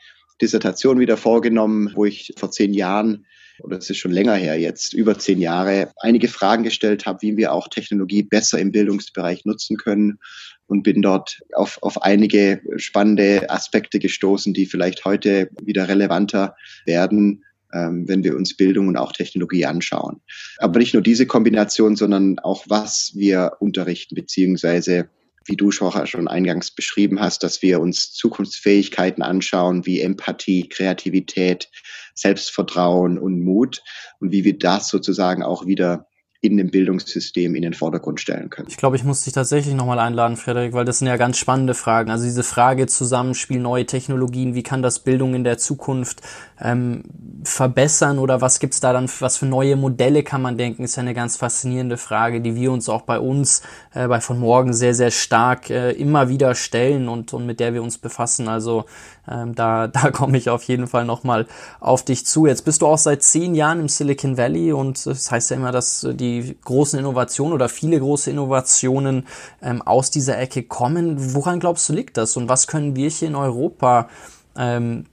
Dissertation 0.40 1.00
wieder 1.00 1.16
vorgenommen, 1.16 1.92
wo 1.94 2.04
ich 2.04 2.34
vor 2.36 2.50
zehn 2.50 2.74
Jahren 2.74 3.26
oder 3.60 3.78
es 3.78 3.88
ist 3.88 3.98
schon 3.98 4.10
länger 4.10 4.34
her 4.34 4.58
jetzt, 4.58 4.94
über 4.94 5.16
zehn 5.16 5.40
Jahre, 5.40 5.92
einige 5.98 6.26
Fragen 6.26 6.64
gestellt 6.64 7.06
habe, 7.06 7.22
wie 7.22 7.36
wir 7.36 7.52
auch 7.52 7.68
Technologie 7.68 8.24
besser 8.24 8.58
im 8.58 8.72
Bildungsbereich 8.72 9.44
nutzen 9.44 9.76
können 9.76 10.18
und 10.66 10.82
bin 10.82 11.02
dort 11.02 11.40
auf, 11.54 11.78
auf 11.82 12.02
einige 12.02 12.60
spannende 12.76 13.50
Aspekte 13.50 13.98
gestoßen, 13.98 14.54
die 14.54 14.66
vielleicht 14.66 15.04
heute 15.04 15.50
wieder 15.62 15.88
relevanter 15.88 16.56
werden, 16.86 17.44
ähm, 17.72 18.08
wenn 18.08 18.24
wir 18.24 18.36
uns 18.36 18.56
Bildung 18.56 18.88
und 18.88 18.96
auch 18.96 19.12
Technologie 19.12 19.66
anschauen. 19.66 20.20
Aber 20.58 20.78
nicht 20.78 20.94
nur 20.94 21.02
diese 21.02 21.26
Kombination, 21.26 21.96
sondern 21.96 22.38
auch 22.38 22.64
was 22.68 23.12
wir 23.14 23.56
unterrichten, 23.60 24.14
beziehungsweise 24.14 25.08
wie 25.46 25.56
du 25.56 25.70
schon 25.70 26.28
eingangs 26.28 26.70
beschrieben 26.70 27.20
hast, 27.20 27.42
dass 27.42 27.60
wir 27.60 27.80
uns 27.80 28.12
Zukunftsfähigkeiten 28.12 29.22
anschauen, 29.22 29.84
wie 29.84 30.00
Empathie, 30.00 30.68
Kreativität, 30.68 31.70
Selbstvertrauen 32.14 33.18
und 33.18 33.40
Mut 33.42 33.82
und 34.20 34.32
wie 34.32 34.44
wir 34.44 34.58
das 34.58 34.88
sozusagen 34.88 35.42
auch 35.42 35.66
wieder 35.66 36.06
in 36.44 36.58
dem 36.58 36.70
Bildungssystem 36.70 37.54
in 37.54 37.62
den 37.62 37.72
Vordergrund 37.72 38.20
stellen 38.20 38.50
können. 38.50 38.68
Ich 38.68 38.76
glaube, 38.76 38.96
ich 38.96 39.04
muss 39.04 39.24
dich 39.24 39.32
tatsächlich 39.32 39.74
nochmal 39.74 39.98
einladen, 39.98 40.36
Frederik, 40.36 40.74
weil 40.74 40.84
das 40.84 40.98
sind 40.98 41.08
ja 41.08 41.16
ganz 41.16 41.38
spannende 41.38 41.72
Fragen. 41.72 42.10
Also 42.10 42.24
diese 42.24 42.42
Frage 42.42 42.86
Zusammenspiel, 42.86 43.58
neue 43.58 43.86
Technologien, 43.86 44.54
wie 44.54 44.62
kann 44.62 44.82
das 44.82 44.98
Bildung 44.98 45.34
in 45.34 45.42
der 45.42 45.56
Zukunft 45.56 46.20
ähm, 46.60 47.04
verbessern 47.44 48.18
oder 48.18 48.42
was 48.42 48.60
gibt's 48.60 48.80
da 48.80 48.92
dann, 48.92 49.08
was 49.20 49.38
für 49.38 49.46
neue 49.46 49.76
Modelle 49.76 50.22
kann 50.22 50.42
man 50.42 50.58
denken, 50.58 50.84
ist 50.84 50.96
ja 50.96 51.00
eine 51.00 51.14
ganz 51.14 51.38
faszinierende 51.38 51.96
Frage, 51.96 52.42
die 52.42 52.54
wir 52.54 52.72
uns 52.72 52.90
auch 52.90 53.02
bei 53.02 53.18
uns, 53.18 53.62
äh, 53.94 54.06
bei 54.06 54.20
von 54.20 54.38
morgen 54.38 54.74
sehr, 54.74 54.94
sehr 54.94 55.10
stark 55.10 55.70
äh, 55.70 55.92
immer 55.92 56.28
wieder 56.28 56.54
stellen 56.54 57.08
und, 57.08 57.32
und 57.32 57.46
mit 57.46 57.58
der 57.58 57.72
wir 57.72 57.82
uns 57.82 57.96
befassen. 57.96 58.48
Also 58.48 58.84
ähm, 59.30 59.54
da, 59.54 59.86
da 59.88 60.10
komme 60.10 60.38
ich 60.38 60.50
auf 60.50 60.62
jeden 60.64 60.86
Fall 60.86 61.04
nochmal 61.04 61.46
auf 61.80 62.04
dich 62.04 62.26
zu. 62.26 62.46
Jetzt 62.46 62.64
bist 62.64 62.82
du 62.82 62.86
auch 62.86 62.98
seit 62.98 63.22
zehn 63.22 63.54
Jahren 63.54 63.80
im 63.80 63.88
Silicon 63.88 64.36
Valley 64.36 64.72
und 64.72 65.06
das 65.06 65.30
heißt 65.30 65.50
ja 65.50 65.56
immer, 65.56 65.72
dass 65.72 66.06
die 66.12 66.56
großen 66.64 66.98
Innovationen 66.98 67.52
oder 67.52 67.68
viele 67.68 67.98
große 67.98 68.30
Innovationen 68.30 69.26
ähm, 69.62 69.82
aus 69.82 70.10
dieser 70.10 70.38
Ecke 70.38 70.62
kommen. 70.62 71.34
Woran 71.34 71.60
glaubst 71.60 71.88
du 71.88 71.92
liegt 71.92 72.16
das 72.16 72.36
und 72.36 72.48
was 72.48 72.66
können 72.66 72.96
wir 72.96 73.08
hier 73.08 73.28
in 73.28 73.36
Europa 73.36 74.08
ähm, 74.56 75.06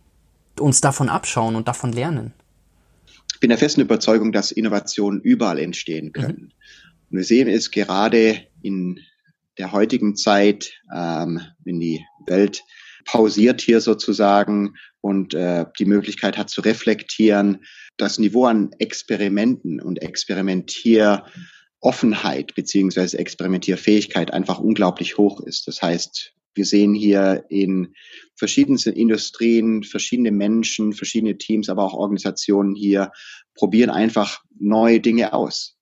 uns 0.60 0.82
davon 0.82 1.10
abschauen 1.10 1.56
und 1.56 1.68
davon 1.68 1.92
lernen? 1.92 2.34
Ich 3.34 3.40
bin 3.40 3.50
der 3.50 3.58
festen 3.58 3.82
Überzeugung, 3.82 4.32
dass 4.32 4.52
Innovationen 4.52 5.22
überall 5.22 5.58
entstehen 5.58 6.08
mhm. 6.08 6.12
können. 6.12 6.42
Mhm. 6.42 6.52
Und 7.12 7.18
wir 7.18 7.24
sehen 7.24 7.48
es 7.48 7.72
gerade 7.72 8.42
in 8.62 9.00
der 9.58 9.72
heutigen 9.72 10.16
Zeit, 10.16 10.74
ähm, 10.96 11.42
wenn 11.64 11.80
die 11.80 12.06
Welt 12.26 12.64
pausiert 13.06 13.62
hier 13.62 13.82
sozusagen 13.82 14.76
und 15.02 15.34
äh, 15.34 15.66
die 15.80 15.86
Möglichkeit 15.86 16.38
hat 16.38 16.50
zu 16.50 16.62
reflektieren. 16.62 17.66
Das 17.98 18.20
Niveau 18.20 18.46
an 18.46 18.72
Experimenten 18.80 19.82
und 19.82 20.02
Experimentieroffenheit 20.02 22.56
beziehungsweise 22.56 23.20
Experimentierfähigkeit 23.20 24.34
einfach 24.34 24.60
unglaublich 24.60 25.18
hoch 25.18 25.42
ist. 25.42 25.68
Das 25.68 25.82
heißt, 25.82 26.34
wir 26.54 26.66
sehen 26.66 26.94
hier 26.94 27.46
in 27.50 27.94
verschiedensten 28.36 28.94
Industrien, 28.94 29.84
verschiedene 29.84 30.32
Menschen, 30.32 30.94
verschiedene 30.94 31.38
Teams, 31.38 31.70
aber 31.70 31.84
auch 31.84 31.94
Organisationen 31.94 32.76
hier 32.76 33.12
probieren 33.56 33.90
einfach 33.90 34.44
neue 34.60 35.00
Dinge 35.00 35.34
aus. 35.34 35.78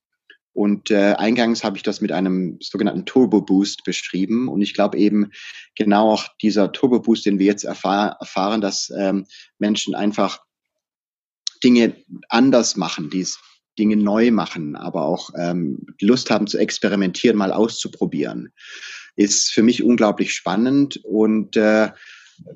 Und 0.59 0.91
äh, 0.91 1.13
eingangs 1.13 1.63
habe 1.63 1.77
ich 1.77 1.83
das 1.83 2.01
mit 2.01 2.11
einem 2.11 2.57
sogenannten 2.59 3.05
Turbo 3.05 3.39
Boost 3.39 3.85
beschrieben. 3.85 4.49
Und 4.49 4.61
ich 4.61 4.73
glaube 4.73 4.97
eben 4.97 5.31
genau 5.77 6.11
auch 6.11 6.27
dieser 6.41 6.73
Turbo 6.73 6.99
Boost, 6.99 7.25
den 7.25 7.39
wir 7.39 7.45
jetzt 7.45 7.63
erfahr 7.63 8.17
erfahren, 8.19 8.59
dass 8.59 8.91
ähm, 8.99 9.25
Menschen 9.57 9.95
einfach 9.95 10.41
Dinge 11.63 11.95
anders 12.27 12.75
machen, 12.75 13.09
dies 13.09 13.39
Dinge 13.77 13.95
neu 13.95 14.31
machen, 14.31 14.75
aber 14.75 15.03
auch 15.03 15.29
ähm, 15.37 15.85
Lust 16.01 16.29
haben 16.29 16.45
zu 16.45 16.57
experimentieren, 16.57 17.37
mal 17.37 17.53
auszuprobieren, 17.53 18.51
ist 19.15 19.53
für 19.53 19.63
mich 19.63 19.81
unglaublich 19.81 20.33
spannend. 20.33 20.99
Und 21.05 21.55
äh, 21.55 21.89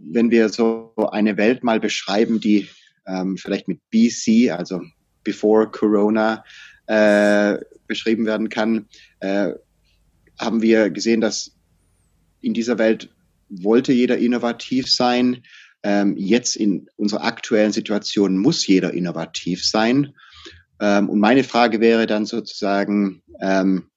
wenn 0.01 0.29
wir 0.29 0.49
so 0.49 0.93
eine 1.13 1.37
Welt 1.37 1.63
mal 1.63 1.79
beschreiben, 1.79 2.41
die 2.41 2.67
ähm, 3.07 3.37
vielleicht 3.37 3.69
mit 3.69 3.79
BC, 3.91 4.51
also 4.51 4.81
Before 5.23 5.71
Corona, 5.71 6.43
äh, 6.87 7.57
beschrieben 7.87 8.25
werden 8.25 8.49
kann, 8.49 8.87
äh, 9.19 9.51
haben 10.39 10.61
wir 10.61 10.89
gesehen, 10.89 11.21
dass 11.21 11.55
in 12.41 12.53
dieser 12.53 12.77
Welt 12.77 13.09
wollte 13.49 13.93
jeder 13.93 14.17
innovativ 14.17 14.91
sein. 14.91 15.43
Ähm, 15.83 16.15
jetzt 16.17 16.55
in 16.55 16.87
unserer 16.95 17.23
aktuellen 17.23 17.71
Situation 17.71 18.37
muss 18.37 18.65
jeder 18.65 18.93
innovativ 18.93 19.65
sein. 19.65 20.13
Ähm, 20.79 21.09
und 21.09 21.19
meine 21.19 21.43
Frage 21.43 21.79
wäre 21.79 22.07
dann 22.07 22.25
sozusagen, 22.25 23.21
ähm, 23.41 23.89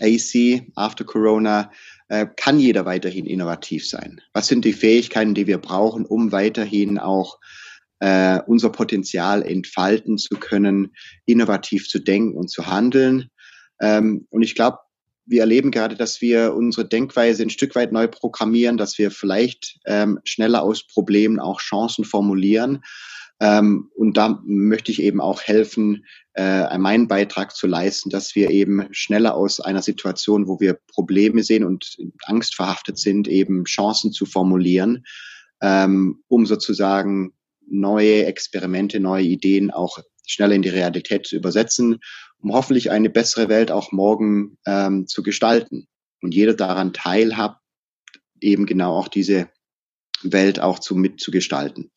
AC, 0.00 0.66
after 0.74 1.04
Corona, 1.04 1.72
äh, 2.08 2.26
kann 2.36 2.58
jeder 2.58 2.84
weiterhin 2.84 3.26
innovativ 3.26 3.88
sein? 3.88 4.20
Was 4.32 4.46
sind 4.46 4.64
die 4.64 4.72
Fähigkeiten, 4.72 5.34
die 5.34 5.46
wir 5.46 5.58
brauchen, 5.58 6.04
um 6.04 6.32
weiterhin 6.32 6.98
auch 6.98 7.38
äh, 8.00 8.40
unser 8.46 8.70
Potenzial 8.70 9.42
entfalten 9.42 10.18
zu 10.18 10.36
können, 10.36 10.94
innovativ 11.26 11.88
zu 11.88 11.98
denken 11.98 12.36
und 12.36 12.50
zu 12.50 12.66
handeln. 12.66 13.30
Ähm, 13.80 14.26
und 14.30 14.42
ich 14.42 14.54
glaube, 14.54 14.78
wir 15.26 15.40
erleben 15.40 15.70
gerade, 15.70 15.94
dass 15.94 16.20
wir 16.20 16.54
unsere 16.54 16.88
Denkweise 16.88 17.42
ein 17.42 17.50
Stück 17.50 17.74
weit 17.74 17.92
neu 17.92 18.08
programmieren, 18.08 18.78
dass 18.78 18.98
wir 18.98 19.10
vielleicht 19.10 19.78
ähm, 19.86 20.20
schneller 20.24 20.62
aus 20.62 20.86
Problemen 20.86 21.38
auch 21.38 21.60
Chancen 21.60 22.04
formulieren. 22.04 22.82
Ähm, 23.40 23.90
und 23.94 24.16
da 24.16 24.40
möchte 24.44 24.90
ich 24.90 25.02
eben 25.02 25.20
auch 25.20 25.42
helfen, 25.42 26.04
äh, 26.34 26.76
meinen 26.78 27.08
Beitrag 27.08 27.54
zu 27.54 27.66
leisten, 27.66 28.10
dass 28.10 28.34
wir 28.34 28.50
eben 28.50 28.88
schneller 28.90 29.34
aus 29.34 29.60
einer 29.60 29.82
Situation, 29.82 30.48
wo 30.48 30.58
wir 30.60 30.78
Probleme 30.88 31.42
sehen 31.42 31.64
und 31.64 31.96
angstverhaftet 32.24 32.98
sind, 32.98 33.28
eben 33.28 33.64
Chancen 33.64 34.12
zu 34.12 34.26
formulieren, 34.26 35.04
ähm, 35.60 36.22
um 36.28 36.46
sozusagen 36.46 37.32
neue 37.70 38.26
Experimente, 38.26 39.00
neue 39.00 39.24
Ideen 39.24 39.70
auch 39.70 39.98
schnell 40.26 40.52
in 40.52 40.62
die 40.62 40.68
Realität 40.68 41.26
zu 41.26 41.36
übersetzen, 41.36 42.00
um 42.40 42.52
hoffentlich 42.52 42.90
eine 42.90 43.10
bessere 43.10 43.48
Welt 43.48 43.70
auch 43.70 43.92
morgen 43.92 44.58
ähm, 44.66 45.06
zu 45.06 45.22
gestalten. 45.22 45.86
und 46.20 46.34
jeder 46.34 46.54
daran 46.54 46.92
teilhabt, 46.92 47.60
eben 48.40 48.66
genau 48.66 48.96
auch 48.96 49.08
diese 49.08 49.48
Welt 50.22 50.60
auch 50.60 50.80
zu 50.80 50.96
mitzugestalten. 50.96 51.90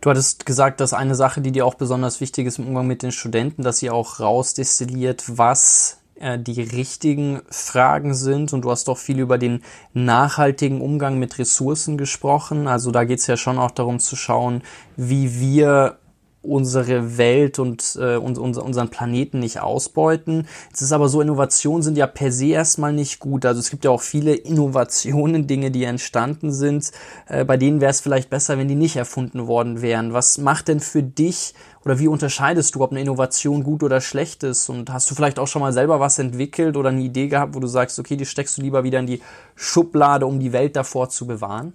Du 0.00 0.10
hattest 0.10 0.44
gesagt, 0.46 0.80
dass 0.80 0.92
eine 0.92 1.14
Sache, 1.14 1.40
die 1.40 1.52
dir 1.52 1.64
auch 1.64 1.74
besonders 1.74 2.20
wichtig 2.20 2.46
ist 2.46 2.58
im 2.58 2.68
Umgang 2.68 2.86
mit 2.86 3.02
den 3.02 3.12
Studenten, 3.12 3.62
dass 3.62 3.78
sie 3.78 3.90
auch 3.90 4.20
rausdestilliert, 4.20 5.24
was 5.38 6.02
die 6.38 6.62
richtigen 6.62 7.42
Fragen 7.50 8.14
sind. 8.14 8.52
Und 8.52 8.62
du 8.62 8.70
hast 8.70 8.88
doch 8.88 8.98
viel 8.98 9.18
über 9.18 9.38
den 9.38 9.62
nachhaltigen 9.92 10.80
Umgang 10.80 11.18
mit 11.18 11.38
Ressourcen 11.38 11.98
gesprochen. 11.98 12.68
Also 12.68 12.90
da 12.90 13.04
geht 13.04 13.18
es 13.18 13.26
ja 13.26 13.36
schon 13.36 13.58
auch 13.58 13.70
darum 13.70 13.98
zu 13.98 14.16
schauen, 14.16 14.62
wie 14.96 15.40
wir 15.40 15.98
unsere 16.46 17.18
Welt 17.18 17.58
und 17.58 17.98
äh, 18.00 18.16
uns, 18.16 18.38
unseren 18.38 18.88
Planeten 18.88 19.40
nicht 19.40 19.60
ausbeuten. 19.60 20.46
Es 20.72 20.82
ist 20.82 20.92
aber 20.92 21.08
so, 21.08 21.20
Innovationen 21.20 21.82
sind 21.82 21.98
ja 21.98 22.06
per 22.06 22.32
se 22.32 22.48
erstmal 22.48 22.92
nicht 22.92 23.18
gut. 23.20 23.44
Also 23.44 23.60
es 23.60 23.70
gibt 23.70 23.84
ja 23.84 23.90
auch 23.90 24.02
viele 24.02 24.34
Innovationen, 24.34 25.46
Dinge, 25.46 25.70
die 25.70 25.84
entstanden 25.84 26.52
sind, 26.52 26.92
äh, 27.28 27.44
bei 27.44 27.56
denen 27.56 27.80
wäre 27.80 27.90
es 27.90 28.00
vielleicht 28.00 28.30
besser, 28.30 28.58
wenn 28.58 28.68
die 28.68 28.74
nicht 28.74 28.96
erfunden 28.96 29.46
worden 29.46 29.82
wären. 29.82 30.12
Was 30.12 30.38
macht 30.38 30.68
denn 30.68 30.80
für 30.80 31.02
dich 31.02 31.54
oder 31.84 31.98
wie 31.98 32.08
unterscheidest 32.08 32.74
du, 32.74 32.82
ob 32.82 32.90
eine 32.90 33.00
Innovation 33.00 33.62
gut 33.62 33.82
oder 33.82 34.00
schlecht 34.00 34.42
ist? 34.42 34.68
Und 34.68 34.92
hast 34.92 35.10
du 35.10 35.14
vielleicht 35.14 35.38
auch 35.38 35.46
schon 35.46 35.62
mal 35.62 35.72
selber 35.72 36.00
was 36.00 36.18
entwickelt 36.18 36.76
oder 36.76 36.88
eine 36.88 37.02
Idee 37.02 37.28
gehabt, 37.28 37.54
wo 37.54 37.60
du 37.60 37.66
sagst, 37.66 37.98
okay, 37.98 38.16
die 38.16 38.26
steckst 38.26 38.58
du 38.58 38.62
lieber 38.62 38.84
wieder 38.84 38.98
in 38.98 39.06
die 39.06 39.22
Schublade, 39.54 40.26
um 40.26 40.40
die 40.40 40.52
Welt 40.52 40.76
davor 40.76 41.08
zu 41.08 41.26
bewahren? 41.26 41.74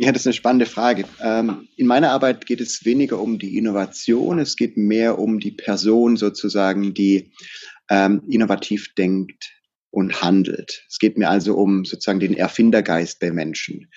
Ja, 0.00 0.12
das 0.12 0.22
ist 0.22 0.26
eine 0.28 0.34
spannende 0.34 0.66
Frage. 0.66 1.06
Ähm, 1.20 1.66
in 1.76 1.88
meiner 1.88 2.12
Arbeit 2.12 2.46
geht 2.46 2.60
es 2.60 2.84
weniger 2.84 3.20
um 3.20 3.40
die 3.40 3.58
Innovation, 3.58 4.38
es 4.38 4.54
geht 4.54 4.76
mehr 4.76 5.18
um 5.18 5.40
die 5.40 5.50
Person 5.50 6.16
sozusagen, 6.16 6.94
die 6.94 7.32
ähm, 7.90 8.22
innovativ 8.28 8.94
denkt 8.94 9.50
und 9.90 10.22
handelt. 10.22 10.84
Es 10.88 11.00
geht 11.00 11.18
mir 11.18 11.28
also 11.28 11.56
um 11.56 11.84
sozusagen 11.84 12.20
den 12.20 12.34
Erfindergeist 12.34 13.18
bei 13.18 13.32
Menschen. 13.32 13.90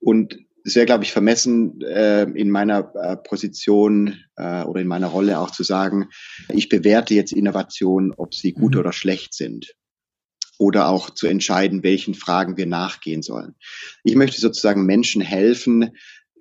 Und 0.00 0.38
es 0.64 0.76
wäre, 0.76 0.86
glaube 0.86 1.04
ich, 1.04 1.12
vermessen, 1.12 1.78
äh, 1.82 2.22
in 2.22 2.48
meiner 2.48 2.90
äh, 2.94 3.16
Position 3.18 4.24
äh, 4.36 4.62
oder 4.62 4.80
in 4.80 4.88
meiner 4.88 5.08
Rolle 5.08 5.40
auch 5.40 5.50
zu 5.50 5.62
sagen, 5.62 6.08
ich 6.54 6.70
bewerte 6.70 7.12
jetzt 7.12 7.32
Innovationen, 7.32 8.12
ob 8.16 8.34
sie 8.34 8.52
gut 8.52 8.72
mhm. 8.72 8.80
oder 8.80 8.94
schlecht 8.94 9.34
sind 9.34 9.74
oder 10.58 10.88
auch 10.88 11.10
zu 11.10 11.26
entscheiden, 11.26 11.82
welchen 11.82 12.14
Fragen 12.14 12.56
wir 12.56 12.66
nachgehen 12.66 13.22
sollen. 13.22 13.54
Ich 14.04 14.14
möchte 14.14 14.40
sozusagen 14.40 14.86
Menschen 14.86 15.20
helfen, 15.20 15.90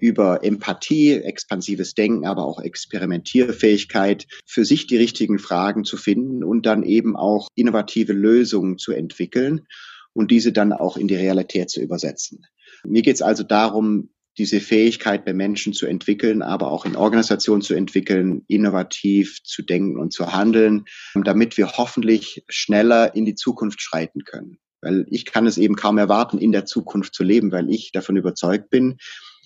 über 0.03 0.43
Empathie, 0.43 1.13
expansives 1.13 1.93
Denken, 1.93 2.25
aber 2.25 2.45
auch 2.45 2.59
Experimentierfähigkeit, 2.59 4.27
für 4.45 4.65
sich 4.65 4.85
die 4.85 4.97
richtigen 4.97 5.39
Fragen 5.39 5.85
zu 5.85 5.95
finden 5.95 6.43
und 6.43 6.65
dann 6.65 6.83
eben 6.83 7.15
auch 7.15 7.47
innovative 7.55 8.11
Lösungen 8.11 8.77
zu 8.77 8.91
entwickeln 8.91 9.65
und 10.11 10.29
diese 10.29 10.51
dann 10.51 10.73
auch 10.73 10.97
in 10.97 11.07
die 11.07 11.15
Realität 11.15 11.69
zu 11.69 11.81
übersetzen. 11.81 12.45
Mir 12.85 13.01
geht 13.01 13.15
es 13.15 13.21
also 13.21 13.43
darum, 13.43 14.09
diese 14.37 14.59
Fähigkeit 14.59 15.25
bei 15.25 15.33
Menschen 15.33 15.73
zu 15.73 15.85
entwickeln, 15.85 16.41
aber 16.41 16.71
auch 16.71 16.85
in 16.85 16.95
Organisationen 16.95 17.61
zu 17.61 17.73
entwickeln, 17.73 18.43
innovativ 18.47 19.43
zu 19.43 19.61
denken 19.61 19.99
und 19.99 20.11
zu 20.11 20.33
handeln, 20.33 20.85
damit 21.23 21.57
wir 21.57 21.73
hoffentlich 21.73 22.43
schneller 22.47 23.15
in 23.15 23.25
die 23.25 23.35
Zukunft 23.35 23.81
schreiten 23.81 24.23
können. 24.23 24.57
Weil 24.81 25.05
ich 25.09 25.25
kann 25.25 25.45
es 25.45 25.57
eben 25.57 25.75
kaum 25.75 25.97
erwarten, 25.97 26.37
in 26.37 26.51
der 26.51 26.65
Zukunft 26.65 27.13
zu 27.13 27.23
leben, 27.23 27.51
weil 27.51 27.69
ich 27.69 27.91
davon 27.91 28.17
überzeugt 28.17 28.69
bin, 28.69 28.97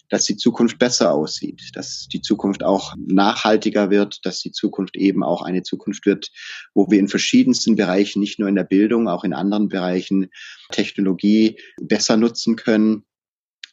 dass 0.09 0.25
die 0.25 0.37
Zukunft 0.37 0.79
besser 0.79 1.13
aussieht, 1.13 1.71
dass 1.73 2.07
die 2.07 2.21
Zukunft 2.21 2.63
auch 2.63 2.93
nachhaltiger 2.97 3.89
wird, 3.89 4.25
dass 4.25 4.39
die 4.39 4.51
Zukunft 4.51 4.95
eben 4.95 5.23
auch 5.23 5.41
eine 5.41 5.63
Zukunft 5.63 6.05
wird, 6.05 6.31
wo 6.73 6.89
wir 6.89 6.99
in 6.99 7.09
verschiedensten 7.09 7.75
Bereichen, 7.75 8.19
nicht 8.21 8.39
nur 8.39 8.47
in 8.47 8.55
der 8.55 8.63
Bildung, 8.63 9.09
auch 9.09 9.23
in 9.23 9.33
anderen 9.33 9.67
Bereichen 9.67 10.29
Technologie 10.71 11.59
besser 11.81 12.15
nutzen 12.15 12.55
können, 12.55 13.03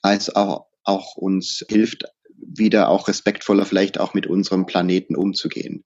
als 0.02 0.34
auch 0.34 0.66
auch 0.84 1.16
uns 1.16 1.64
hilft, 1.68 2.04
wieder 2.36 2.88
auch 2.88 3.08
respektvoller 3.08 3.64
vielleicht 3.64 3.98
auch 3.98 4.14
mit 4.14 4.26
unserem 4.26 4.66
Planeten 4.66 5.16
umzugehen. 5.16 5.84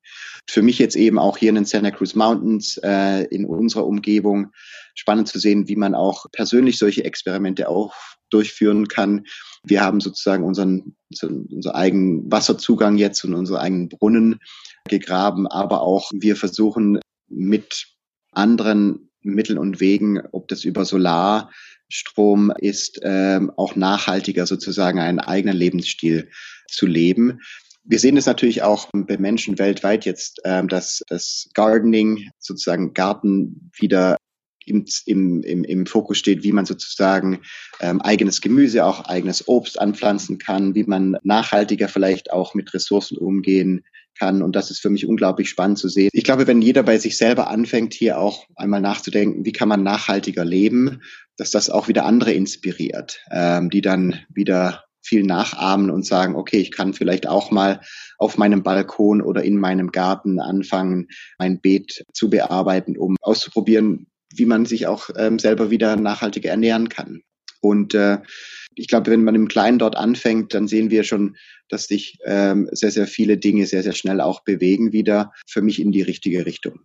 Für 0.48 0.62
mich 0.62 0.78
jetzt 0.78 0.96
eben 0.96 1.18
auch 1.18 1.36
hier 1.36 1.50
in 1.50 1.56
den 1.56 1.64
Santa 1.64 1.90
Cruz 1.90 2.14
Mountains 2.14 2.78
äh, 2.82 3.24
in 3.24 3.46
unserer 3.46 3.86
Umgebung 3.86 4.52
spannend 4.94 5.28
zu 5.28 5.38
sehen, 5.38 5.68
wie 5.68 5.76
man 5.76 5.94
auch 5.94 6.26
persönlich 6.32 6.78
solche 6.78 7.04
Experimente 7.04 7.68
auch 7.68 7.94
durchführen 8.30 8.88
kann. 8.88 9.24
Wir 9.62 9.82
haben 9.82 10.00
sozusagen 10.00 10.44
unseren, 10.44 10.96
unseren 11.22 11.74
eigenen 11.74 12.30
Wasserzugang 12.30 12.96
jetzt 12.96 13.24
und 13.24 13.34
unsere 13.34 13.60
eigenen 13.60 13.88
Brunnen 13.88 14.40
gegraben, 14.88 15.46
aber 15.46 15.82
auch 15.82 16.10
wir 16.14 16.36
versuchen 16.36 17.00
mit 17.28 17.86
anderen 18.32 19.07
Mitteln 19.22 19.58
und 19.58 19.80
Wegen, 19.80 20.20
ob 20.32 20.48
das 20.48 20.64
über 20.64 20.84
Solar 20.84 21.50
Strom 21.88 22.52
ist 22.58 23.00
ähm, 23.02 23.50
auch 23.56 23.74
nachhaltiger 23.74 24.46
sozusagen 24.46 24.98
einen 24.98 25.20
eigenen 25.20 25.56
Lebensstil 25.56 26.30
zu 26.68 26.86
leben. 26.86 27.40
Wir 27.84 27.98
sehen 27.98 28.18
es 28.18 28.26
natürlich 28.26 28.62
auch 28.62 28.90
bei 28.92 29.16
Menschen 29.16 29.58
weltweit 29.58 30.04
jetzt, 30.04 30.40
ähm, 30.44 30.68
dass 30.68 31.02
das 31.08 31.48
Gardening, 31.54 32.28
sozusagen 32.38 32.92
Garten 32.92 33.70
wieder 33.78 34.18
im, 34.66 34.84
im, 35.06 35.42
im, 35.42 35.64
im 35.64 35.86
Fokus 35.86 36.18
steht, 36.18 36.42
wie 36.42 36.52
man 36.52 36.66
sozusagen 36.66 37.40
ähm, 37.80 38.02
eigenes 38.02 38.42
Gemüse, 38.42 38.84
auch 38.84 39.06
eigenes 39.06 39.48
Obst 39.48 39.80
anpflanzen 39.80 40.36
kann, 40.36 40.74
wie 40.74 40.84
man 40.84 41.16
nachhaltiger 41.22 41.88
vielleicht 41.88 42.30
auch 42.30 42.54
mit 42.54 42.74
Ressourcen 42.74 43.16
umgehen 43.16 43.84
kann. 44.18 44.42
Und 44.42 44.56
das 44.56 44.70
ist 44.70 44.80
für 44.80 44.90
mich 44.90 45.06
unglaublich 45.06 45.48
spannend 45.48 45.78
zu 45.78 45.88
sehen. 45.88 46.10
Ich 46.12 46.24
glaube, 46.24 46.46
wenn 46.46 46.62
jeder 46.62 46.82
bei 46.82 46.98
sich 46.98 47.16
selber 47.16 47.48
anfängt, 47.48 47.94
hier 47.94 48.18
auch 48.18 48.46
einmal 48.56 48.80
nachzudenken, 48.80 49.44
wie 49.44 49.52
kann 49.52 49.68
man 49.68 49.82
nachhaltiger 49.82 50.44
leben, 50.44 51.02
dass 51.36 51.50
das 51.50 51.70
auch 51.70 51.88
wieder 51.88 52.04
andere 52.04 52.32
inspiriert, 52.32 53.20
ähm, 53.30 53.70
die 53.70 53.80
dann 53.80 54.20
wieder 54.28 54.84
viel 55.00 55.22
nachahmen 55.22 55.90
und 55.90 56.04
sagen, 56.04 56.36
okay, 56.36 56.58
ich 56.58 56.70
kann 56.70 56.92
vielleicht 56.92 57.26
auch 57.26 57.50
mal 57.50 57.80
auf 58.18 58.36
meinem 58.36 58.62
Balkon 58.62 59.22
oder 59.22 59.42
in 59.42 59.56
meinem 59.56 59.90
Garten 59.90 60.38
anfangen, 60.38 61.08
mein 61.38 61.60
Beet 61.60 62.04
zu 62.12 62.28
bearbeiten, 62.28 62.98
um 62.98 63.16
auszuprobieren, 63.22 64.08
wie 64.34 64.44
man 64.44 64.66
sich 64.66 64.86
auch 64.86 65.08
ähm, 65.16 65.38
selber 65.38 65.70
wieder 65.70 65.96
nachhaltiger 65.96 66.50
ernähren 66.50 66.88
kann. 66.88 67.22
Und 67.60 67.94
äh, 67.94 68.18
ich 68.78 68.88
glaube, 68.88 69.10
wenn 69.10 69.24
man 69.24 69.34
im 69.34 69.48
Kleinen 69.48 69.78
dort 69.78 69.96
anfängt, 69.96 70.54
dann 70.54 70.68
sehen 70.68 70.90
wir 70.90 71.04
schon, 71.04 71.36
dass 71.68 71.84
sich 71.84 72.18
ähm, 72.24 72.68
sehr, 72.72 72.90
sehr 72.90 73.06
viele 73.06 73.36
Dinge 73.36 73.66
sehr, 73.66 73.82
sehr 73.82 73.92
schnell 73.92 74.20
auch 74.20 74.42
bewegen 74.44 74.92
wieder 74.92 75.32
für 75.46 75.62
mich 75.62 75.80
in 75.80 75.92
die 75.92 76.02
richtige 76.02 76.46
Richtung. 76.46 76.80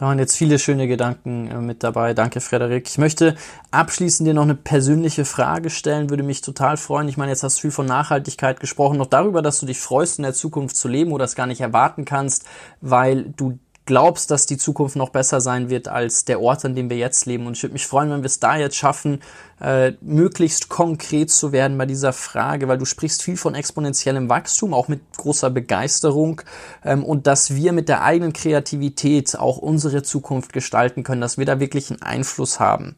Da 0.00 0.06
waren 0.06 0.18
jetzt 0.18 0.36
viele 0.36 0.58
schöne 0.58 0.88
Gedanken 0.88 1.48
äh, 1.48 1.60
mit 1.60 1.82
dabei. 1.82 2.14
Danke, 2.14 2.40
Frederik. 2.40 2.88
Ich 2.88 2.96
möchte 2.96 3.34
abschließend 3.70 4.26
dir 4.26 4.32
noch 4.32 4.44
eine 4.44 4.54
persönliche 4.54 5.26
Frage 5.26 5.68
stellen, 5.68 6.08
würde 6.08 6.22
mich 6.22 6.40
total 6.40 6.78
freuen. 6.78 7.06
Ich 7.08 7.18
meine, 7.18 7.32
jetzt 7.32 7.42
hast 7.42 7.58
du 7.58 7.60
viel 7.60 7.70
von 7.70 7.84
Nachhaltigkeit 7.84 8.60
gesprochen, 8.60 8.96
noch 8.96 9.08
darüber, 9.08 9.42
dass 9.42 9.60
du 9.60 9.66
dich 9.66 9.78
freust, 9.78 10.18
in 10.18 10.22
der 10.22 10.32
Zukunft 10.32 10.76
zu 10.76 10.88
leben 10.88 11.12
oder 11.12 11.26
es 11.26 11.34
gar 11.34 11.46
nicht 11.46 11.60
erwarten 11.60 12.06
kannst, 12.06 12.46
weil 12.80 13.24
du 13.36 13.58
glaubst, 13.86 14.30
dass 14.30 14.46
die 14.46 14.56
Zukunft 14.56 14.96
noch 14.96 15.08
besser 15.08 15.40
sein 15.40 15.70
wird 15.70 15.88
als 15.88 16.24
der 16.24 16.40
Ort, 16.40 16.64
an 16.64 16.74
dem 16.74 16.90
wir 16.90 16.96
jetzt 16.96 17.26
leben. 17.26 17.46
Und 17.46 17.56
ich 17.56 17.62
würde 17.62 17.72
mich 17.72 17.86
freuen, 17.86 18.10
wenn 18.10 18.22
wir 18.22 18.26
es 18.26 18.38
da 18.38 18.56
jetzt 18.56 18.76
schaffen, 18.76 19.20
äh, 19.60 19.92
möglichst 20.00 20.68
konkret 20.68 21.30
zu 21.30 21.52
werden 21.52 21.76
bei 21.76 21.86
dieser 21.86 22.12
Frage, 22.12 22.68
weil 22.68 22.78
du 22.78 22.84
sprichst 22.84 23.22
viel 23.22 23.36
von 23.36 23.54
exponentiellem 23.54 24.28
Wachstum, 24.28 24.74
auch 24.74 24.88
mit 24.88 25.00
großer 25.16 25.50
Begeisterung 25.50 26.42
ähm, 26.84 27.04
und 27.04 27.26
dass 27.26 27.54
wir 27.54 27.72
mit 27.72 27.88
der 27.88 28.02
eigenen 28.02 28.32
Kreativität 28.32 29.36
auch 29.36 29.58
unsere 29.58 30.02
Zukunft 30.02 30.52
gestalten 30.52 31.02
können, 31.02 31.20
dass 31.20 31.38
wir 31.38 31.46
da 31.46 31.58
wirklich 31.58 31.90
einen 31.90 32.02
Einfluss 32.02 32.60
haben. 32.60 32.96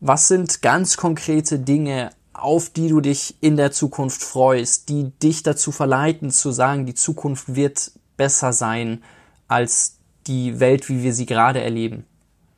Was 0.00 0.28
sind 0.28 0.62
ganz 0.62 0.96
konkrete 0.96 1.58
Dinge, 1.58 2.10
auf 2.32 2.70
die 2.70 2.88
du 2.88 3.00
dich 3.00 3.36
in 3.40 3.56
der 3.56 3.72
Zukunft 3.72 4.22
freust, 4.22 4.88
die 4.88 5.10
dich 5.22 5.42
dazu 5.42 5.72
verleiten 5.72 6.30
zu 6.30 6.52
sagen, 6.52 6.86
die 6.86 6.94
Zukunft 6.94 7.56
wird 7.56 7.90
besser 8.16 8.52
sein 8.52 9.02
als 9.48 9.97
die 10.28 10.60
Welt, 10.60 10.88
wie 10.88 11.02
wir 11.02 11.12
sie 11.12 11.26
gerade 11.26 11.60
erleben? 11.60 12.04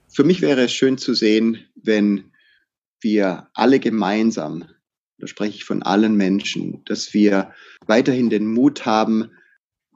Für 0.08 0.24
mich 0.24 0.42
wäre 0.42 0.62
es 0.62 0.72
schön 0.72 0.98
zu 0.98 1.14
sehen, 1.14 1.64
wenn 1.76 2.32
wir 3.00 3.48
alle 3.54 3.78
gemeinsam, 3.78 4.64
da 5.18 5.26
spreche 5.26 5.56
ich 5.56 5.64
von 5.64 5.82
allen 5.82 6.16
Menschen, 6.16 6.82
dass 6.84 7.14
wir 7.14 7.52
weiterhin 7.86 8.28
den 8.28 8.52
Mut 8.52 8.84
haben, 8.84 9.30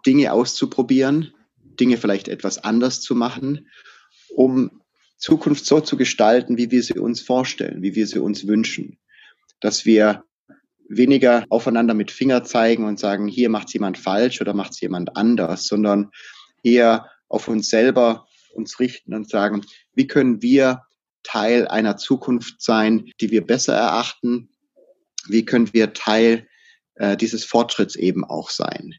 Dinge 0.06 0.32
auszuprobieren, 0.32 1.34
Dinge 1.80 1.96
vielleicht 1.96 2.28
etwas 2.28 2.58
anders 2.58 3.00
zu 3.00 3.14
machen, 3.14 3.68
um 4.34 4.82
Zukunft 5.16 5.64
so 5.66 5.80
zu 5.80 5.96
gestalten, 5.96 6.58
wie 6.58 6.70
wir 6.70 6.82
sie 6.82 6.98
uns 6.98 7.20
vorstellen, 7.20 7.82
wie 7.82 7.94
wir 7.94 8.06
sie 8.06 8.18
uns 8.18 8.46
wünschen. 8.46 8.98
Dass 9.60 9.84
wir 9.84 10.24
weniger 10.88 11.44
aufeinander 11.48 11.94
mit 11.94 12.10
Finger 12.10 12.44
zeigen 12.44 12.84
und 12.84 13.00
sagen, 13.00 13.26
hier 13.26 13.48
macht 13.48 13.72
jemand 13.72 13.96
falsch 13.98 14.40
oder 14.40 14.54
macht 14.54 14.80
jemand 14.80 15.16
anders, 15.16 15.66
sondern 15.66 16.10
eher 16.62 17.10
auf 17.28 17.48
uns 17.48 17.68
selber 17.68 18.26
uns 18.54 18.78
richten 18.80 19.14
und 19.14 19.28
sagen, 19.28 19.62
wie 19.94 20.06
können 20.06 20.42
wir 20.42 20.82
Teil 21.22 21.66
einer 21.66 21.96
Zukunft 21.96 22.62
sein, 22.62 23.10
die 23.20 23.30
wir 23.30 23.44
besser 23.44 23.74
erachten? 23.74 24.50
Wie 25.26 25.44
können 25.44 25.72
wir 25.72 25.92
Teil 25.92 26.46
äh, 26.96 27.16
dieses 27.16 27.44
Fortschritts 27.44 27.96
eben 27.96 28.24
auch 28.24 28.50
sein? 28.50 28.94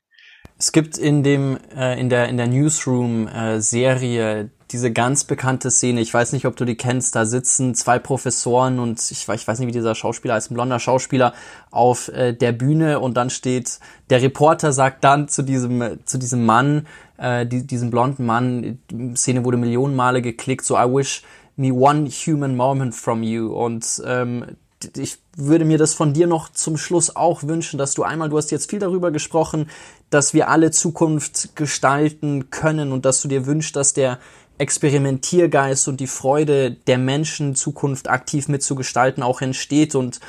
Es 0.57 0.71
gibt 0.71 0.97
in 0.97 1.23
dem 1.23 1.57
äh, 1.75 1.99
in 1.99 2.09
der 2.09 2.29
in 2.29 2.37
der 2.37 2.47
Newsroom 2.47 3.27
äh, 3.27 3.61
Serie 3.61 4.51
diese 4.75 4.91
ganz 4.91 5.23
bekannte 5.23 5.71
Szene, 5.71 6.01
ich 6.01 6.13
weiß 6.13 6.33
nicht, 6.33 6.45
ob 6.45 6.57
du 6.57 6.65
die 6.65 6.75
kennst, 6.75 7.15
da 7.15 7.25
sitzen 7.25 7.75
zwei 7.75 7.97
Professoren 7.97 8.77
und 8.79 8.99
ich, 9.09 9.25
ich 9.29 9.47
weiß 9.47 9.59
nicht, 9.59 9.69
wie 9.69 9.71
dieser 9.71 9.95
Schauspieler 9.95 10.33
heißt, 10.33 10.51
ein 10.51 10.53
blonder 10.53 10.79
Schauspieler 10.79 11.33
auf 11.71 12.09
äh, 12.09 12.33
der 12.33 12.51
Bühne 12.51 12.99
und 12.99 13.15
dann 13.15 13.29
steht, 13.29 13.79
der 14.09 14.21
Reporter 14.21 14.73
sagt 14.73 15.05
dann 15.05 15.29
zu 15.29 15.43
diesem, 15.43 15.99
zu 16.03 16.17
diesem 16.17 16.45
Mann, 16.45 16.87
äh, 17.17 17.45
die, 17.45 17.65
diesem 17.65 17.89
blonden 17.89 18.25
Mann, 18.25 18.79
die 18.91 19.15
Szene 19.15 19.45
wurde 19.45 19.55
Millionen 19.55 19.95
Male 19.95 20.21
geklickt, 20.21 20.65
so 20.65 20.75
I 20.75 20.83
wish 20.83 21.23
me 21.55 21.71
one 21.71 22.09
human 22.09 22.57
moment 22.57 22.93
from 22.93 23.23
you. 23.23 23.53
Und 23.53 24.03
ähm, 24.05 24.57
ich 24.97 25.19
würde 25.37 25.63
mir 25.63 25.77
das 25.77 25.93
von 25.93 26.13
dir 26.13 26.27
noch 26.27 26.49
zum 26.49 26.75
Schluss 26.77 27.15
auch 27.15 27.43
wünschen, 27.43 27.77
dass 27.77 27.93
du 27.93 28.03
einmal, 28.03 28.29
du 28.29 28.37
hast 28.37 28.51
jetzt 28.51 28.69
viel 28.69 28.79
darüber 28.79 29.11
gesprochen, 29.11 29.69
dass 30.09 30.33
wir 30.33 30.49
alle 30.49 30.71
Zukunft 30.71 31.55
gestalten 31.55 32.49
können 32.49 32.91
und 32.91 33.05
dass 33.05 33.21
du 33.21 33.29
dir 33.29 33.45
wünschst, 33.45 33.75
dass 33.75 33.93
der 33.93 34.19
Experimentiergeist 34.57 35.87
und 35.87 35.99
die 35.99 36.07
Freude 36.07 36.71
der 36.71 36.97
Menschen, 36.97 37.55
Zukunft 37.55 38.09
aktiv 38.09 38.47
mitzugestalten, 38.47 39.23
auch 39.23 39.41
entsteht. 39.41 39.95
Und 39.95 40.19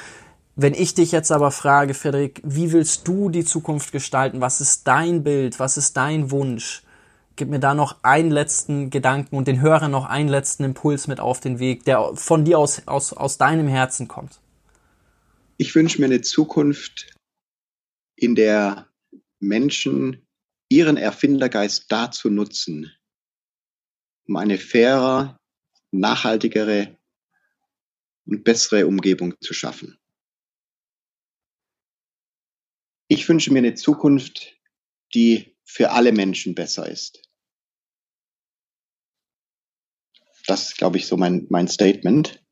wenn 0.57 0.75
ich 0.75 0.95
dich 0.95 1.13
jetzt 1.13 1.31
aber 1.31 1.51
frage, 1.51 1.95
Frederik, 1.95 2.41
wie 2.45 2.73
willst 2.73 3.07
du 3.07 3.29
die 3.29 3.45
Zukunft 3.45 3.93
gestalten? 3.93 4.41
Was 4.41 4.61
ist 4.61 4.87
dein 4.87 5.23
Bild? 5.23 5.61
Was 5.61 5.77
ist 5.77 5.97
dein 5.97 6.31
Wunsch? 6.31 6.83
Gib 7.37 7.51
mir 7.51 7.61
da 7.61 7.75
noch 7.75 8.03
einen 8.03 8.31
letzten 8.31 8.89
Gedanken 8.89 9.37
und 9.37 9.47
den 9.47 9.61
Hörern 9.61 9.91
noch 9.91 10.07
einen 10.07 10.29
letzten 10.29 10.65
Impuls 10.65 11.07
mit 11.07 11.21
auf 11.21 11.41
den 11.41 11.59
Weg, 11.59 11.85
der 11.85 12.13
von 12.15 12.45
dir 12.45 12.59
aus, 12.59 12.83
aus, 12.87 13.13
aus 13.13 13.37
deinem 13.37 13.69
Herzen 13.69 14.09
kommt. 14.09 14.41
Ich 15.59 15.75
wünsche 15.75 16.01
mir 16.01 16.07
eine 16.07 16.23
Zukunft, 16.23 17.15
in 18.17 18.35
der 18.35 18.89
Menschen 19.41 20.27
ihren 20.71 20.97
Erfindergeist 20.97 21.87
dazu 21.93 22.31
nutzen, 22.31 22.91
um 24.27 24.37
eine 24.37 24.59
fairer, 24.59 25.39
nachhaltigere 25.91 26.99
und 28.27 28.45
bessere 28.45 28.87
Umgebung 28.87 29.41
zu 29.41 29.55
schaffen. 29.55 29.99
Ich 33.09 33.29
wünsche 33.29 33.53
mir 33.53 33.61
eine 33.61 33.75
Zukunft, 33.75 34.57
die 35.15 35.57
für 35.65 35.91
alle 35.93 36.13
Menschen 36.13 36.55
besser 36.55 36.89
ist. 36.89 37.23
Das 40.47 40.69
ist, 40.69 40.79
glaube 40.79 40.97
ich, 40.97 41.07
so 41.07 41.17
mein, 41.17 41.47
mein 41.51 41.69
Statement, 41.69 42.43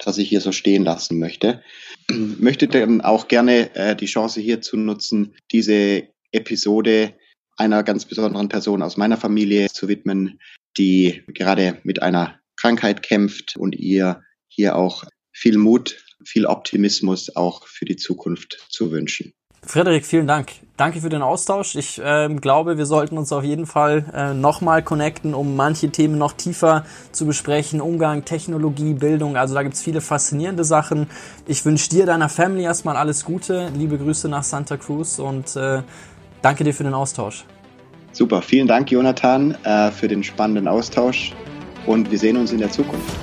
das 0.00 0.18
ich 0.18 0.28
hier 0.28 0.40
so 0.40 0.52
stehen 0.52 0.84
lassen 0.84 1.18
möchte. 1.18 1.62
Möchte 2.08 2.68
dann 2.68 3.00
auch 3.00 3.28
gerne 3.28 3.74
äh, 3.74 3.96
die 3.96 4.06
Chance 4.06 4.40
hier 4.40 4.60
zu 4.60 4.76
nutzen, 4.76 5.34
diese 5.52 6.08
Episode 6.32 7.16
einer 7.56 7.82
ganz 7.82 8.04
besonderen 8.04 8.48
Person 8.48 8.82
aus 8.82 8.96
meiner 8.96 9.16
Familie 9.16 9.68
zu 9.68 9.88
widmen, 9.88 10.40
die 10.76 11.22
gerade 11.28 11.78
mit 11.84 12.02
einer 12.02 12.38
Krankheit 12.56 13.02
kämpft 13.02 13.56
und 13.56 13.74
ihr 13.74 14.22
hier 14.48 14.76
auch 14.76 15.04
viel 15.32 15.58
Mut, 15.58 16.02
viel 16.24 16.46
Optimismus 16.46 17.34
auch 17.36 17.66
für 17.66 17.84
die 17.84 17.96
Zukunft 17.96 18.66
zu 18.70 18.90
wünschen. 18.90 19.32
Frederik, 19.66 20.06
vielen 20.06 20.28
Dank. 20.28 20.52
Danke 20.76 21.00
für 21.00 21.08
den 21.08 21.22
Austausch. 21.22 21.74
Ich 21.74 21.98
äh, 21.98 22.28
glaube, 22.36 22.78
wir 22.78 22.86
sollten 22.86 23.18
uns 23.18 23.32
auf 23.32 23.42
jeden 23.42 23.66
Fall 23.66 24.04
äh, 24.14 24.32
nochmal 24.32 24.82
connecten, 24.82 25.34
um 25.34 25.56
manche 25.56 25.90
Themen 25.90 26.18
noch 26.18 26.34
tiefer 26.34 26.84
zu 27.10 27.26
besprechen. 27.26 27.80
Umgang, 27.80 28.24
Technologie, 28.24 28.94
Bildung. 28.94 29.36
Also 29.36 29.54
da 29.54 29.64
gibt's 29.64 29.82
viele 29.82 30.00
faszinierende 30.00 30.62
Sachen. 30.62 31.08
Ich 31.46 31.64
wünsche 31.64 31.90
dir, 31.90 32.06
deiner 32.06 32.28
Family 32.28 32.62
erstmal 32.62 32.96
alles 32.96 33.24
Gute. 33.24 33.70
Liebe 33.74 33.98
Grüße 33.98 34.28
nach 34.28 34.44
Santa 34.44 34.76
Cruz 34.76 35.18
und 35.18 35.56
äh, 35.56 35.82
danke 36.46 36.62
dir 36.62 36.72
für 36.72 36.84
den 36.84 36.94
Austausch. 36.94 37.44
Super, 38.12 38.40
vielen 38.40 38.68
Dank, 38.68 38.92
Jonathan, 38.92 39.56
äh, 39.64 39.90
für 39.90 40.06
den 40.06 40.22
spannenden 40.22 40.68
Austausch 40.68 41.32
und 41.86 42.10
wir 42.10 42.18
sehen 42.18 42.36
uns 42.36 42.52
in 42.52 42.58
der 42.58 42.70
Zukunft. 42.70 43.14